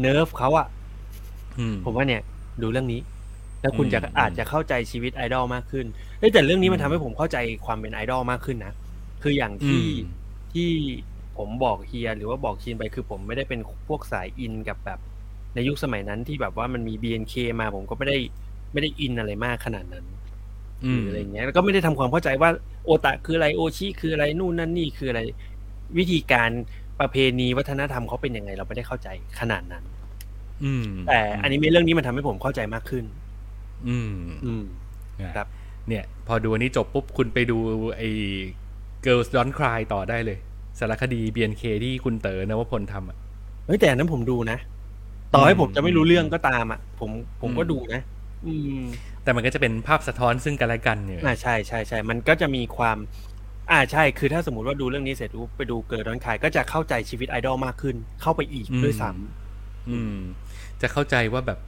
[0.00, 0.66] เนิร์ฟเขาอะ
[1.58, 2.22] อืมผมว่าเนี่ย
[2.62, 3.00] ดูเรื่องนี้
[3.60, 5.86] แล้วคุณจะอืมอาจจะเข้าใจชีวิตไอดอลมากขึ้น
[6.18, 8.72] เอ้ยแต่เรื่องนี้มันอืมทำให้ผมเข้าใจความเป็นไอดอลมากขึ้นนะ
[9.22, 10.18] คืออย่างที่อืม
[10.52, 10.70] ที่
[11.38, 14.98] ผมบอกเฮียหรือว่าบอกชินไปคือผมไม่ได้เป็นพวกสายอินกับแบบ
[15.54, 18.18] ในยุคสมัยนั้นที่แบบว่ามันมี BNK มาผมก็ไม่ได้
[18.72, 20.04] ไม่ได้อินอะไรมากขนาดนั้น
[20.84, 22.50] อืหมรืออะไรเงี้ยแล้วก็ไม่ได้ทำความเข้าใจว่า
[22.84, 25.20] โอตะคืออะไรโอชิคืออะไรนู่นนั่นนี่คืออะไร
[25.98, 26.50] วิธีการ
[27.00, 29.08] ประเพณีวัฒนธรรมเขาเป็นยังไง เราไม่ได้เข้าใจ
[29.40, 29.84] ขนาดนั้น
[30.64, 33.04] อืม แต่อันนี้เรื่องนี้มันทำให้ผมเข้าใจมากขึ้น
[33.88, 34.12] อืม
[34.44, 34.64] อืม
[35.22, 35.46] นะครับ
[35.88, 37.58] เนี่ย พอดูอันนี้จบปุ๊บคุณไปดู
[37.96, 38.08] ไอ้
[39.06, 40.38] Girls Don't Cry ต่อได้เลย
[40.78, 43.16] สารคดี BNK ที่คุณเต๋อนวพลทำอะ
[43.66, 44.58] เฮ้ยแต่อันนั้นผมดูนะ
[45.34, 47.10] ต่อให้อืมผมจะไม่รู้เรื่องก็ตามอะ ผม
[47.42, 48.00] ผมก็อืมดูนะ
[48.46, 48.82] อืม
[49.22, 52.98] แต่มันก็จะเป็นภาพสะท้อนซึ่งกันและกันเนี่ยอ่าใช่ใช่ใช่มันก็จะมีความ
[53.70, 59.10] อ่าใช่คือถ้าสมมติว่าดูเรื่องนี้เสร็จปุ๊บไปดูเกิดร้อนคายก็จะเข้าใจชีวิตไอดอลมากขึ้น เข้าไปอีกอืมด้วยซ้
[59.88, 60.16] อืม
[60.80, 61.58] จะเข้าใจว่าแบบ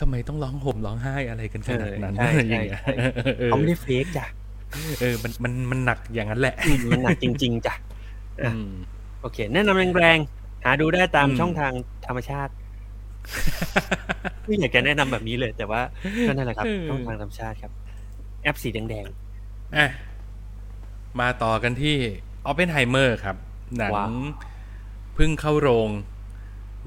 [0.00, 2.92] ทำไมต้องร้องห่มร้องไห้อะไรกันขนาดนั้นเออใช่อะไรอย่างเงี้ยใช่
[3.38, 4.26] เอำอเขาไม่ได้เฟกจ้ะ
[5.00, 7.74] เออมันมันมันหนักอย่างนั้นแหละอืมมันหนักจริง ๆจ้ะ
[8.40, 8.68] อืม
[9.20, 11.72] โอเค แนะนำแรงๆหาดูได้ตามอืมช่องทาง
[12.06, 12.52] ธรรมชาติ
[14.46, 15.80] ไม่อยากจะแนะนำแบบนี้เลย แต่ว่า
[16.26, 17.72] ก็นั่นแหละครับช่องทางธรรมชาติครับ
[18.42, 19.06] แอปสีแดง
[19.76, 19.86] อะ
[21.20, 21.96] มาต่อกันที่
[22.46, 23.36] ออปเปนไฮเมอร์ครับ
[23.76, 24.10] หนังว้าว
[25.14, 25.90] เพิ่งเข้าโรง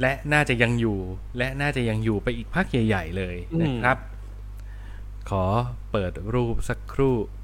[0.01, 0.99] และน่าจะยังอยู่
[1.37, 3.97] และน่าจะยังอยู่ไปอีกพักใหญ่ ๆ เลยนะครับ
[5.29, 5.45] ขอ
[5.91, 7.36] เปิดรูปสักครู่ๆ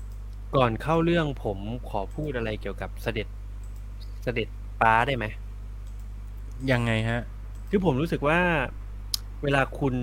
[0.56, 3.28] ก่อนเข้าเรื่องผมขอพูดอะไรเกี่ยวกับเสด็จ
[4.24, 4.47] เสด็จ
[4.82, 5.26] ป้าได้ไหม
[6.72, 7.22] ยังไงฮะ
[7.70, 8.39] คือผมรู้สึกว่า
[9.43, 9.95] เวลาคุณ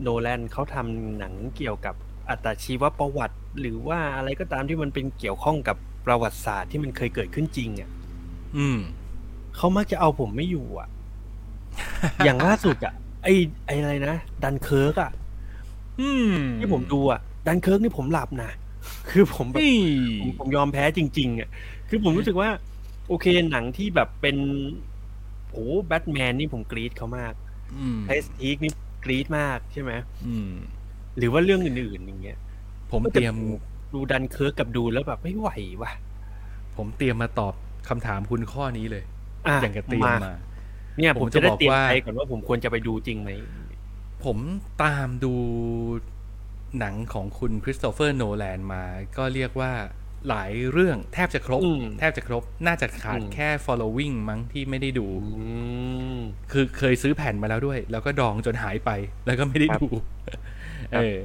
[0.00, 1.94] โนแลนเขาทำหนังเกี่ยวกับ
[2.28, 7.90] อัตชีวประวัติ หรือว่าอะไรก็ตามที่มันเป็นเกี่ยวข้องกับประวัติศาสตร์ที่มันเคยเกิดขึ้นจริงอะ
[8.56, 8.78] อืม
[9.56, 10.88] เขามักจะเอาผมไม่อยู่อะ
[12.24, 12.94] อย่างล่าสุดอะ
[13.24, 13.28] ไอ
[13.66, 15.10] ไออะไรนะ ดันเคิร์กอะ
[16.00, 18.50] อืมที่ผมดูอะ ดันเคิร์กนี่ผมหลับนะ
[19.10, 19.74] คือผมแบบนี่
[20.18, 21.48] ผมผมยอมแพ้จริงๆอะ
[21.88, 22.50] คือผมรู้สึกว่า
[23.08, 24.36] โอเคหนังที่แบบเป็น
[25.52, 27.34] โอ้แบทแมนนี่ผมกรี๊ดเขามาก
[27.74, 28.72] อืม Prestige นี่
[29.04, 29.92] กรี๊ดมากใช่ไหม
[30.26, 30.52] อืม
[31.18, 32.38] หรือว่าเรื่องอื่นๆอย่างเงี้ย
[32.92, 33.34] ผมเตรียม
[33.92, 35.48] ดูดันเคิร์กกับดูแล้วแบบไม่ไหว
[35.82, 35.92] ว่ะ
[36.76, 37.54] ผมเตรียมมาตอบ
[37.88, 39.04] คำถามคุณข้อนี้เลย
[39.46, 40.32] อะอย่างกับเตรียมมา
[40.98, 43.30] เนี่ยผผมมจะจะได้บอกเตรียมว่าใจก่อนว่าผมควรจะไปดูจริงไหม
[44.24, 44.38] ผม
[44.82, 45.34] ตามดู
[46.78, 48.84] หนังของคุณคริสโตเฟอร์โนแลนมา
[49.16, 49.72] ก็เรียกว่า
[50.28, 55.44] หลายเรื่องแทบจะครบอืมแทบจะครบ น่าจะขาดอืมแค่ Following มั้งที่ไม่ได้ดูอื
[56.18, 56.18] ม
[56.52, 58.90] คือเคยซื้อแผ่นมาแล้วด้วย แล้วก็ดองจนหายไป
[59.26, 59.88] แล้วก็ไม่ได้ครับดู
[60.92, 61.18] เออ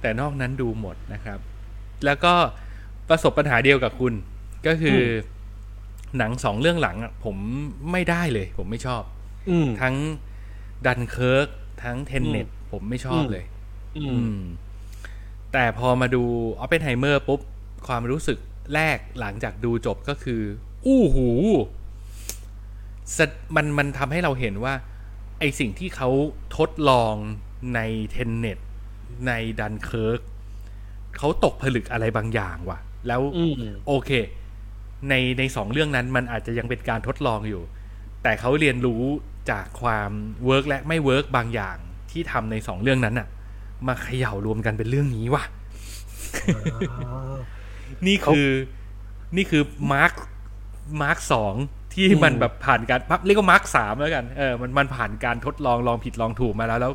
[0.00, 1.38] แต่นอกนั้นดูหมดนะครับ
[2.04, 2.34] แล้วก็
[3.08, 4.12] ประสบปัญหาเดียวกับคุณ
[4.66, 5.00] ก็คืออ
[6.18, 7.36] หนังสองเรื่องหลังอะผม
[7.92, 9.02] ไม่ได้เลย ผมไม่ชอบ
[9.50, 9.94] อืมทั้ง
[10.86, 11.48] ดันเคิร์ก
[11.82, 13.44] ทั้งเทนเน็ตผมไม่ชอบอืมเลย
[13.98, 14.38] อือืมม
[15.58, 16.24] แต่พอมาดู
[16.58, 17.40] ออปเปนไฮเมอร์ปุ๊บ
[17.86, 18.38] ความรู้สึก
[18.74, 20.42] แรกหลังจากดูจบก็คือ
[20.86, 21.28] อู้หู
[23.16, 23.26] สะ
[23.56, 24.74] มันมันทำให้เราเห็นว่า
[25.38, 26.08] ไอสิ่งที่เขา
[26.58, 27.14] ทดลอง
[27.74, 27.80] ใน
[28.10, 28.58] เทนเน็ต
[29.26, 30.20] ในดันเคิร์ก
[31.18, 32.78] เขาตกผลึกอะไรบางอย่างว่ะ
[33.08, 33.54] แล้วอืม
[33.86, 34.10] โอเค
[35.08, 37.62] ในในสองเรื่องนั้นมันอาจจะยังเป็นการทดลองอยู่
[38.22, 39.02] แต่เขาเรียนรู้
[39.50, 40.10] จากความ
[40.44, 41.76] work และไม่ work บางอย่าง
[42.10, 43.28] ที่ทำในสองเรื่องนั้นน่ะ
[43.86, 45.44] มาเขย่ารวมกันเป็นเรื่องนี้ว่ะ
[48.06, 48.48] นี่คือ
[49.36, 49.62] นี่คือ
[49.92, 50.12] mark
[51.02, 51.54] mark สอง
[51.94, 56.92] ที่อืมมันแบบผ่านการพับเรียกว่า mark สามแล้วกันเออมันมันผ่านการทดลองลองผิดลองถูกมาแล้วแล้ว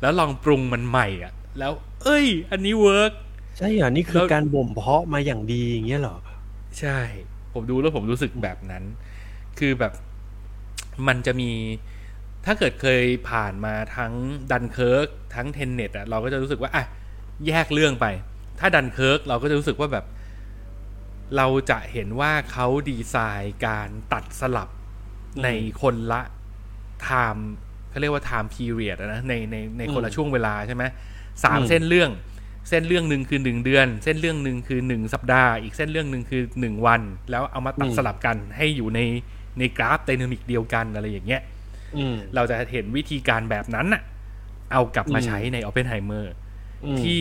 [0.00, 1.72] แล้วลองปรุงมันใหม่อะ แล้ว
[2.04, 3.12] เอ้ย อันนี้ work
[3.58, 6.16] ใช่เหรอนี่คือแล้วการบ่มเพาะมาอย่างดีอย่างเงี้ยเหรอ
[6.80, 6.98] ใช่
[7.52, 8.82] ผมดูแล้วผมรู้สึกแบบนั้น
[9.58, 9.92] คือแบบ
[11.08, 11.50] มันจะมี
[12.50, 14.12] ถ้าเกิดเคยผ่านมาทั้ง
[14.50, 16.84] ดันเคิร์กทั้งเทนเน็ตอะเราก็จะรู้สึกว่าอะ
[17.46, 18.06] แยกเรื่องไป
[18.60, 20.04] ถ้าดันเคิร์กเราก็จะรู้สึกว่าแบบ
[21.36, 24.68] เราจะเห็นว่าเขาดีไซน์การตัดสลับ
[25.36, 25.48] อืมใน
[25.82, 26.20] คนละ
[27.02, 27.48] time
[27.90, 30.84] เขาเรียกว่า time period นะในในในคนละอืมช่วงเวลาใช่ไหม
[31.44, 32.10] สามอืมเส้นเรื่อง
[32.68, 37.00] เส้นเรื่องหนึ่งคือหนึ่งเดือน เส้นเรื่องหนึ่งคือหนึ่งสัปดาห์ อีกเส้นเรื่องหนึ่งคือหนึ่งวัน
[37.30, 39.00] แล้วเอามาตัดอืมสลับกันให้อยู่ใน
[39.58, 41.57] ในกราฟ dynamic เดียวกันอะไรอย่างเงี้ยอืม
[42.34, 44.02] เราจะเห็นวิธีการแบบนั้นน่ะ
[44.72, 46.26] เอากลับมาอืมใช้ใน o p p e n h e i m e r
[46.84, 47.20] อืมที่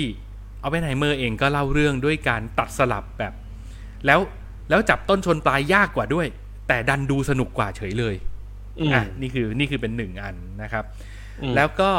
[0.65, 3.33] o p p e n h e i m e r เองก็เล่าเรื่องด้วยการตัดสลับแบบ
[4.05, 4.19] แล้ว
[4.69, 6.27] แล้วจับต้นชนปลายยากกว่าด้วย
[6.67, 8.15] แต่ดันดูสนุกกว่าเฉยเลย
[8.79, 10.83] อืมอะนี่คือนี่คือเป็นหนึ่งอันนะครับ
[11.41, 11.89] อืมแล้วก็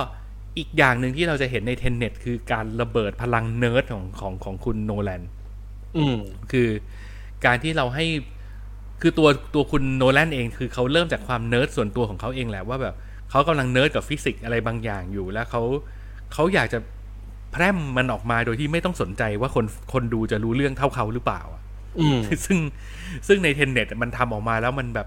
[0.58, 5.22] อีกอย่างหนึ่งที่เราจะเห็นในเทนเน็ตคือการระเบิดพลังเนิร์ดของของของคุณโนแลน
[5.96, 6.18] อืม
[6.52, 6.68] คือ
[7.44, 8.06] การที่เราให้
[9.00, 12.94] คือตัวตัวคุณโนแลนเองคือเขาเริ่มจากความเนิร์ดส่วนตัวของเขาเองแหละว่าแบบ
[13.30, 15.62] เขากำลังเนิร์ดกับฟิสิกส์อะไรบางอย่างอยู่แล้วเขา
[16.32, 16.78] เขาอยากจะ
[17.52, 21.62] พล่ามมันออกมาโดยที่ไม่ต้องสนใจว่าคนคนดูจะรู้เรื่องเท่าเขาหรือเปล่าอะ
[21.98, 22.58] อืมซึ่ง
[23.26, 25.06] ซึ่งใน Tenet มันทำออกมาแล้วมันแบบ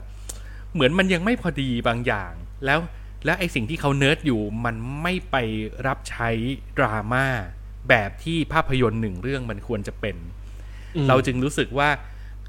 [0.74, 2.34] เหมือนมันยังไม่พอดีบางอย่าง
[2.66, 2.80] แล้ว
[3.26, 5.36] แล้วไอสิ่งที่เขาเนิร์ดอยู่มันไม่ไป
[5.88, 6.30] รับใช้
[6.78, 7.26] ดราม่า
[7.90, 10.16] แบบที่ภาพยนตร์หนึ่งเรื่องมันควรจะเป็น
[10.96, 11.90] อืมเราจึงรู้สึกว่า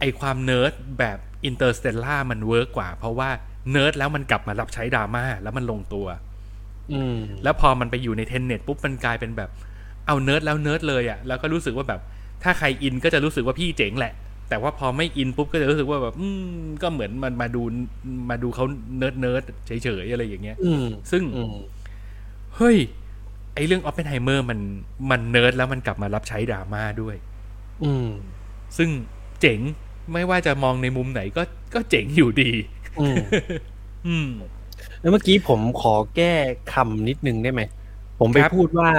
[0.01, 3.28] ไอความเนิร์ดแบบ Interstellar มัน work กว่า เพราะว่า
[3.73, 6.06] เนิร์ดแล้วมันกลับมารับใช้ดราม่าแล้วมันลงตัว
[6.93, 9.51] อืมแล้วพอมันไปอยู่ใน Tenet ปุ๊บมันกลายเป็นแบบ
[10.06, 12.01] เอาเนิร์ดแล้วเนิร์ดเลยอะแล้วก็รู้สึกว่าแบบ
[12.43, 14.14] ถ้าใครอินก็จะรู้สึกว่าพี่เจ๋งแหละ
[14.48, 17.62] แต่ว่าพอไม่อินปุ๊บก็จะรู้สึกว่าแบบ อืมก็เหมือนมันมาดู
[18.31, 18.64] มาดูเขา
[18.99, 21.55] nerd nerd เฉยๆอะไรอย่างเงี้ยอืมซึ่งอืม
[22.56, 22.77] เฮ้ย
[23.55, 24.60] ไอเรื่องออปเปนไฮเมอร์มัน
[25.10, 27.16] มันเนิร์ดแล้วมันกลับมารับใช้ดราม่าด้วย
[27.85, 28.09] อืม
[28.77, 28.89] ซึ่ง
[29.40, 29.60] เจ๋ง
[30.12, 31.43] ไม่ว่าจะมองในมุมไหนก็
[31.74, 32.51] ก็เจ๋งอยู่ดี
[33.01, 33.16] อืม
[34.07, 34.29] อืม
[35.01, 36.33] แล้วเมื่อกี้ผมขอแก้
[36.73, 37.62] คำนิดนึงได้ไหม
[38.20, 38.91] ผมไปครับพูดว่า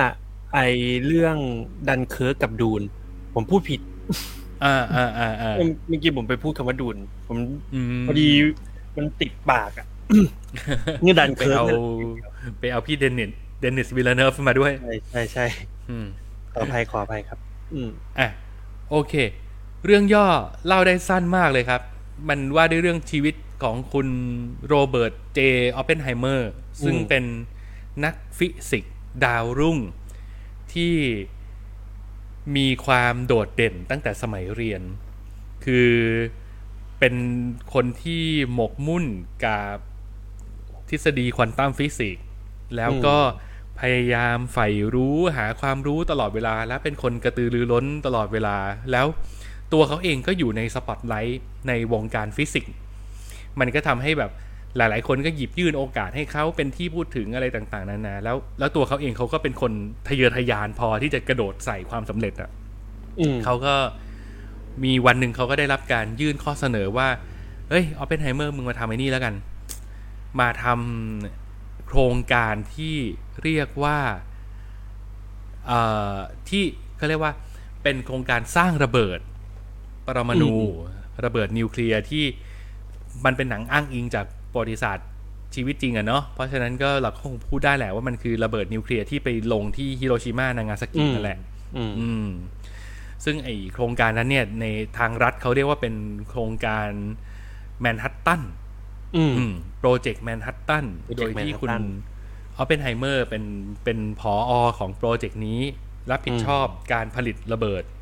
[0.53, 0.59] ไอ
[1.05, 1.38] เรื่อง
[1.88, 2.81] ดันเคิร์กกับ Dune
[3.35, 3.81] ผมพูดผิด
[4.63, 5.53] อ่าอ่าอ่าอ่า
[5.88, 6.97] เมื่อกี้ผมไปพูดคำว่า Dune
[7.27, 7.38] ผ
[7.99, 8.27] มพอดี
[8.97, 9.88] มันติดปากอะ
[11.05, 11.81] นี่ดันไปเคิร์กเอานั่น
[12.59, 15.45] ไปเอาพี่เดนนิสเดนนิสวิลเลเนฟมาด้วย ใช่ใช่ใช่
[15.89, 16.05] อืม
[16.53, 17.39] ขออภัยขออภัยครับ
[17.73, 17.89] อืม
[18.19, 18.27] อะ
[18.89, 19.13] โอเค
[19.85, 20.27] เรื่องย่อ
[20.68, 21.81] เล่าได้สั้นมากเลยครับ
[22.27, 24.07] มันว่าด้วยเรื่องชีวิตของคุณ
[24.68, 26.51] โรเบิร์ตเจออปเปนไฮเมอร์
[26.84, 27.23] ซึ่งเป็น
[28.03, 28.95] นักฟิสิกส์
[29.26, 29.77] ดาวรุ่ง
[30.73, 30.95] ที่
[32.55, 34.81] มีความโดดเด่นตั้งแต่สมัยเรียน
[35.65, 35.91] คือ
[36.99, 37.15] เป็น
[37.73, 38.23] คนที่
[38.53, 39.05] หมกมุ่น
[39.45, 39.76] กับ
[40.89, 42.26] ทฤษฎีควอนตัมฟิสิกส์
[42.76, 43.18] แล้วก็
[43.80, 48.55] พยายามใฝ่รู้หาความรู้ตลอดเวลา และเป็นคนกระตือรือร้นตลอดเวลา
[48.91, 49.07] แล้ว
[49.73, 52.73] ตัวเขาเองก็อยู่ในสปอตไลท์ในวงการฟิสิกส์
[53.59, 54.31] มันก็ทำให้แบบ
[54.77, 59.71] หลาย ๆ คนก็หยิบยื่นโอกาสให้เขาเป็นที่พูดถึงอะไรต่างๆนานาแล้ว แล้วตัวเขาเองเขาก็เป็นคน
[60.07, 62.49] ทะเยอทะยานพอที่จะกระโดดใส่ความสำเร็จอะ
[63.19, 63.75] อืมเขาก็
[64.83, 67.07] มีวันหนึ่งเขาก็ได้รับการยื่นข้อเสนอว่า
[67.69, 69.33] เฮ้ยออปเปนไฮเมอร์มึงมาทำไอ้นี่แล้วกัน
[70.39, 72.95] มาทำโครงการที่
[73.43, 73.97] เรียกว่า
[75.67, 75.79] เอ่
[76.13, 76.15] อ
[76.49, 76.63] ที่
[76.97, 77.33] เขาเรียกว่า
[77.83, 79.19] เป็นโครงการสร้างระเบิด
[80.07, 80.51] ปรมาณู
[81.25, 82.23] ระเบิดนิวเคลียร์ที่
[83.25, 85.07] มันเป็นหนังอ้างอิงจากประวัติศาสตร์
[85.55, 91.39] ชีวิตจริงอะเนาะเพราะฉะนั้นก็เราก็คงพูดได้แหละว่ามันคือระเบิดนิวเคลียร์ที่ไปลงที่ฮิโรชิมานางาซากินั่นแหละ
[91.77, 92.27] อืมอืม
[93.25, 94.65] ซึ่งไอโครงการนั้นเนี่ยใน
[94.97, 95.95] ทางรัฐเขาเรียกว่าเป็น
[96.30, 96.89] โครงการ
[97.81, 98.41] แมนฮัตตัน
[99.15, 101.85] อืมโปรเจกต์แมนฮัตตัน Project โดยที่คุณ Manhattan
[102.57, 103.43] ออปเปนไฮเมอร์เป็น
[103.84, 105.61] เป็นผอ.ของโปรเจกต์นี้
[106.11, 107.92] รับผิดชอบการผลิตระเบิดครับ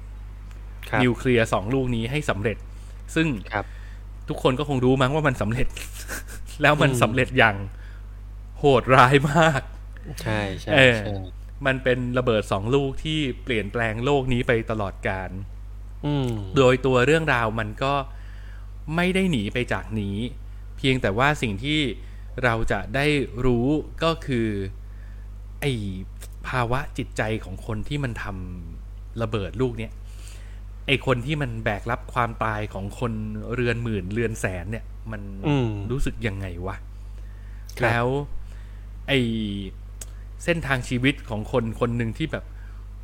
[1.04, 2.58] นิวเคลียร์สองลูกนี้ให้สำเร็จ
[3.16, 3.66] ซึ่งครับ
[4.30, 5.68] ทุกคนก็คงรู้มั้งว่ามันสำเร็จ
[6.62, 7.56] แล้วมันอืมสำเร็จอย่าง
[8.60, 9.62] โหดร้ายมาก
[10.22, 11.16] ใช่ใช่เออใช่
[11.66, 15.32] มันเป็นระเบิดสองลูกที่เปลี่ยนแปลงโลกนี้ไปตลอดกาล
[16.06, 17.94] อืมโดยตัวเรื่องราวมันก็
[18.96, 20.18] ไม่ได้หนีไปจากนี้
[20.78, 21.80] เพียงแต่ว่าสิ่งที่
[22.44, 23.06] เราจะได้
[23.46, 23.68] รู้
[24.04, 24.48] ก็คือ
[25.62, 25.66] ไอ
[26.48, 29.92] ภาวะจิตใจของคนที่มันทำระเบิดลูกเนี้ย
[30.88, 33.14] ไอคนที่มันแบกรับความตายของคน
[33.54, 36.76] เรือนหมื่นเรือนแสนเนี่ย มันอืมรู้สึกยังไงวะ
[37.80, 38.08] ครับแล้ว
[39.08, 39.14] ไอ
[40.44, 42.46] เส้นทางชีวิตของคนคนหนึ่งที่แบบ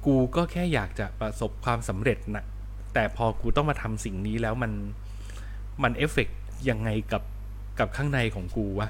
[0.05, 2.45] กูก็แค่อยากจะประสบความสำเร็จนะ
[2.93, 4.71] แต่พอกูต้องมาทำสิ่งนี้แล้วมัน
[5.83, 6.39] มันเอฟเฟกต์
[6.69, 7.23] ยังไงกับ
[7.79, 8.89] กับข้างในของกูวะ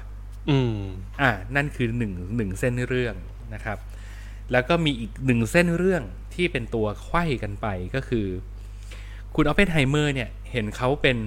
[0.50, 0.78] อืม
[1.20, 3.14] อ่า นั่นคือหนึ่งหนึ่งเส้นเรื่อง
[3.54, 3.78] นะครับ
[4.52, 6.02] แล้วก็มีอีกหนึ่งเส้นเรื่อง
[6.34, 8.26] ที่เป็นตัวไขว้กันไปก็คือ
[9.34, 11.18] คุณออปเปนไฮเมอร์เนี่ยเห็นเขาเป็น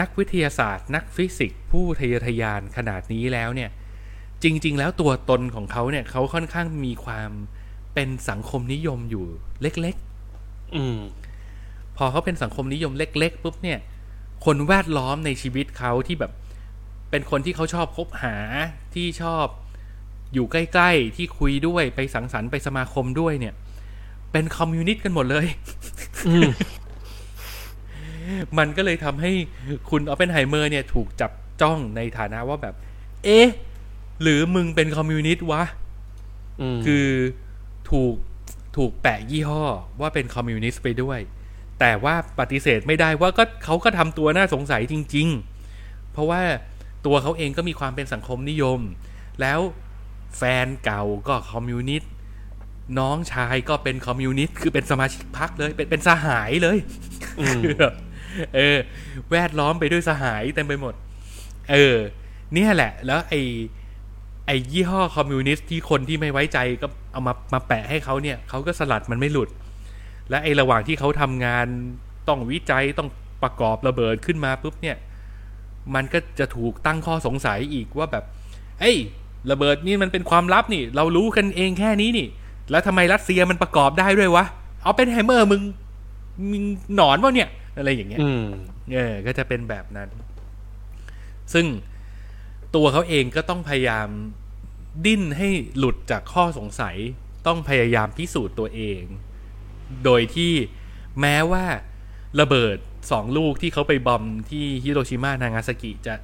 [0.00, 3.70] นักวิทยาศาสตร์ นักฟิสิกส์ผู้ทะเยอทะยานขนาดนี้แล้วเนี่ย
[4.42, 7.30] จริง ๆ แล้วตัวตนของเขาเนี่ยเขาค่อนข้างมีความ
[7.94, 9.26] เป็นสังคมนิยมอยู่
[9.62, 10.98] เล็กๆ อืม
[11.96, 13.78] พอเขาเป็นสังคมนิยมเล็ก ๆ ปุ๊บเนี่ย
[14.44, 16.32] คนแวดล้อมในชีวิตเขาที่แบบ
[17.10, 18.36] เป็นคนที่เขาชอบคบหา
[18.94, 19.46] ที่ชอบ
[20.34, 23.54] อยู่ใกล้ ๆ ที่คุยด้วยไปสังสรรค์ไปสมาคมด้วยเนี่ย
[24.32, 25.46] เป็นคอมมิวนิสต์กันหมดเลย
[26.28, 26.34] อื
[28.40, 29.32] มมันก็เลยทำให้
[29.90, 32.74] คุณออปเปนไฮเมอร์เนี่ยถูกจับจ้องในฐานะว่าแบบ
[33.24, 33.48] เอ๊ะ
[34.22, 35.62] หรือมึงเป็นคอมมิวนิสต์วะ อื
[36.76, 37.06] มคือ
[37.90, 38.14] ถูก
[38.76, 39.64] ถูกแปะยี่ห้อ
[40.00, 41.18] ว่าเป็นคอมมิวนิสต์ไปด้วย
[41.80, 45.28] แต่ว่าปฏิเสธไม่ได้ว่าก็เขาก็ทำตัวน่าสงสัยจริง
[45.70, 46.42] ๆ เพราะว่า
[47.06, 48.80] ตัวเขาเองก็มีความเป็นสังคมนิยม
[49.40, 49.60] แล้ว
[50.36, 52.10] แฟนเก่าก็คอมมิวนิสต์
[52.98, 56.78] น้องชายก็เป็นคอมมิวนิสต์คือเป็นสมาชิกพรรคเลย เป็นเป็นสหายเลย
[57.40, 57.94] อืมคือแบบ
[58.54, 58.76] เออ
[59.30, 60.94] แวดล้อมไปด้วยสหายเต็มไปหมด
[61.70, 61.96] เออ
[62.54, 63.34] เนี่ยแหละ แล้วไอ
[64.46, 69.48] ไอยี่ห้อคอมมิวนิสต์ที่คนที่ไม่ไว้ใจก็เอามามาแปะให้เขาเนี่ยเขาก็สลัดมันไม่หลุด
[70.30, 71.66] และไอระหว่างที่เขาทำงาน
[72.28, 73.08] ต้องวิจัยต้อง
[73.42, 74.96] ประกอบระเบิดขึ้นมาปุ๊บเนี่ย
[75.94, 78.24] มันก็จะถูกตั้งข้อสงสัยอีกว่าแบบ
[78.80, 78.96] เอ้ย
[79.50, 82.26] ระเบิดนี่มันเป็นความลับนี่ เรารู้กันเองแค่นี้นี่
[82.70, 84.44] แล้วทำไมรัสเซียมันประกอบได้ด้วยวะ
[84.82, 85.62] เอาเป็นไฮเมอร์มึง
[86.50, 86.64] มึง
[86.96, 87.48] หนอนวะเนี่ย
[87.78, 88.44] อะไรอย่างเงี้ยอืม
[88.94, 90.08] เออก็จะเป็นแบบนั้น
[91.52, 91.66] ซึ่ง
[92.74, 94.08] ตัวเขาเองก็ต้องพยายาม
[95.04, 95.48] ดิ้นให้
[95.78, 96.96] หลุดจากข้อสงสัย
[97.46, 99.02] ต้องพยายามพิสูจน์ตัวเอง
[100.04, 100.52] โดยที่
[101.20, 101.64] แม้ว่า
[102.40, 102.76] ระเบิด
[103.10, 106.14] สองลูกที่เขาไปบอมที่ฮิโรชิมานางาซากิจะ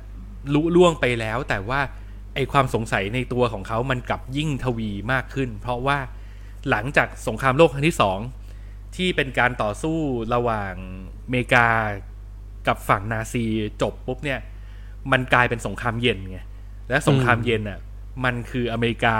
[0.54, 1.80] ลุล่วงไปแล้ว แต่ว่า
[2.34, 5.98] ไอความสงสัยในตัวของเขามันกลับยิ่งทวีมากขึ้น เพราะว่า
[6.70, 8.18] หลังจากสงครามโลกครั้งที่สอง
[8.96, 9.98] ที่เป็นการต่อสู้
[10.34, 10.74] ระหว่าง
[11.24, 11.68] อเมริกา
[12.66, 13.44] กับฝั่งนาซี
[13.82, 14.40] จบปุ๊บเนี่ย
[15.12, 16.38] มันกลายเป็นสงครามเย็นไง
[16.88, 17.78] และสงครามเย็นอะ
[18.24, 19.18] มันคืออเมริกา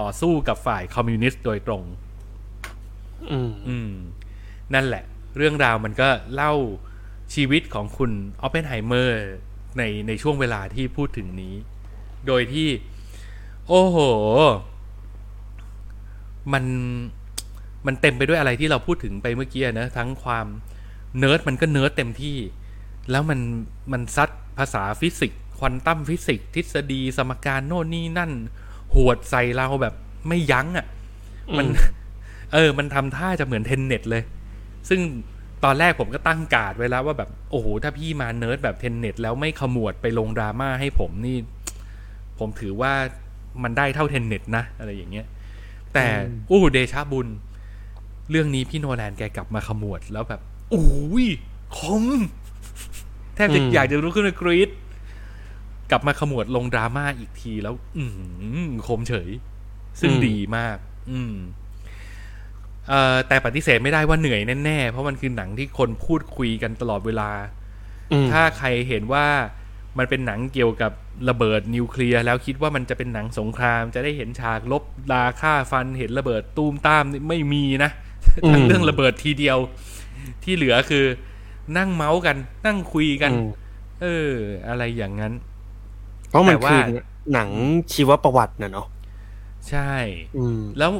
[0.02, 1.82] ่อสู้กับฝ่ายคอมมิวนิสต์โดยตรง
[3.30, 3.90] อืมอืม
[4.74, 5.04] นั่นแหละ
[5.36, 6.52] เรื่องราวมันก็เล่า
[7.34, 8.10] ชีวิตของคุณ
[8.42, 9.20] ออปเพนไฮเมอร์
[9.78, 11.54] ในในช่วงเวลาที่พูดถึงนี้
[12.26, 12.68] โดยที่
[13.68, 13.98] โอ้โห
[16.52, 16.64] มัน
[17.86, 20.46] มันเต็มไปด้วยอะไรที่เราพูดถึงไปเมื่อกี้อะนะทั้งความ
[21.18, 22.36] เนิร์ดมันก็เนิร์ดเต็มที่
[23.10, 23.40] แล้วมัน
[23.92, 28.32] มันซัดภาษาฟิสิกส์ควอนตัมฟิสิกส์ทฤษฎีสมการโน่นนี่นั่น
[28.94, 29.94] หวดใส่เราแบบ
[30.28, 30.86] ไม่ยั้งอะ่ะ
[31.58, 31.66] มัน
[32.52, 34.22] เออ มันทำท่าจะเหมือน Tenet เลย
[34.88, 35.00] ซึ่ง
[35.64, 41.36] ตอนแรกผมก็ตั้งการ์ดไว้แล้วว่าแบบ โอ้โห ถ้าพี่มาเนิร์ดแบบ Tenet แล้วไม่ขมวดไปลงดราม่าให้ผมนี่
[42.38, 42.92] ผมถือว่า
[43.62, 45.26] มันได้เท่า Tenet นะ อะไรอย่างเงี้ย
[45.94, 46.06] แต่
[46.50, 47.26] อู้เดชะบุญ
[48.30, 50.40] เรื่องนี้พี่โนแลนแกกลับมาขมวดแล้วแบบ
[50.70, 50.86] โอ้
[51.24, 51.26] ย
[51.78, 52.04] คม
[53.34, 54.70] แทบจะอืมอยากจะลุกขึ้นมากรี๊ด
[55.90, 58.04] กลับมาขมวดลงดราม่าอีกทีแล้ว อื
[58.66, 59.30] มคมเฉย
[60.00, 60.76] ซึ่งดีมาก
[61.10, 61.34] อืม
[62.88, 67.30] เอ่อแต่ปฏิเสธไม่ได้ว่าเหนื่อยแน่ๆ เพราะมันคือหนังที่คนพูดคุยกันตลอดเวลา
[68.12, 69.26] อืมถ้าใครเห็นว่า
[69.98, 70.92] มันเป็นหนังเกี่ยวกับ
[71.28, 74.82] ระเบิดนิวเคลียร์แล้วคิดว่ามันจะเป็นหนังสงคราม จะได้เห็นฉากลบ
[75.12, 77.90] ลาฆ่าฟันเห็นระเบิดตูมตามนี่ไม่มีนะ
[78.52, 79.58] ทั้งเรื่องระเบิดทีเดียว
[80.44, 81.04] ที่เหลือคือ
[81.78, 82.36] นั่งเมาส์กัน
[82.66, 83.48] นั่งคุยกันอืม
[84.02, 84.32] เออ
[84.68, 85.32] อะไรอย่างนั้น
[86.28, 86.82] เพราะมันแต่ว่าคือ
[87.32, 87.50] หนัง
[87.92, 88.88] ชีวประวัติน่ะเนาะ
[89.68, 89.92] ใช่
[90.38, 90.92] อืมแล้ว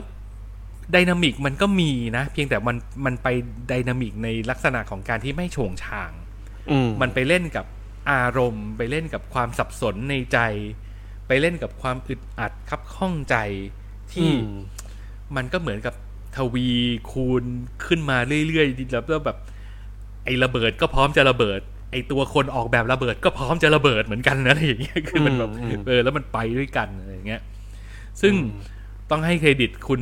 [0.92, 3.28] ไดนามิกมันก็มีนะ เพียงแต่มันมันไป
[3.68, 6.12] ไดนามิกในลักษณะของการที่ไม่โฉงฉาง
[6.70, 7.66] อืมมันไปเล่นกับ
[8.10, 10.38] อารมณ์ ไปเล่นกับความสับสนในใจ
[11.28, 13.36] ไปเล่นกับความอึดอัดคับข้องใจ
[14.12, 14.52] ที่อืม
[15.36, 15.94] มันก็เหมือนกับ
[16.36, 16.68] ทวี
[17.10, 17.44] คูณ
[17.86, 19.38] ขึ้นมาเรื่อยๆแล้วแล้วแบบ
[20.24, 21.60] ไอ้ระเบิดก็พร้อมจะระเบิด
[21.92, 27.40] ไอ้ตัวคนออกแบบระเบิดก็พร้อมจะระเบิดเหมือนกันนะอะไรอย่างเงี้ยคือมันแบบอืมอืมเออแล้วมันไปด้วยกันอะไรอย่างเงี้ย
[28.20, 28.34] ซึ่ง
[29.10, 30.00] ต้องให้เครดิตคุณ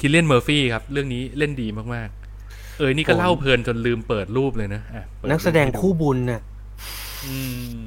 [0.00, 6.40] คิลเลียนเมอร์ฟี่ครับ เรื่องนี้เล่นดีมากๆ เออนี่ก็เล่าเพลินจนลืมเปิดรูปเลยนะอะเปิดรูปนักแสดงให้คู่บุญน่ะ
[7.26, 7.36] อื
[7.84, 7.86] ม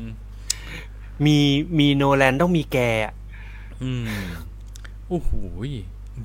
[1.26, 1.38] มี
[1.80, 3.14] มีโนแลนต้องมีแกอะ
[3.84, 4.08] อืม
[5.08, 5.32] โอ้โห
[5.68, 5.70] ย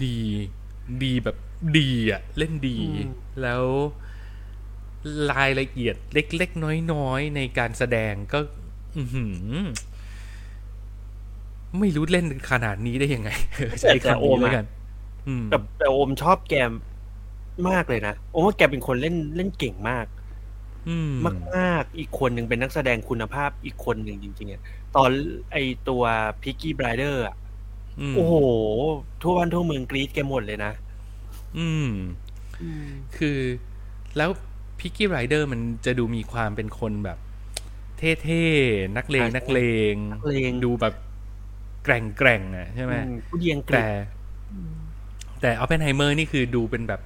[0.04, 0.18] ดี
[1.02, 1.36] ดีแบบ
[1.78, 2.78] ดีอะ เล่นดี
[3.42, 3.64] แล้ว
[5.30, 8.38] รายละเอียดเล็กๆ น้อยๆ ในการแสดงก็
[8.96, 9.34] อือหือ
[11.80, 13.30] ไม่รู้เล่นขนาดนี้ได้ยังไง
[13.80, 14.66] ใช้คำนี้แล้วกัน
[15.28, 16.54] อืมแต่แต่โอมชอบแก
[17.68, 20.06] มากเลยนะโอมว่าแกเป็นคนเล่นเล่นเก่งมาก
[20.88, 24.62] อืมมากมากๆอีกคนหนึ่งเป็นนักแสดงคุณภาพอีกคนหนึ่งจริงๆอะ
[24.96, 25.10] ตอน
[25.52, 25.56] ไอ
[25.88, 26.02] ตัว
[26.42, 27.36] พิกกี้ไบรเดอร์อะ
[28.12, 28.34] มโอ้โห
[29.22, 30.72] ทั่วบ้านทั่วเมืองกรี๊ดแกหมดเลยนะ
[31.58, 31.88] อืม
[33.16, 33.38] คือ
[34.16, 34.30] แล้ว
[34.78, 37.18] พิกกี้ไรเดอร์มันจะดูมีความเป็นคนแบบ
[37.98, 39.60] เท่ๆ นักเลงอ่านักเล
[39.92, 40.94] ง นักเลง ดูแบบ
[41.84, 43.90] แกร่งแกร่งๆอะใช่ไหม อืมผู้เดียงกรี๊แต่ ด
[45.40, 47.00] แต่ออปเพนไฮเมอร์นี่คือดูเป็นแบบ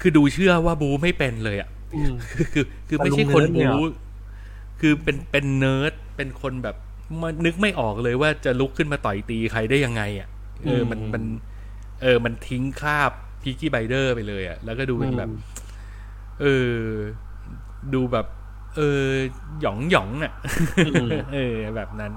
[0.00, 3.92] คือดูเชื่อว่าบูไม่เป็นเลยอะ อืม คือคือคือแต่ไม่ใช่ลุงคนเนิร์ดเนี่ยบูเหรอ
[4.80, 6.76] คือเป็นเป็นเนิร์ดเป็นคนแบบ
[7.22, 10.28] มันนึกไม่ออกเลยว่าจะลุกขึ้นมาต่อยตีใครได้ยังไงอะ
[10.66, 11.22] เออมันมัน
[12.02, 13.12] เออ มันทิ้งคราบ
[13.42, 15.30] Peaky Blinders ไปเลยอะ แล้วก็ดูเป็นแบบ
[16.40, 16.76] เออ
[17.94, 18.26] ดูแบบ
[18.76, 19.04] เออ
[19.60, 20.32] หยองหยองอะ
[20.86, 22.12] อืมเออ แบบนั้น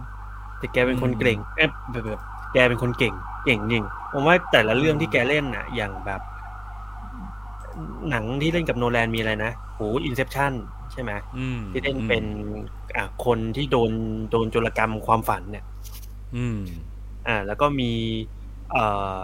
[0.57, 2.21] แต่แกเป็นคนเก่งเอ๊ะแบบแบบ
[2.53, 3.13] แกเป็นคนเก่ง
[3.45, 6.21] เก่งจริงผมว่าแต่ละเรื่องที่แกเล่นน่ะ อย่างแบบ
[8.09, 10.53] หนังที่เล่นกับโนแลนมีอะไรนะโหอินเซ t ชัน
[10.93, 12.25] ใช่ไหมอืมที่เล่นเป็น
[12.95, 13.91] อ่าคนที่โดน
[14.31, 15.65] โดนโจรกรรมความฝันเนี่ย
[16.35, 16.59] อืม
[17.27, 17.91] อ่า แล้วก็มี
[18.71, 18.83] เอ่
[19.15, 19.19] อ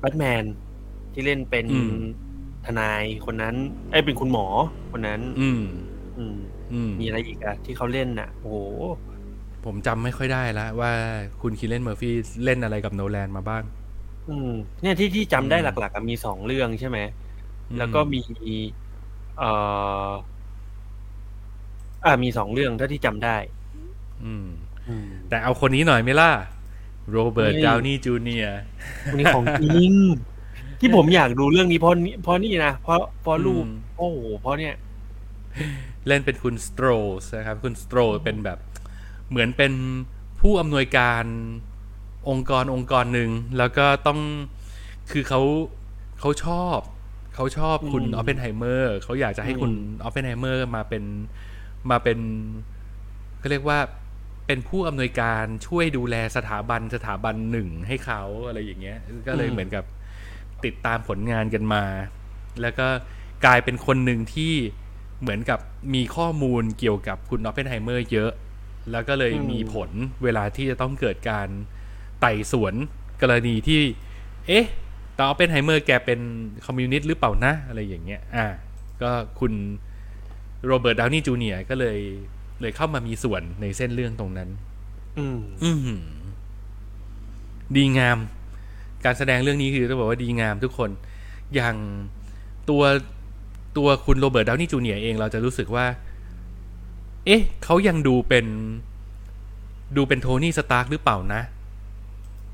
[0.00, 0.44] แบทแมน
[1.12, 1.90] ที่เล่นเป็นอืม
[2.66, 3.54] ทนายคนนั้น
[3.90, 4.46] เอ้ยเป็นคุณหมอ
[4.92, 5.62] คนนั้นอืม
[6.16, 6.36] อืม
[6.72, 8.56] อืมมีอะไรอีกอะที่เขาเล่นน่ะ โอ้โห
[9.64, 10.92] ผมจำไม่ค่อยได้แล้วว่า
[11.42, 12.14] คุณคิลเลียนเมอร์ฟี่
[12.44, 13.62] เล่นอะไรกับโนแลนมาบ้าง
[14.26, 14.48] อืม
[14.80, 16.98] เนี่ยที่ที่จำได้อืมหลักๆอะมีสองเรื่องใช่ไหม
[17.70, 18.18] อืมแล้วก็มี
[19.36, 19.44] เอ่อ
[22.04, 23.36] อ่ามีสองเรื่องเท่าที่จำได้
[24.24, 24.46] อืม
[24.88, 26.30] อืม แต่เอาคนนี้หน่อยไหมล่ะ
[27.10, 28.60] โรเบิร์ตเฮ้ยดาวนี่จูเนียร์
[29.12, 29.92] วันนี้ของจริง
[30.80, 33.64] ที่ผมอยากดูเรื่องนี้เพราะนี่เพราะนี่นะเพราะเพราะรูป
[33.98, 34.74] โอ้โหเพราะเนี่ย
[36.06, 36.86] เล่นเป็นคุณสโตร
[37.22, 38.58] สนะครับ คุณสโตรเป็นแบบ
[39.30, 39.72] เหมือนเป็น
[40.40, 41.24] ผู้อำนวยการ
[42.28, 44.20] องค์กรองค์กรหนึ่งแล้วก็ต้อง
[45.12, 45.40] คือเขา
[46.20, 46.78] เขาชอบ
[47.34, 51.04] เขาชอบคุณอืมออปเพนไฮเมอร์เขาอยากจะให้คุณอืมออปเพนไฮเมอร์มาเป็น
[51.90, 52.18] มาเป็น
[53.42, 53.78] ก็เรียกว่า
[54.46, 59.84] เป็นผู้อำนวยการช่วยดูแลสถาบันสถาบันหนึ่งให้เขาอะไรอย่างเงี้ย ก็เลยเหมือนกับ
[60.64, 61.84] ติดตามผลงานกันมา
[62.62, 62.88] แล้วก็
[63.44, 64.54] กลายเป็นคนหนึ่งที่
[65.20, 65.58] เหมือนกับ
[65.94, 68.30] มีข้อมูลเกี่ยวกับคุณออปเพนไฮเมอร์เยอะ
[68.90, 69.90] แล้วก็เลยมีผล
[70.24, 71.48] เวลาที่จะต้องเกิดการ
[72.20, 72.74] ไต่สวน
[73.22, 73.80] กรณีที่
[74.46, 74.66] เอ๊ะ
[75.18, 76.20] ต่ออปเพนไฮเมอร์แกเป็น
[76.66, 78.46] คอมมิวนิสต์หรือเปล่านะ อะไรอย่างเงี้ย อ่า
[79.02, 79.52] ก็คุณ
[80.66, 81.98] โรเบิร์ตดาวนี่จูเนียร์ก็เลย
[82.60, 84.48] เลยเข้ามามีส่วนในเส้นเรื่องตรงนั้น
[85.18, 86.04] อืมอือหือ
[87.76, 88.18] ดีงาม
[89.04, 90.90] การแสดงเรื่องนี้คือต้องบอกว่าดีงามทุกคน
[91.54, 91.76] อย่าง
[92.70, 92.82] ตัว
[93.76, 95.86] ตัวคุณโรเบิร์ตดาวนี่จูเนียร์เองเราจะรู้สึกว่า
[97.26, 98.46] เอ๊ะ เขายังดูเป็น
[99.96, 101.42] ดูเป็นโทนี่สตาร์กหรือเปล่านะ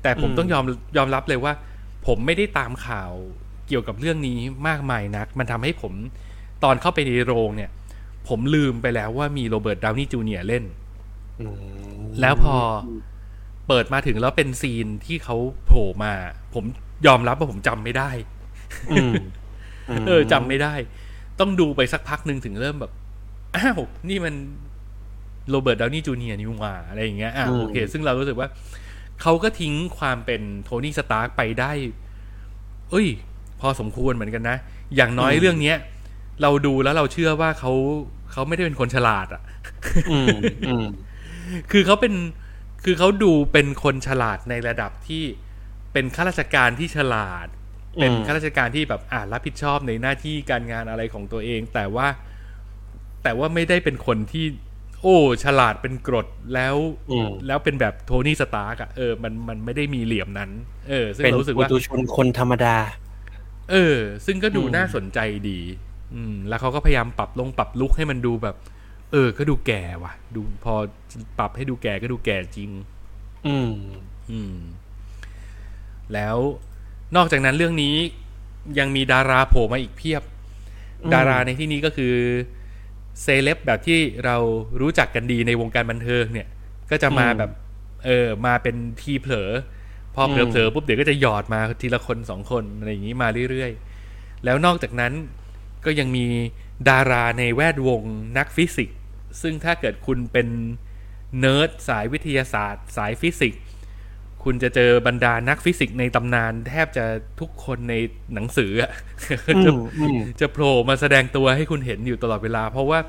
[0.01, 0.63] แต่ผมอืมต้องยอม
[0.97, 1.53] ยอมรับเลยว่า
[2.07, 3.11] ผมไม่ได้ตามข่าว
[3.67, 5.93] เกี่ยวกับเรื่องนี้มากมายนัก มันทำให้ผม
[6.63, 7.71] ตอนเข้าไปในโรงเนี่ย
[8.29, 10.63] ผมลืมไปแล้วว่ามีโรเบิร์ตดาวนี่จูเนียร์เล่น
[11.39, 11.55] อืม
[12.21, 12.55] แล้วพอ
[13.67, 15.35] เปิดมาถึงแล้วเป็นซีนที่เขา
[15.65, 16.13] โผล่มา
[16.53, 16.63] ผม
[17.07, 18.09] ยอมรับว่าผมจำไม่ได้
[18.91, 19.13] อืม
[20.07, 20.73] เออจำไม่ได้
[21.39, 22.91] ต้องดูไปสักพักหนึ่งถึงเริ่มแบบ
[23.55, 23.79] อ้าว
[24.09, 24.35] นี่มัน
[25.49, 28.47] โรเบิร์ตดาวนี่จูเนียร์นี่หว่าอะไรอย่างเงี้ยอะอืมโอเค ซึ่งเรารู้สึกว่า
[29.21, 31.71] เขาก็ทิ้งความเป็นโทนี่สตาร์กไปได้
[32.89, 33.07] เอ้ย
[33.59, 34.57] พอสมควรเหมือนกันนะ
[34.95, 35.77] อย่างน้อยเรื่องเนี้ย
[36.41, 37.73] เราดูแล้วเราเชื่อว่าเขา
[38.37, 39.43] เขาไม่ได้เป็นคนฉลาด อะ
[40.11, 40.35] อืม
[40.67, 40.85] อืม
[41.71, 42.13] คือเขาเป็น
[42.83, 45.23] คือเขาดูเป็นคนฉลาดในระดับที่
[45.93, 47.47] เป็นข้าราชการที่ฉลาด
[47.99, 52.07] เป็นอืมข้าราชการที่แบบอ่ารับผิดชอบในหน้าที่การงานอะไรของตัวเอง แต่ว่า
[53.23, 54.45] แต่ว่าไม่ได้เป็นคนที่
[55.01, 56.75] โอ้ ฉลาดเป็นกรดแล้ว
[57.11, 60.51] อืมแล้วเป็นแบบโทนี่สตาร์กอะเออมันมันไม่ได้มีเหลี่ยมนั้น
[60.89, 62.75] เออ ซึ่งเป็นเรารู้สึกปุว่าตุชนคนธรรมดา
[63.71, 65.19] เออ ซึ่งก็ดูอืมน่าสนใจ
[65.49, 65.59] ดี
[66.13, 68.55] อืมแล้วเขาก็พยายามปรับลงปรับลุกให้มันดูแบบ
[69.11, 70.73] เออ ก็ดูแก่ว่ะ ดูพอ
[71.39, 72.69] ปรับให้ดูแก่ก็ดูแก่จริง
[73.47, 73.71] อืม
[74.31, 74.57] อืม
[76.13, 76.37] แล้ว
[77.15, 77.95] นอกจากนั้นเรื่องนี้
[78.79, 80.23] ยังมีดาราโผล่มาอีกเพียบ
[81.03, 82.13] อืมดาราในที่นี้ก็คือ
[83.21, 84.37] เซเลบแบบที่เรา
[84.81, 86.47] รู้จักกันดีในวงการบันเทิงเนี่ย
[86.91, 87.51] ก็จะมาแบบ
[88.05, 89.49] เออ มาเป็นทีเผลอ
[90.15, 95.13] พอเผลอๆปุ๊บเดี๋ยวก็จะหยอดมาทีละคนสองคนอะไรอย่างนี้มาเรื่อยๆ แล้วนอกจากนั้น
[95.87, 96.25] ก็ยังมี
[96.89, 98.01] ดาราในแวดวง
[98.37, 98.97] นักฟิสิกส์
[99.41, 100.47] ซึ่งถ้าเกิดคุณเป็น
[101.39, 103.61] เนิร์ดสายวิทยาศาสตร์ สายฟิสิกส์
[104.43, 107.05] คุณจะเจอบรรดานักฟิสิกส์ในตำนาน แทบจะ
[107.39, 107.93] ทุกคนใน
[108.33, 108.91] หนังสืออะ
[109.55, 112.99] อืมจะอืมจะโผล่มาแสดงตัวให้คุณเห็นอยู่ตลอดเวลา เพราะว่า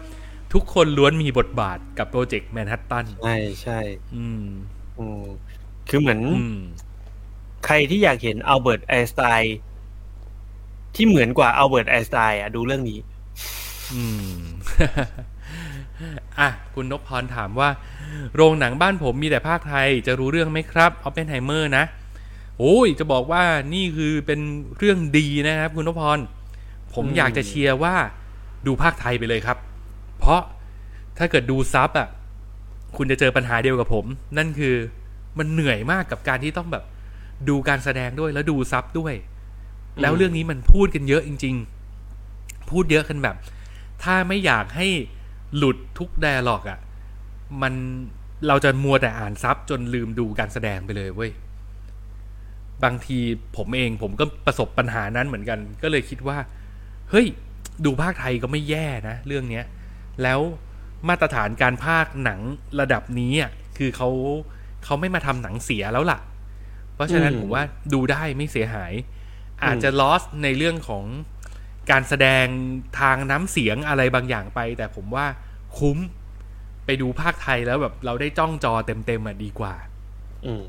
[0.55, 3.79] ทุกคนล้วนมีบทบาทกับโปรเจกต์แมนฮัตตันใช่ใช่
[4.15, 4.45] อืม
[4.99, 5.23] อืม
[5.89, 6.57] คือเหมือนอืม
[7.67, 9.57] ใครที่อยากเห็นอัลเบิร์ตไอน์สไตน์
[10.95, 12.99] ที่เหมือนกว่าอัลเบิร์ตไอน์สไตน์อะดูเรื่องนี้
[13.93, 14.03] อื
[14.37, 14.39] ม
[16.41, 17.69] อะคุณนพพรถามว่า
[18.35, 21.85] โรงหนังบ้านผมมีแต่พากย์ไทยจะรู้เรื่องไหมครับออปเพนไฮเมอร์นะ
[22.59, 23.43] โอ้ยจะบอกว่า
[23.75, 24.41] นี่คือเป็น
[24.79, 26.19] เรื่องดีนะครับคุณนพพร
[26.95, 27.95] ผมอมอยากจะเชียร์ว่า
[28.67, 29.59] ดูพากย์ไทยไปเลยครับ
[30.19, 30.41] เพราะ
[31.19, 32.09] ถ้าเกิดดูซับอะ
[32.97, 34.05] คุณจะเจอปัญหาเดียวกับผม
[34.39, 34.75] นั่นคือ
[35.39, 36.85] มันเหนื่อยมากกับการที่ต้องแบบ
[37.49, 39.15] ดูการแสดงด้วยแล้วดูซับด้วย
[40.01, 41.57] แล้วเรื่องนี้มันพูดกันเยอะจริง
[42.13, 43.37] ๆ พูดเยอะกันแบบ
[44.03, 44.89] ถ้าไม่อยากให้
[45.57, 46.79] หลุดทุกไดอะล็อกอะ
[47.63, 47.75] มัน
[48.49, 51.33] เราจะมัวแต่อ่านซับจนลืมดูการแสดงไปเลยเว้ย
[52.85, 53.19] บางที
[53.57, 56.39] ผมเองผมก็ประสบปัญหานั้นเหมือนกัน ก็เลยคิดว่า
[57.11, 57.27] เฮ้ย
[57.85, 59.65] ดูภาคไทยก็ไม่แย่นะ เรื่องเนี้ย
[60.23, 60.41] แล้ว
[61.09, 62.41] มาตรฐานการภาคหนัง
[62.81, 64.09] ระดับนี้อะคือเขา
[64.85, 66.19] เขาไม่มาทำหนังเสียแล้วล่ะ
[66.95, 67.63] เพราะฉะนั้นอืมผมว่า
[67.93, 68.93] ดูได้ไม่เสียหาย
[69.65, 71.05] อาจจะลอสในเรื่องของ
[71.91, 72.47] การแสดง
[73.01, 75.27] ทางน้ำเสียงอะไรบางอย่างไป แต่ผมว่า
[75.79, 75.99] คุ้ม
[76.85, 79.75] ไปดูภาคไทยแล้วแบบเราได้จ้องจอเต็มๆอะดีกว่า
[80.47, 80.63] อืม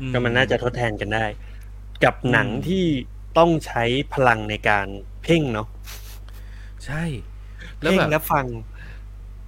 [0.00, 1.24] อืก็มันน่าจะทดแทนกันได้
[2.04, 2.84] กับหนังที่
[3.38, 4.86] ต้องใช้พลังในการ
[5.22, 5.68] เพ่งเนาะ
[6.84, 7.02] ใช่
[7.82, 8.46] แล้วเพ่งแบบและฟัง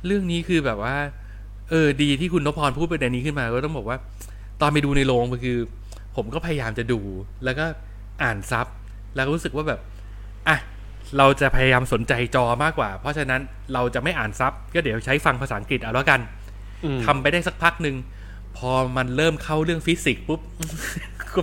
[0.06, 0.96] เรื่องนี้คือแบบว่า
[1.70, 3.98] เออ ดีที่คุณนพพรพูดประเด็นนี้ขึ้นมา ก็ต้องบอกว่า
[4.60, 5.58] ตอนไปดูในโรงมันคือ
[6.16, 7.00] ผมก็พยายามจะดู
[7.44, 7.66] แล้วก็
[8.22, 8.66] อ่านซับ
[9.14, 9.80] แล้วก็รู้สึกว่าแบบ
[10.48, 10.58] อะ
[11.18, 13.40] เราจะพยายามสนใจจอมากกว่า เพราะฉะนั้น
[13.74, 16.20] เราจะไม่อ่านซับก็เดี๋ยวใช้ฟังภาษาอังกฤษเอาแล้วกัน
[16.84, 17.96] อืมทำไปได้สักพักหนึ่ง
[18.56, 20.40] พอมันเริ่มเข้าเรื่องฟิสิกส์ปุ๊บ
[21.30, 21.40] ก็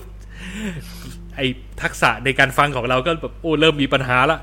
[1.35, 1.41] ไอ้
[1.81, 4.39] ทักษะในการฟังของเราก็แบบโอ้เริ่มมีปัญหาละ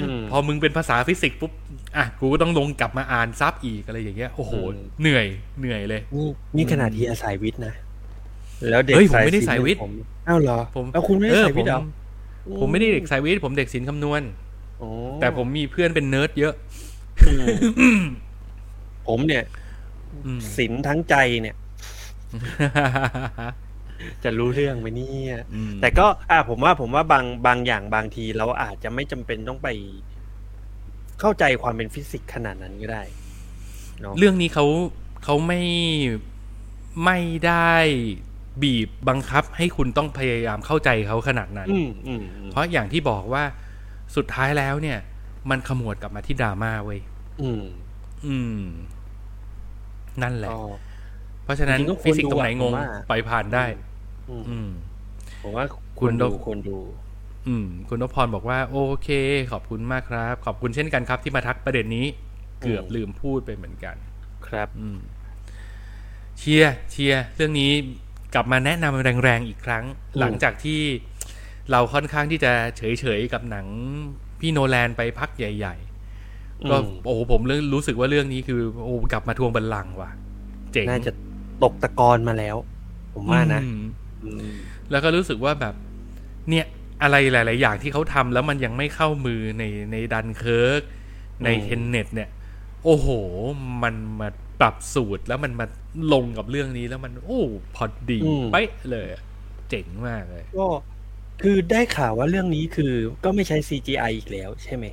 [0.00, 1.52] อืมพอมึงเป็นภาษาฟิสิกส์ปุ๊บ
[1.96, 5.26] อะกูก็ต้องลงกลับมาอ่านซับอีกอะไรอย่างเงี้ยโอ้โหอืมเหนื่อย
[5.60, 7.74] เหนื่อยเลยนี่นี่ขนาดเด็กสายวิทย์นะ
[8.70, 9.92] แล้วเด็กเฮ้ยผมไม่ได้สายวิทย์ผม
[10.28, 11.80] อ้าวเหรอผมแล้วคุณไม่ได้เออสายผวิทมย์เหรอ
[12.60, 14.22] ผมไม่ได้เด็กสายวิทย์ผมเด็กศิลป์คำนวณ
[14.78, 14.88] โอ้
[15.20, 16.54] แต่ผมมีเพื่อนเป็นเนิร์ดเยอะ
[17.28, 18.04] อืม
[19.08, 19.44] ผมเนี่ย
[20.26, 21.56] อืมศิลทั้งใจเนี่ย
[24.24, 29.68] จะรู้เรื่องไหมเนี่ยอืมแต่ก็ อ่าผมว่าผมว่าบางบางอย่างบางทีเราอาจจะไม่จำเป็นต้องไป
[31.20, 33.02] เข้าใจความเป็นฟิสิกส์ขนาดนั้นก็ได้
[34.00, 34.66] เนาะเรื่องนี้เขา
[35.24, 35.62] เขาไม่
[37.04, 37.74] ไม่ได้
[38.62, 43.44] บีบบังคับให้คุณต้องพยายามเข้าใจเขาขนาดนั้นอืมอืมอืมเพราะอย่างที่บอกว่า
[44.16, 44.98] สุดท้ายแล้วเนี่ย
[45.50, 47.00] มันขมวดกลับมาที่ดราม่าเว้ย
[47.42, 47.64] อืม
[48.26, 48.62] อืม
[50.22, 50.60] นั่นแหละก็
[51.44, 53.64] เพราะฉะนั้นจริงๆก็ควรฟิสิกส์ตรงไหนดูงอะงผมว่าปล่อยผ่านได้
[54.30, 54.68] อืมอืม
[55.42, 55.64] ผมว่า
[56.00, 56.78] คุณณดูนพควรดู
[57.48, 59.08] อืม คุณนพพรบอกว่า โอเค
[59.52, 62.06] ขอบคุณมากครับ ขอบคุณเช่นกันครับ ที่มาทักประเด็นนี้
[62.60, 63.96] เกือบลืมพูดไปเหมือนกัน
[64.46, 64.98] ครับ อืม
[66.38, 67.72] เชียร์เชียร์เรื่องนี้
[68.34, 69.84] กลับมาแนะนำแรงๆอีกครั้ง
[70.14, 70.80] อืมหลังจากที่
[71.70, 73.66] เราค่อนข้างที่จะเฉยๆกับหนัง
[74.40, 75.76] พี่โนแลนไปพักใหญ่
[76.22, 80.10] ๆ ก็อืมโอ้โหผมเรื่องรู้สึกว่าเรื่องนี้คือโอ้กลับมาทวงบัลลังก์ว่ะ
[80.72, 81.12] เจ๋งน่าจะ
[81.62, 82.56] ตกตะกอนมาแล้ว
[83.14, 83.82] ผมว่านะอืม
[84.24, 84.50] อืม
[84.90, 85.74] แล้วก็รู้สึกว่าแบบ
[86.50, 86.66] เนี่ย
[87.02, 90.82] อะไรหลาย ๆ อย่างที่เขาทำแล้วมันยังไม่เข้ามือในในดันเคิร์ก
[91.44, 92.30] ในอืม Tenet เนี่ย
[92.84, 93.08] โอ้โห
[93.82, 94.28] มันมา
[94.60, 95.66] ปรับสูตรแล้วมันมา
[96.12, 97.40] ลงกับเรื่องนี้แล้วมัน โอ้
[97.76, 98.18] พอดี
[98.52, 99.22] ไปะเลยอะ
[99.70, 100.66] เจ๋งมากเลย ก็
[101.42, 102.92] คือได้ข่าวว่าเรื่องนี้คือ
[103.24, 104.86] ก็ไม่ใช้ CGI อีกแล้วใช่ไหม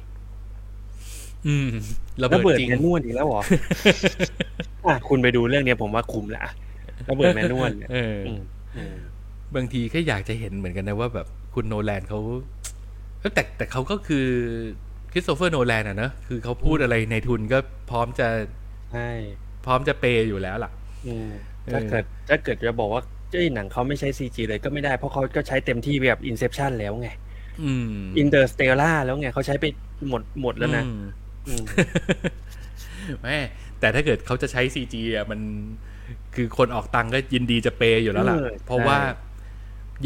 [1.48, 1.70] อืม
[2.24, 3.42] ระระเบิเบิดดจริงแมนนวลอีกแล้วเหรอ
[4.88, 6.44] อะคุณไปดูเรื่องเนี้ยผมว่าคุ้มละ
[7.10, 8.42] ระเบิดแมนนวลเนี่ยเอออืม
[8.78, 8.96] อืม
[9.56, 12.20] บางทีก็อยากจะเห็นเหมือนกันนะว่าแบบคุณโนแลนเขา
[13.36, 14.28] แต่แต่เขาก็คือ
[15.12, 17.58] คริสโตเฟอร์โนแลนอะเนอะคือเขาพูดอะไรในทุนก็
[17.90, 18.28] พร้อมจะ
[18.94, 19.10] ใช่
[19.66, 20.87] พร้อมจะเปย์อยู่แล้วล่ะอืมเออ
[21.74, 27.10] ถ้าเกิดถ้าเกิดจะบอกว่าเจ้าหนังเขาไม่ใช้ CG เลยก็ไม่ได้เพราะเขาก็ใช้เต็มที่แบบ Inception แล้วไง
[27.64, 27.92] อืม
[28.22, 29.66] Interstellar แล้วไงเขาใช้ไป
[30.10, 31.02] หมดหมดแล้วนะอืม
[31.48, 31.64] อืม
[33.22, 33.38] แม่
[33.80, 35.40] แต่ถ้าเกิดเขาจะใช้ซีจีอะมัน
[36.36, 38.98] คือคนออกตังค์ก็ยินดีจะเปย์อยู่แล้วล่ะเออเพราะว่า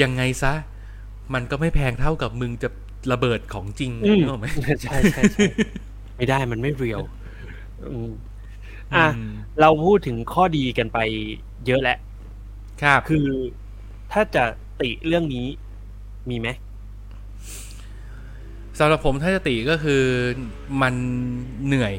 [0.01, 0.53] ยังไงซะ
[1.33, 2.69] มันก็ไม่แพงเท่ากับมึงจะ
[3.11, 4.47] ระเบิดของจริงอืมนึกออกไหม
[4.83, 5.43] ใช่ใช่ใช่
[6.17, 7.01] ไม่ได้มันไม่เรียว
[8.91, 10.97] อืมอะอืมเราพูดถึงข้อดีกันไป
[11.65, 11.97] เยอะแล้ว
[12.81, 13.27] ครับคือ
[14.11, 14.43] ถ้าจะ
[14.81, 15.47] ติเรื่องนี้
[16.29, 16.47] มีไหม
[18.79, 20.03] สำหรับผมถ้าจะติก็คือ
[20.81, 20.93] มัน
[21.65, 21.93] เหนื่อย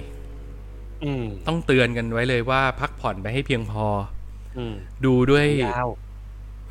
[1.02, 3.86] อืมต้องเตือนกันไว้เลยว่า พักผ่อนไปให้เพียงพอ
[4.56, 4.74] อืม
[5.04, 5.88] ดูด้วยยาว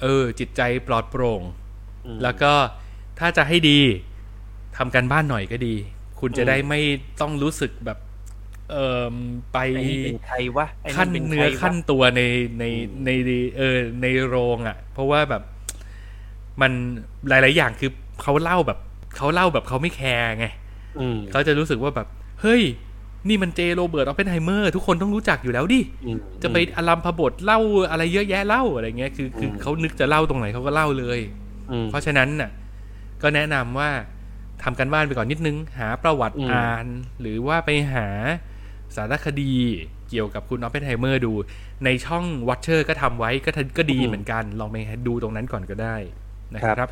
[0.02, 1.42] เออ จิตใจปลอดโปร่ง
[2.06, 2.54] อืมแล้วก็
[3.20, 3.80] ถ้าจะให้ดี
[4.78, 5.76] ทำการบ้านหน่อยก็ดี
[6.20, 6.82] คุณจะอืมได้ไม่
[7.22, 7.98] ต้องรู้สึกแบบ
[8.72, 9.16] เอ่อ
[9.54, 12.22] ไปไอ้นี่เป็นใครวะไอ้ขั้นป็ใครเนื้อวะขั้นตัวใน
[12.60, 13.10] ในอืมใน
[13.58, 15.44] เออในโรงอะ่ะ เพราะว่าแบบ
[16.62, 16.72] มัน
[17.30, 17.92] หลาย ๆ อย่างคือ
[18.22, 18.80] เขาเล่าแบบ
[19.18, 20.46] เขาเล่าแบบเขาไม่แคร์ไง
[21.00, 22.08] อืมเขาจะรู้สึกว่าแบบ
[22.42, 22.62] เฮ้ย
[23.30, 27.60] นี่มันเจโรเบิร์ตออปเพนไฮเมอร์ ทุกคนต้องรู้จักอยู่แล้วดิอืมจะไปอารัมภบทเล่า
[27.92, 31.20] อะไรเยอะแยะเล่าอะไรเงี้ยคือคืออืมเขานึกจะเล่าตรงไหนเขาก็เล่าเลย
[31.72, 32.50] อืมเพราะฉะนั้นน่ะ
[33.22, 33.90] ก็แนะนำว่า
[34.64, 36.86] ทำการบ้านไปก่อนนิดนึง หาประวัติอืมอ่าน
[37.22, 38.08] หรือว่าไปหา
[38.96, 39.54] สารคดี
[40.10, 41.34] เกี่ยวกับคุณออปเพนไฮเมอร์ดู
[41.86, 44.78] ในช่อง Watcher ก็ทำไว้ก็ทันก็ดีเหมือนกัน ลองไป
[45.08, 45.96] ดูตรงนั้นก่อนก็ได้
[46.56, 46.90] นะครับ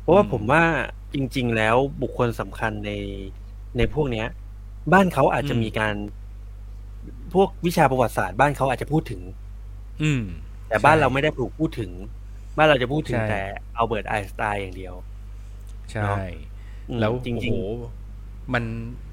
[0.00, 0.62] เพราะว่าอืมผมว่า
[1.14, 2.92] จริง ๆ แล้วบุคคลสำคัญใน
[3.76, 4.26] ในพวกเนี้ย
[4.92, 5.94] บ้านเขาอาจจะมีการ
[7.34, 9.20] พวกวิชาประวัติศาสตร์บ้านเขาอาจจะพูดถึง
[10.02, 10.22] อืม
[10.68, 11.90] แต่บ้านใช่เราไม่ได้ถูกพูดถึง
[12.56, 13.42] บ้านเราจะพูดถึงใช่แต่
[13.76, 14.94] อัลเบิร์ตไอน์สไตน์อย่างเดียว
[15.92, 16.12] ใช่
[16.88, 17.52] อืมแล้วจริงโอ้โห
[18.54, 18.64] มัน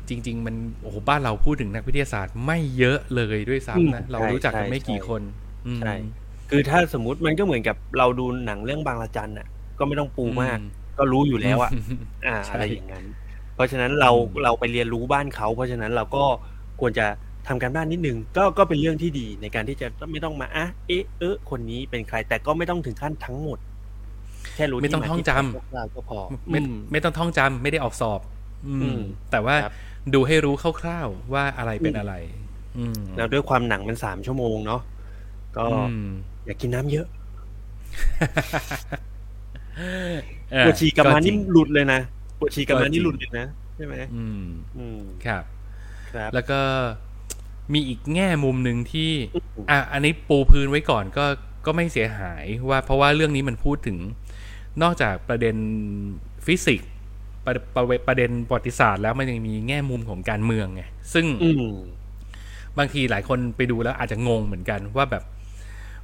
[0.10, 5.22] จริง ๆ มันโอ้โหบ้านเราพูดถึงนักวิทยาศาสตร์ไม่เยอะเลยด้วยซ้ำนะอืมเรารู้จักกันใช่ไม่กี่ใช่คน
[5.68, 9.48] อืมใช่ๆคือถ้าสมมติมันก็เหมือนกับเราดูหนังเรื่องบางละจันน่ะ
[9.80, 10.62] ก็ไม่ต้องปูมากอื
[10.98, 11.96] ก็รู้อยู่แล้วอะม
[12.26, 13.06] อ่าใช่อะไรอย่างนั้น
[13.56, 16.24] เพราะฉะนั้นเราอืมเราไปเรียนรู้บ้านเขา เพราะฉะนั้นเราก็
[16.80, 17.06] ควรจะ
[17.48, 23.60] ทำการบ้านนิดนึงก็ก็เป็นเรื่องที่ดีในการที่จะไม่ต้องมาอะเอ๊ะเออคนนี้เป็นใครแต่ก็ไม่ต้องถึงขั้นทั้งหมด
[24.56, 26.20] แค่รู้ไม่ต้องที่าท่องจำที่ไปคร่าวๆก็พอ
[26.52, 28.20] ไม่อืมไม่ต้องท่องจำไม่ได้ออกสอบ
[28.68, 29.00] อืมอืม
[29.32, 29.72] แต่ว่าครับ
[30.14, 32.14] ดูให้รู้คร่าวๆว่าอะไรเป็นอืมอะไร
[32.78, 34.82] อืมแล้วด้วยความหนังมันสามชั่วโมงเนาะ
[35.58, 36.06] ก็อืม
[36.46, 37.08] อย่ากินน้ำเยอะ
[40.52, 42.00] เออปวดฉี่กลับมาจรินี่งหลุดเลยนะ
[42.40, 43.46] ปวดฉี่กลับมาก็จรินี่งหลุดเลยนะ
[43.76, 44.44] ใช่ไหมอืม
[44.78, 45.44] อืมครับ
[46.12, 46.62] ครับ แล้วก็
[47.74, 51.26] มีอีกแง่มุมหนึ่งที่อืมอะอันนี้ปูพื้นไว้ก่อนก็
[51.66, 53.98] ก็ไม่เสียหายว่าเพราะว่าเรื่องนี้มันพูดถึง
[54.82, 55.56] นอกจากประเด็น
[56.46, 56.90] ฟิสิกส์
[57.50, 61.74] ประประประเด็นประวัติศาสตร์แล้วมันยังมีแง่มุมของการเมืองไงซึ่งอืม
[62.78, 65.24] บางทีหลายคนไปดูแล้วอาจจะงงเหมือนกันว่าแบบ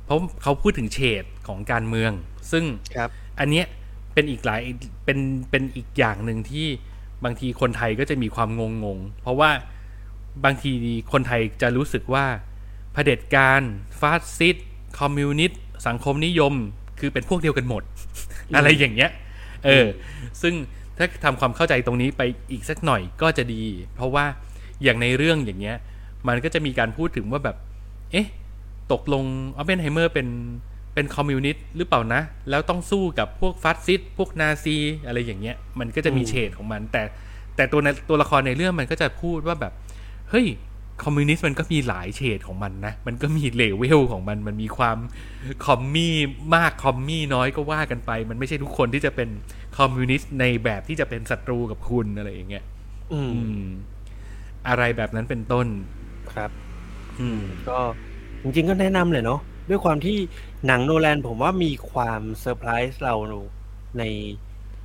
[0.06, 2.12] เพราะเขาพูดถึงเฉดของการเมือง
[2.52, 2.64] ซึ่ง
[2.96, 3.10] ครับ
[3.40, 3.66] อันเนี้ย
[4.14, 4.62] เป็นอีกหลาย
[5.06, 5.20] เป็น
[5.52, 6.68] เป็นอีกอย่างหนึ่งที่
[7.24, 9.50] บางทีคนไทยก็จะมีความงงงๆเพราะว่า
[10.46, 10.72] บางที
[11.12, 12.26] คนไทยจะรู้สึกว่า
[12.94, 13.62] เผด็จการ
[14.00, 14.68] ฟาสซิสต์
[15.00, 16.54] คอมมิวนิสต์สังคมนิยม
[17.00, 17.84] คือเป็นพวกเดียวกันหมด
[18.56, 19.12] อะไรอย่างเงี้ย
[19.66, 19.86] เออ
[20.42, 20.54] ซึ่ง
[20.98, 23.64] ถ้าทำความเข้าใจตรงนี้ไปอีกสักหน่อยก็จะดี
[23.96, 24.26] เพราะว่า
[24.84, 25.78] อย่างในเรื่องอย่างเงี้ย
[26.28, 27.58] มันก็จะมีการพูดถึงว่าแบบ
[28.12, 28.28] เอ๊ะ
[28.92, 29.24] ตกลง
[29.58, 30.28] ออเพนไฮเมอร์เป็น
[30.94, 37.04] เป็นคอมมิวนิสต์หรือเปล่านะ แล้วต้องสู้กับพวกฟาสซิสต์พวกนาซีอะไรอย่างเงี้ย มันก็จะมีเฉดของมัน แต่
[37.56, 39.74] แต่ตัวในตัวละครในเรื่องมันก็จะพูดว่าแบบ
[40.30, 40.48] เฮ้ย
[41.04, 44.98] คอมมิวนิสต์มันก็มีหลายเฉดของมันนะ มันก็มีเลเวลของมัน มันมีความ
[45.66, 46.16] คอมมี่
[46.56, 49.30] มากคอมมี่น้อยก็ว่ากันไป มันไม่ใช่ทุกคนที่จะเป็น
[49.78, 52.66] คอมมิวนิสต์ในแบบที่จะเป็นศัตรูกับคุณอะไรอย่างเงี้ย
[53.12, 53.66] อืมอืม
[54.68, 55.68] อะไรแบบนั้นเป็นต้น
[56.34, 56.52] ครับ
[57.20, 57.78] อืม ก็
[58.44, 59.40] จริงๆก็แนะนำเลยเนาะ
[59.70, 60.18] ด้วยความที่
[60.66, 63.14] หนังโนแลนผมว่ามีความเซอร์ไพรส์เรา
[63.98, 64.04] ใน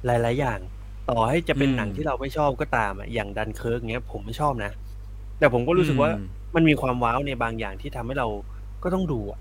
[0.06, 0.60] หลาย ๆ อย่าง
[1.10, 4.70] ต่อให้จะเป็นอืมหนังที่เราไม่ชอบก็ตามอะอย่างดันเคิร์กเงี้ยผมไม่ชอบนะ
[5.38, 6.18] แต่ผมก็รู้สึกว่าอืม
[6.54, 8.28] มันมีความว้าวในบางอย่างที่ทำให้เรา
[8.82, 9.40] ก็ต้องดูอะ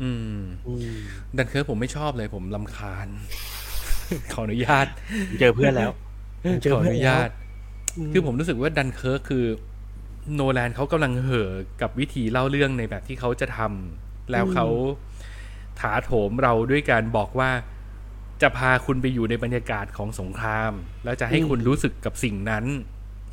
[0.00, 0.92] อืมอืม
[1.36, 3.08] ดันเคิร์กผมไม่ชอบเลยผมรำคาญ
[4.32, 4.86] ขออนุญาต
[5.40, 5.92] เจอเพื่อนแล้ว
[6.62, 7.30] เจอขอเพื่ออนนุแล้วญาต
[8.12, 9.44] คือผมรู้สึกว่าดันเคิร์กคือ
[10.34, 11.50] โนแลนเขากำลังเห่อ
[11.82, 14.66] กับวิธีเล่าเรื่องในแบบที่เขาจะทำแล้วเขา
[15.80, 17.50] ถาโถมเราด้วยการบอกว่า
[18.42, 20.72] จะพาคุณไปอยู่ในบรรยากาศของสงคราม
[21.04, 22.64] แล้วจะให้คุณรู้สึกกับสิ่งนั้น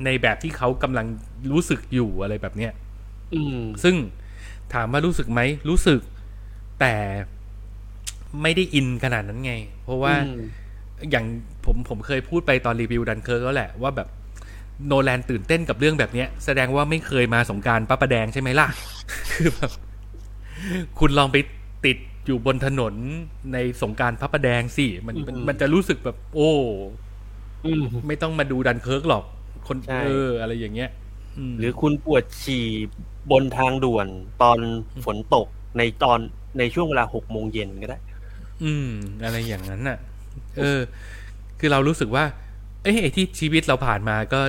[0.06, 1.06] ในแบบที่เขากำลัง
[1.52, 2.74] รู้สึกอยู่อะไรแบบเนี้ย
[3.36, 3.96] อืมซึ่ง
[4.74, 6.02] ถามว่ารู้สึกไหมรู้สึก
[6.80, 6.96] แต่
[8.42, 9.54] ไม่ได้อินขนาดนั้นไง
[9.84, 10.14] เพราะว่า
[11.00, 11.26] อืมอย่าง
[11.66, 14.08] ผมผมเคยพูดไปตอนรีวิวดันเคิร์กแล้วแหละว่าแบบ
[14.88, 18.68] โนแลนตื่นเต้นกับเรื่องแบบเนี้ยแสดงว่าไม่เคยมาสงกรารป้าประแดงใช่ไหมล่ะ
[19.34, 19.72] คือแบบ
[21.00, 21.38] คุณลองไป
[21.86, 22.94] ติดอยู่บนถนน
[23.54, 26.52] ในสงกรารพระประแดงสิมันมันอืมมันจะรู้สึกแบบ โอ้
[27.66, 29.24] อืมไม่ต้องมาดูดันเคิร์กหรอก
[29.68, 30.90] คนใช่เออ อะไรอย่างเงี้ย
[31.56, 32.66] มหรือคุณปวดฉี่
[33.32, 34.08] บนทางด่วน
[34.42, 34.60] ตอน
[35.06, 35.48] ฝนตก
[35.78, 36.20] ในตอน
[36.60, 37.98] ในช่วงเวลาหกโมงเย็นก็ได้
[38.64, 38.90] อืม
[39.24, 39.98] อะไรอย่างนั้นน่ะ
[40.60, 40.80] เออ
[41.60, 42.26] คือเรารู้สึกว่า
[42.84, 44.40] เอ้ยไอ้ที่ชีวิตเราผ่านมาก็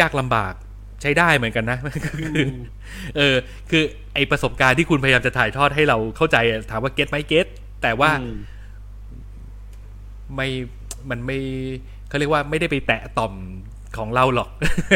[0.00, 0.54] ยากลำบาก
[1.02, 1.78] ใช้ได้เหมือนกันนะ
[2.26, 2.46] คือ
[3.16, 3.36] เออ
[3.70, 3.82] คือ
[4.14, 7.46] ไอประสบการณ์ที่คุณพยายามจะถ่ายทอดให้เราเข้าใจอะถามว่า get ไหม get
[7.82, 8.36] แต่ว่าอืม
[10.34, 10.48] ไม่
[11.10, 11.38] มันไม่
[12.08, 13.32] เขาเรียกว่าไม่ได้ไปแตะต่อม
[13.96, 14.48] ของเราหรอก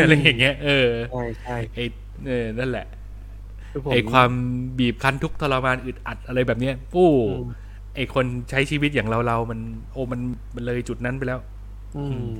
[0.02, 1.78] อะไรอย่างเงี้ยเออใช่ใช่ไอ
[2.26, 2.86] เออนั่นแหละ
[3.72, 4.30] คือผมไอความ
[4.78, 7.50] บีบคั้นทุกข์ทรมานอึดอัดอะไรแบบเนี้ยโอ้อืม
[7.94, 9.60] ไอคนใช้ชีวิตอย่างเราเรามัน
[9.92, 10.20] โอ้มัน
[10.54, 11.40] มันเลยจุดนั้นไปแล้ว
[11.96, 12.32] อืม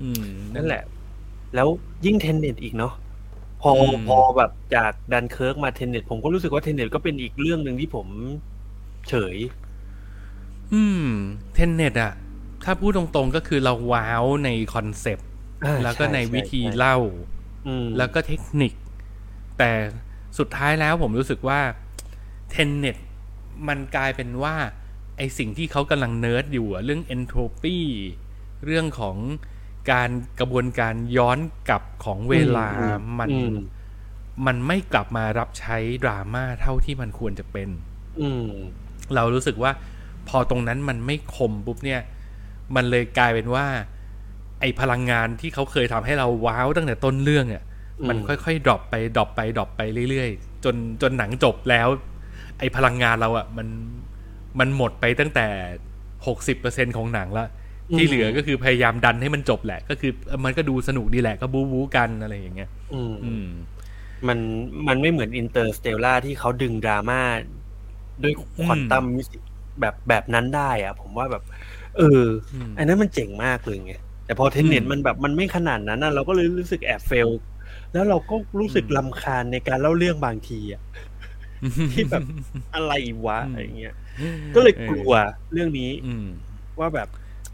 [0.00, 0.24] อืม
[0.56, 0.82] นั่นแหละ
[1.54, 1.68] แล้ว
[2.04, 2.92] ยิ่ง Tenet อีกเนาะ
[3.62, 8.06] พออืมพอแบบจากดันเคิร์กมา Tenet ผมก็รู้สึกว่า Tenet ก็เป็นอีกเรื่องหนึ่งที่ผม
[9.08, 9.36] เฉย
[10.72, 11.06] อืม
[11.54, 12.12] Tenet อะ
[12.64, 15.28] ถ้าพูดตรงๆก็คือเราว้าวใน concept
[15.64, 16.96] อ่าแล้วก็ช่ในวิธีช่ช่เล่า
[17.66, 18.72] อืมแล้วก็เทคนิค
[19.58, 19.70] แต่
[20.38, 21.60] สุดท้ายแล้วผมรู้สึกว่า
[22.50, 22.96] Tenet
[23.68, 24.54] มันกลายเป็นว่า
[25.18, 27.76] ไอสิ่งที่เขากำลังเนิร์ดอยู่อะเรื่อง entropy
[28.64, 29.16] เรื่องของ
[29.92, 31.38] การกระบวนการย้อน
[31.68, 33.54] กลับของเวลาอืมมันอืม
[34.46, 37.68] มันไม่กลับมารับใช้ดราม่าเท่าที่มันควรจะเป็น
[38.20, 38.48] อืม
[39.14, 39.70] เรารู้สึกว่า
[40.28, 42.00] พอตรงนั้นมันไม่คมปุ๊บเนี่ย
[42.74, 43.66] มันเลยกลายเป็นว่า
[44.60, 47.64] ไอพลังงานที่เขาเคยทำให้เราว้าวตั้งแต่ต้นเรื่องเนี่ย
[48.00, 49.80] อืมมันค่อยๆ drop ไป drop ไป drop ไป
[50.10, 51.88] เรื่อยๆ จนจนหนังจบแล้ว
[52.58, 53.68] ไอพลังงานเราอะ่ะ มัน
[54.60, 55.46] มันหมดไปตั้งแต่
[56.26, 57.46] หกสิบเปอร์เซ็นต์ของหนังละ
[57.96, 63.46] ที่เหลือก็คือพยายามดันให้มันจบแหละ ก็คือเออมันก็ดูสนุกดีแหละก็บู๊บู๊กันอะไรอย่างเงี้ยอืมอืม
[64.28, 64.38] มัน
[64.88, 67.22] มันไม่เหมือน Interstellar ที่เขาดึงดราม่า
[68.22, 69.40] ด้วย quantum physics
[69.80, 71.42] แบบแบบนั้นได้อะผมว่าแบบ
[71.96, 72.24] เออ
[72.54, 73.94] อมอันนั้นมันเจ๋งมากเลยไง
[74.24, 77.28] แต่พอ Tenet อืมมันแบบมันไม่ขนาดนั้นนะเราก็เลยรู้สึกแอบ fail
[77.92, 80.82] แล้วเราก็รู้สึกอืมรำคาญในการเล่าเรื่องบางทีอะ
[81.90, 82.24] ที่แบบ
[82.74, 82.92] อะไร
[83.26, 83.94] วะอืมอะไรเงี้ย
[84.54, 85.12] ก็เลยกลัว
[85.52, 86.26] เรื่องนี้อืม
[86.78, 87.08] ว่าแบบ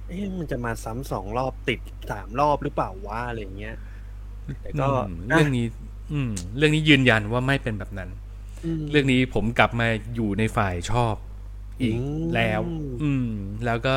[0.08, 3.76] เอ๊ะมันจะมาซ้ำสองรอบติดสามรอบหรือเปล่าวะอะไรเงี้ย
[4.62, 5.66] แต่ก็อืมเรื่องนี้
[6.12, 8.10] อืม เรื่องนี้ยืนยันว่าไม่เป็นแบบนั้น
[8.64, 11.14] มเรื่องนี้ผมกลับมาอยู่ในฝ่ายชอบ
[11.82, 11.98] อีกอื
[12.30, 12.60] มแล้ว
[13.02, 13.28] อืม
[13.64, 13.96] แล้วก็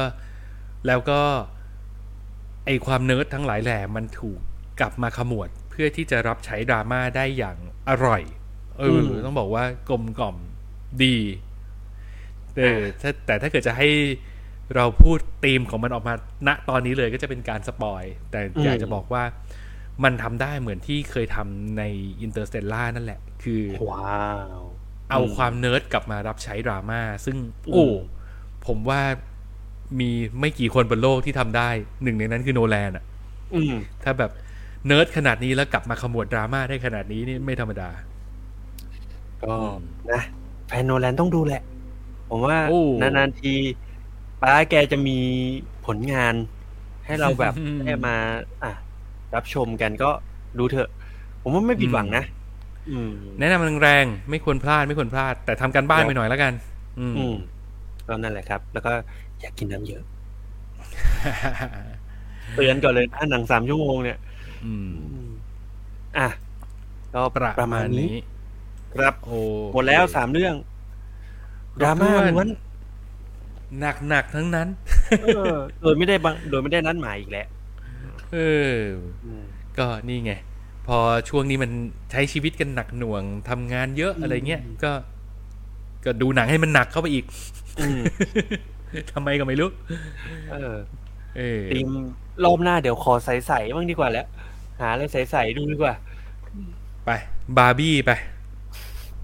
[0.87, 1.21] แล้วก็
[2.65, 4.39] ไอความเนิร์ดทั้งหลายแหล่มันถูก
[4.79, 7.57] กลับมาขมวด เพื่อที่จะรับใช้ดราม่าได้อย่าง
[7.89, 8.21] อร่อย
[8.79, 10.37] เอออต้องบอกว่ากลมกล่อม
[11.03, 11.17] ดี
[12.57, 13.89] เออถ้าแต่ถ้าเกิดจะให้
[14.75, 16.13] เราพูดธีมของมันออกมา
[16.47, 19.23] ณตอนนี้เลยก็จะเป็นการ spoil แต่อยากจะบอกว่า
[20.03, 21.83] มันทำได้เหมือนที่เคยทำใน
[22.21, 24.27] Interstellar นั่นแหละ คือว้า
[24.57, 24.61] ว
[25.11, 27.37] เอาความเนิร์ดกลับมารับใช้ดราม่าซึ่ง
[27.67, 27.85] อืมโอ้
[28.67, 29.01] ผมว่า
[29.99, 30.09] มี
[30.39, 31.69] ไม่กี่คนบนโลกที่ทำได้
[32.03, 33.05] หนึ่งในนั้นคือโนแลนอะ
[33.55, 33.73] อืม
[34.03, 34.31] ถ้าแบบ
[34.87, 37.89] เนิร์ดขนาดนี้แล้วกลับมาขมวดดราม่าได้ขนาดนี้นี่ไม่ธรรมดา
[39.43, 39.53] ก็
[40.11, 40.21] นะ
[40.67, 41.61] แฟนโนแลนต้องดูแหละ
[42.29, 43.53] ผมว่าโอ้นานๆที
[44.41, 45.17] ป้าแกจะมี
[45.85, 46.33] ผลงาน
[47.05, 47.53] ให้เราแบบ
[47.85, 48.15] ได้มา
[48.63, 48.71] อะ
[49.35, 50.09] รับชมกันก็
[50.59, 50.89] ดูเถอะ
[51.41, 52.23] ผมว่าไม่ผิดหวังนะ
[52.91, 56.53] อืมแนะนำแรงๆไม่ควรพลาดไม่ควรพลาด แต่ทำกันบ้านครับไปหน่อยแล้วกัน
[56.99, 57.35] อืมอืม
[58.07, 58.91] ก็นั่นแหละครับ แล้วก็
[59.41, 60.03] อยากกินน้ำเยอะ
[62.55, 64.17] เตือนก่อนเลยนะหนังสามชั่วโมงเนี่ย
[64.65, 65.31] อืมอืม
[66.17, 66.27] อะ
[67.13, 68.13] ก็ประประมามาณณนี้นี้
[68.95, 69.39] ครับโอ้
[69.73, 70.55] หมดแล้วสามเรื่อง
[71.79, 72.47] ดราม่าล้วน
[73.79, 74.67] หนักหนักๆทั้งนั้น
[75.23, 77.47] เออโดยไม่ได้บังโดยไม่ได้นัดหมายอีกแล้ว
[78.33, 78.37] เอ
[78.75, 78.77] อ
[79.25, 79.43] อืม
[79.77, 80.33] ก็นี่ไง
[80.87, 80.97] พอ
[81.29, 81.71] ช่วงนี้มัน
[82.11, 84.91] ใช้ชีวิตกันหนักหน่วงทำงานเยอะอะไรเงี้ยก็
[86.05, 87.25] ก็ดูหนังให้มันหนักเข้าไปอีก
[87.79, 88.01] อืม
[89.11, 89.69] ทำไมก็ไม่รู้
[90.51, 90.75] เออ
[91.37, 91.87] เออทีม
[92.43, 94.27] รอบหน้าเดี๋ยวขอใสๆบ้างดีกว่าแล้ว
[94.79, 95.93] หาอะไรใสๆดูดีกว่า
[97.05, 97.09] ไป
[97.57, 98.11] บาร์บี้ไป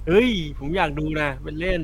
[0.07, 1.81] เฮ้ย ผมอยากดูนะเป็นเล่น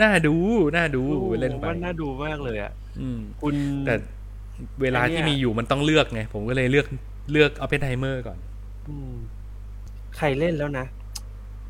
[0.00, 0.34] น่าดู
[0.76, 3.54] น่าดูโอ้เล่นไปว่าน่าดูมากเลยอะอืมคุณ
[3.86, 3.94] แต่
[4.82, 6.86] เวลาไอ้เนี่ยที่มีอยู่มันต้องเลือกไง ผมก็เลยเลือก
[7.32, 8.38] เลือกเอาเพนไฮเมอร์ก่อน
[8.88, 9.12] อืม
[10.16, 10.86] ใครเล่นแล้วนะ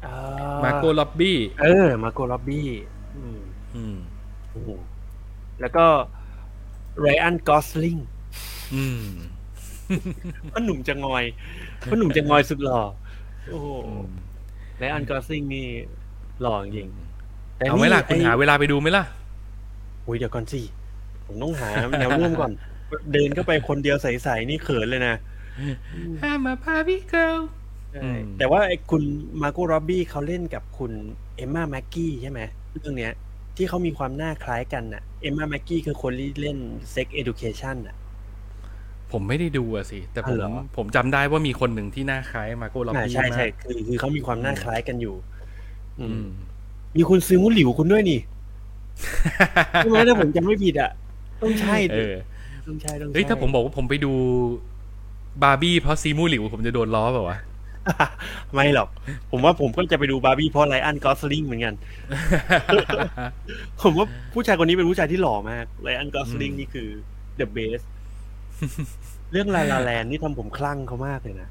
[0.02, 0.12] เอ่
[0.54, 2.68] อ Margot Robbie เออ Margot Robbie
[3.16, 3.40] อืม
[3.76, 3.96] อืม
[4.50, 4.68] โอ้โห
[5.60, 5.86] แล้วก็
[7.00, 7.98] ไรอันกอสลิง
[8.74, 9.04] อืม
[10.50, 11.24] พ่อหนุ่มจะงอย
[11.90, 12.80] พ่อหนุ่มจะงอยสุดหล่อ
[13.48, 13.68] โอ้โห
[14.82, 15.66] ไรอันกอสลิงนี่
[16.40, 16.88] หล่อจริง
[17.56, 19.04] แต่เอาไหมล่ะคุณนี่หาเวลาไปดูไหมล่ะ
[20.06, 20.60] อุ้ยเดี๋ยวก่อนสิ
[21.26, 21.68] ผมต้องหา
[22.00, 22.52] แนวร่วมก่อน
[23.12, 25.14] เดินเข้าไปคนเดียวใสๆนี่เขินเลยนะ
[26.28, 27.40] I'm a Barbie girl
[27.92, 29.02] ใช่อืมแต่ว่าไอ้คุณ
[29.42, 30.92] มาโกร็อบบี้เขาเล่นกับคุณ
[31.36, 32.40] เอมมาแม็กกี้ใช่ไหม
[32.72, 33.12] เรื่องเนี้ย
[33.56, 36.58] ที่เขามีความหน้าคล้ายกันน่ะ เอมมาแม็กกี้คือคนที่เล่น
[36.94, 37.96] Sex Education น่ะ
[39.12, 45.14] ผมไม่ได้ดูอะสิ แต่ผอ๋อมเหรอผมจำได้ว่ามีคนหนึ่งที่หน้าคล้ายมาโกล็อบอ่าบี้ใช่มาใช่กคือคือเขามีความหน้าคล้ายกันอยู่
[45.98, 46.26] อือืมม
[46.96, 48.20] มีคุณซื้อมุหลิวคุณด้วยนี่
[49.78, 50.90] ใช่ไหมถ้าผมจำไม่ผิดอะ
[51.42, 52.14] ต้องใช่เออ
[52.66, 54.12] ต้องใช่ต้องใช่เฮ้ยถ้าผมบอกว่าผมไปดู
[55.42, 57.38] บาร์บี้เพราะ Simu Liu ผมจะโดนล้อเปล่าวะ
[58.54, 58.88] ไม่หรอก
[59.30, 61.74] ผมว่าผมก็จะไปดูบาร์บี้เพราะ Ryan Gosling เหมือนกัน
[63.82, 66.88] ผมว่าผู้ชายคนนี้เป็นผู้ชายที่หล่อมากไลอันกอสลิงอืมนี่คือ
[67.38, 71.48] the best เรื่อง La La Land นี่ทำผมคลั่งเขามากเลยนะ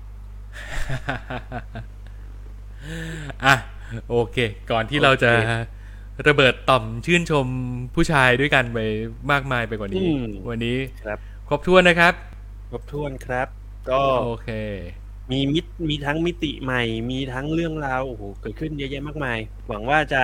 [3.45, 3.55] อะ
[4.09, 4.37] โอเค
[4.71, 5.53] ก่อนที่เราจะโอเค
[6.27, 7.47] ระเบิดต่อมชื่นชม
[7.95, 8.79] ผู้ชายด้วยกันไป
[9.31, 12.13] มากมายไปกว่านี้อืมวันนี้ครับ ครบถ้วนนะครับ
[12.71, 13.47] ครบถ้วนครับ
[13.89, 14.49] ก็โอเค
[15.31, 20.23] มีมิตมีทั้งมิติใหม่ มีทั้งเรื่องราวโอ้โหเกิดขึ้นเยอะแยะมากมาย หวังว่าจะ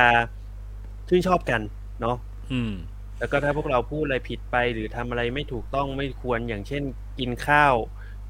[1.10, 1.62] ชื่นชอบกัน
[2.02, 2.18] เนาะ
[2.52, 2.74] อืม
[3.20, 6.84] แล้วก็ถ้าพวกเราพูดอะไรผิดไปหรือทำอะไรไม่ถูกต้องไม่ควรอย่างเช่น
[7.20, 7.76] กินข้าว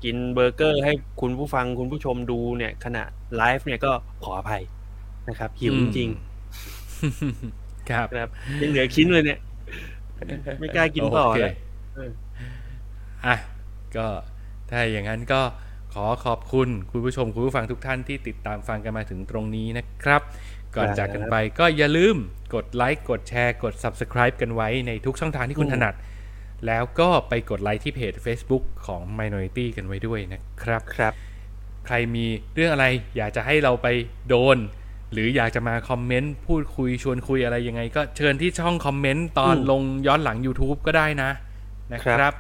[0.03, 3.03] กินเบอร์เกอร์ ให้คุณผู้ฟังคุณผู้ชมดูเนี่ย ขณะ
[3.35, 3.91] ไลฟ์เนี่ยก็
[4.23, 4.63] ขออภัย
[5.29, 6.09] นะครับหิวอืจมริง
[7.89, 8.29] ครับๆครับ
[8.61, 9.39] ยังเหลือชิ้นเลยเนี่ย
[10.59, 11.53] ไม่กล้ากินต่อโเคแล้ว
[11.95, 12.11] เออ
[13.25, 13.35] อะ
[13.95, 14.07] ก็
[14.69, 15.41] ถ้าอย่างนั้นก็
[15.93, 20.21] ขอขอบคุณคุณผู้ชมคุณผู้ฟังทุกท่านที่ติดตามฟังกันมาถึงตรงนี้นะครับ
[20.75, 22.15] ก่อนครับจากกันไปก็อย่าลืม
[22.55, 25.95] กดไลค์กดแชร์กด Subscribe กันไว้ในทุกช่องทางที่คุณอืมถนัด
[26.67, 31.13] แล้วก็ไปกดไลค์ที่เพจ Facebook ของ Minority กันไว้ด้วยนะครับครับ
[31.85, 32.85] ใครมีเรื่องอะไร
[33.17, 33.87] อยากจะให้เราไป
[34.29, 34.57] โดน
[35.13, 41.31] หรืออยากจะมาคอมเมนต์พูดคุยชวนคุยอะไรยังไง ก็เชิญที่ช่องคอมเมนต์ตอนอืมลงย้อนหลัง YouTube ก็ได้นะ
[41.93, 42.33] นะคครัรับ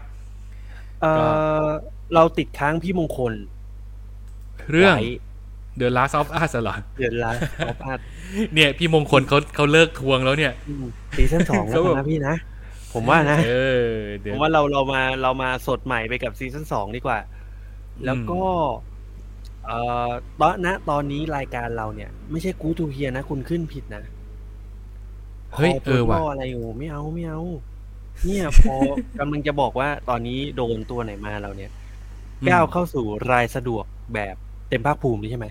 [1.01, 3.33] บ เอ่อเราติดค้างพี่มงคล
[4.71, 5.07] เรื่องไว้
[5.81, 7.99] The Last of Us เหรอเดือน Last of Us
[8.53, 10.53] เนี่ย พี่มงคลเขาเขาเลิกทวงแล้วเนี่ย
[11.15, 12.35] ซีซั่นสองแล้วเขาแบบนะพี่นะ
[12.93, 13.53] ผมว่านะเอ
[13.85, 17.19] อเดี๋ยวผมว่าเราเรามาเรามาสดใหม่ไปกับซีซั่นสองดีกว่า
[18.05, 18.41] แล้วก็
[19.65, 19.77] เอ่
[20.09, 24.03] อตอนณตอนนี้รายการเราเนี่ย ไม่ใช่กูทูเฮียนะ คุณขึ้นผิดนะ
[25.55, 27.41] เฮ้ยพเออว่ะพอะไรโอ้ไม่เอาไม่เอา
[28.25, 28.75] เนี่ยพอ
[29.19, 31.71] กำลังจะบอกว่าตอนนี้โดนตัวไหนมาเราเนี่ย
[32.49, 34.35] ก้าวเข้าสู่รายสะดวกแบบ
[34.69, 35.47] เต็มภาคภูมินี่ใช่ไหม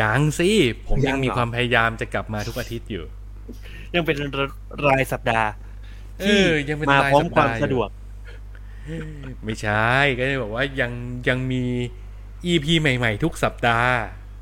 [0.00, 0.50] ยังสิ
[0.86, 3.04] ผมยัยังงมีเหรอความพยายามจะกลับมาทุกอาทิตย์อยู่
[3.94, 4.16] ยังเป็น
[4.88, 5.48] รายสัปดาห์
[6.20, 7.88] เอที่อยังเป็นมารายพร้อมสัปควาดามห์อยู่สะดวก
[9.44, 9.88] ไม่ใช่
[10.18, 10.92] ก็จะบอกว่ายัง
[11.28, 11.64] ยังมี
[12.52, 13.94] EP ใหม่ ๆ ทุกสัปดาห์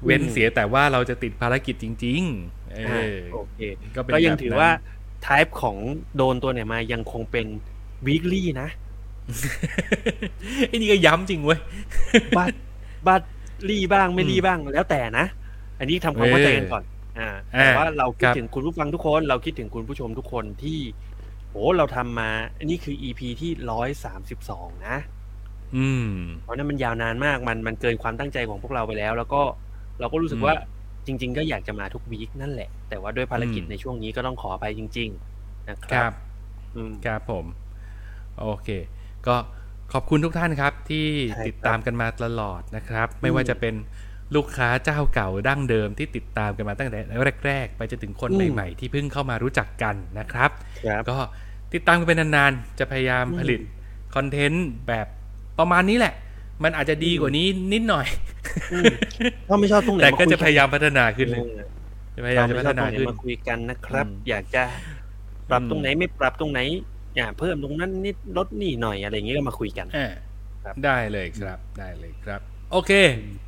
[0.05, 2.79] เว้นอืมเสียแต่ว่าเราจะติดภารกิจจริง ๆ เอ
[3.15, 3.59] อโอเค
[3.97, 4.71] ก็เป็นก็ยังแบบนั้นถือว่า
[5.27, 5.77] type ของ
[6.17, 7.47] โดนตัวไหนมายังคงเป็น
[8.07, 8.69] weekly นะ
[10.69, 11.59] ไอ้นี่ก็ย้ำจริงเว้ย
[12.37, 12.53] บัต
[13.07, 13.23] บัต
[13.69, 15.27] รีบ้างไม่รีอืมบ้างแล้วแต่นะ
[15.79, 16.83] อันนี้ทำความเข้าใจกันก่อน
[17.19, 20.79] อ่าอ่าแต่ว่าเราคิดครับถึงคุณผู้ฟังทุกคน เราคิดถึงคุณผู้ชมทุกคนที่
[21.53, 24.97] โอ้เราทำมา อันนี้คือ EP ที่ร้อยสามสิบสองนะ
[25.77, 26.13] อืม
[26.43, 29.43] เพราะนั้นมันยาวนานมากมันมันเกินความตั้งใจของพวกเราไปแล้ว แล้วก็
[30.01, 30.55] เราก็รู้สึกอืมว่า
[31.07, 35.09] จริง ๆ ก็อยากจะมาทุกวีคนั่นแหละ แต่ว่าด้วยภารกิจอืมในช่วงนี้ก็ต้องขออภัยจริง
[35.39, 36.13] ๆ นะคครัรับบ
[36.77, 37.45] อืมครับผม
[38.41, 38.69] โอเค
[39.27, 39.37] ก็
[39.93, 43.75] ขอบคุณทุกท่านครับ ที่ใช่ครับติดตามกันมาตลอดนะครับ ไม่อืมว่าจะเป็น
[44.35, 46.99] ลูกค้าเจ้าเก่าดั้งเดิมที่ติดตามกันมาตั้งแต่
[47.47, 50.51] แรก ๆ ไปจนถึงคนอืมใหม่ ๆ ที่เพิ่งเข้ามารู้จักกันนะครับ
[50.85, 51.17] ครับก็
[51.75, 53.61] ติดตามกันเป็นนานๆ จะพยายามอืมผลิต
[54.15, 55.07] คอนเทนต์แบบ
[55.59, 56.15] ประมาณนี้แหละ
[56.65, 58.07] มันอาจจะดีกว่านี้นิดหน่อย
[58.73, 58.93] อืม
[59.49, 61.59] ถ้าไม่ชอบตรงไหนแต่ก็คุจะพยายามพัฒนาขึ้นเอเลยอ
[62.15, 64.63] จะพยายามจะพัฒนาขึ้นมาคุยกันนะครับอืมอยากจะ
[65.51, 66.61] ปรับอืมตรงไหนไม่ปรับตรงไหน
[67.17, 70.07] อย่าเพิ่มตรงนั้นนิดลดนี่หน่อยอะไรอย่างเงี้ยก็มาคุยกันอ่า
[70.65, 72.41] ครับได้เลยครับได้เลยครับ
[72.73, 72.93] โอเค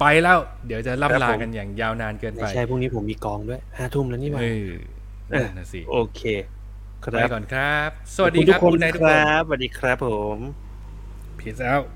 [0.01, 4.73] ไปแล้ว เดี๋ยวจะล่ำลากันอย่างยาวนานเกินไม่ไปใช่พรุ่งนี้ผมมีกองด้วยห้าทุ่มแล้วนี่หว่าเออ
[5.31, 6.23] นั่นนะสิโอเค
[7.05, 10.39] คไปรับก่อนครับ สวัสดีขอณครับทุกคนคุณนายทุกคคนรับสวัสดีครับผม
[11.39, 11.87] Peace out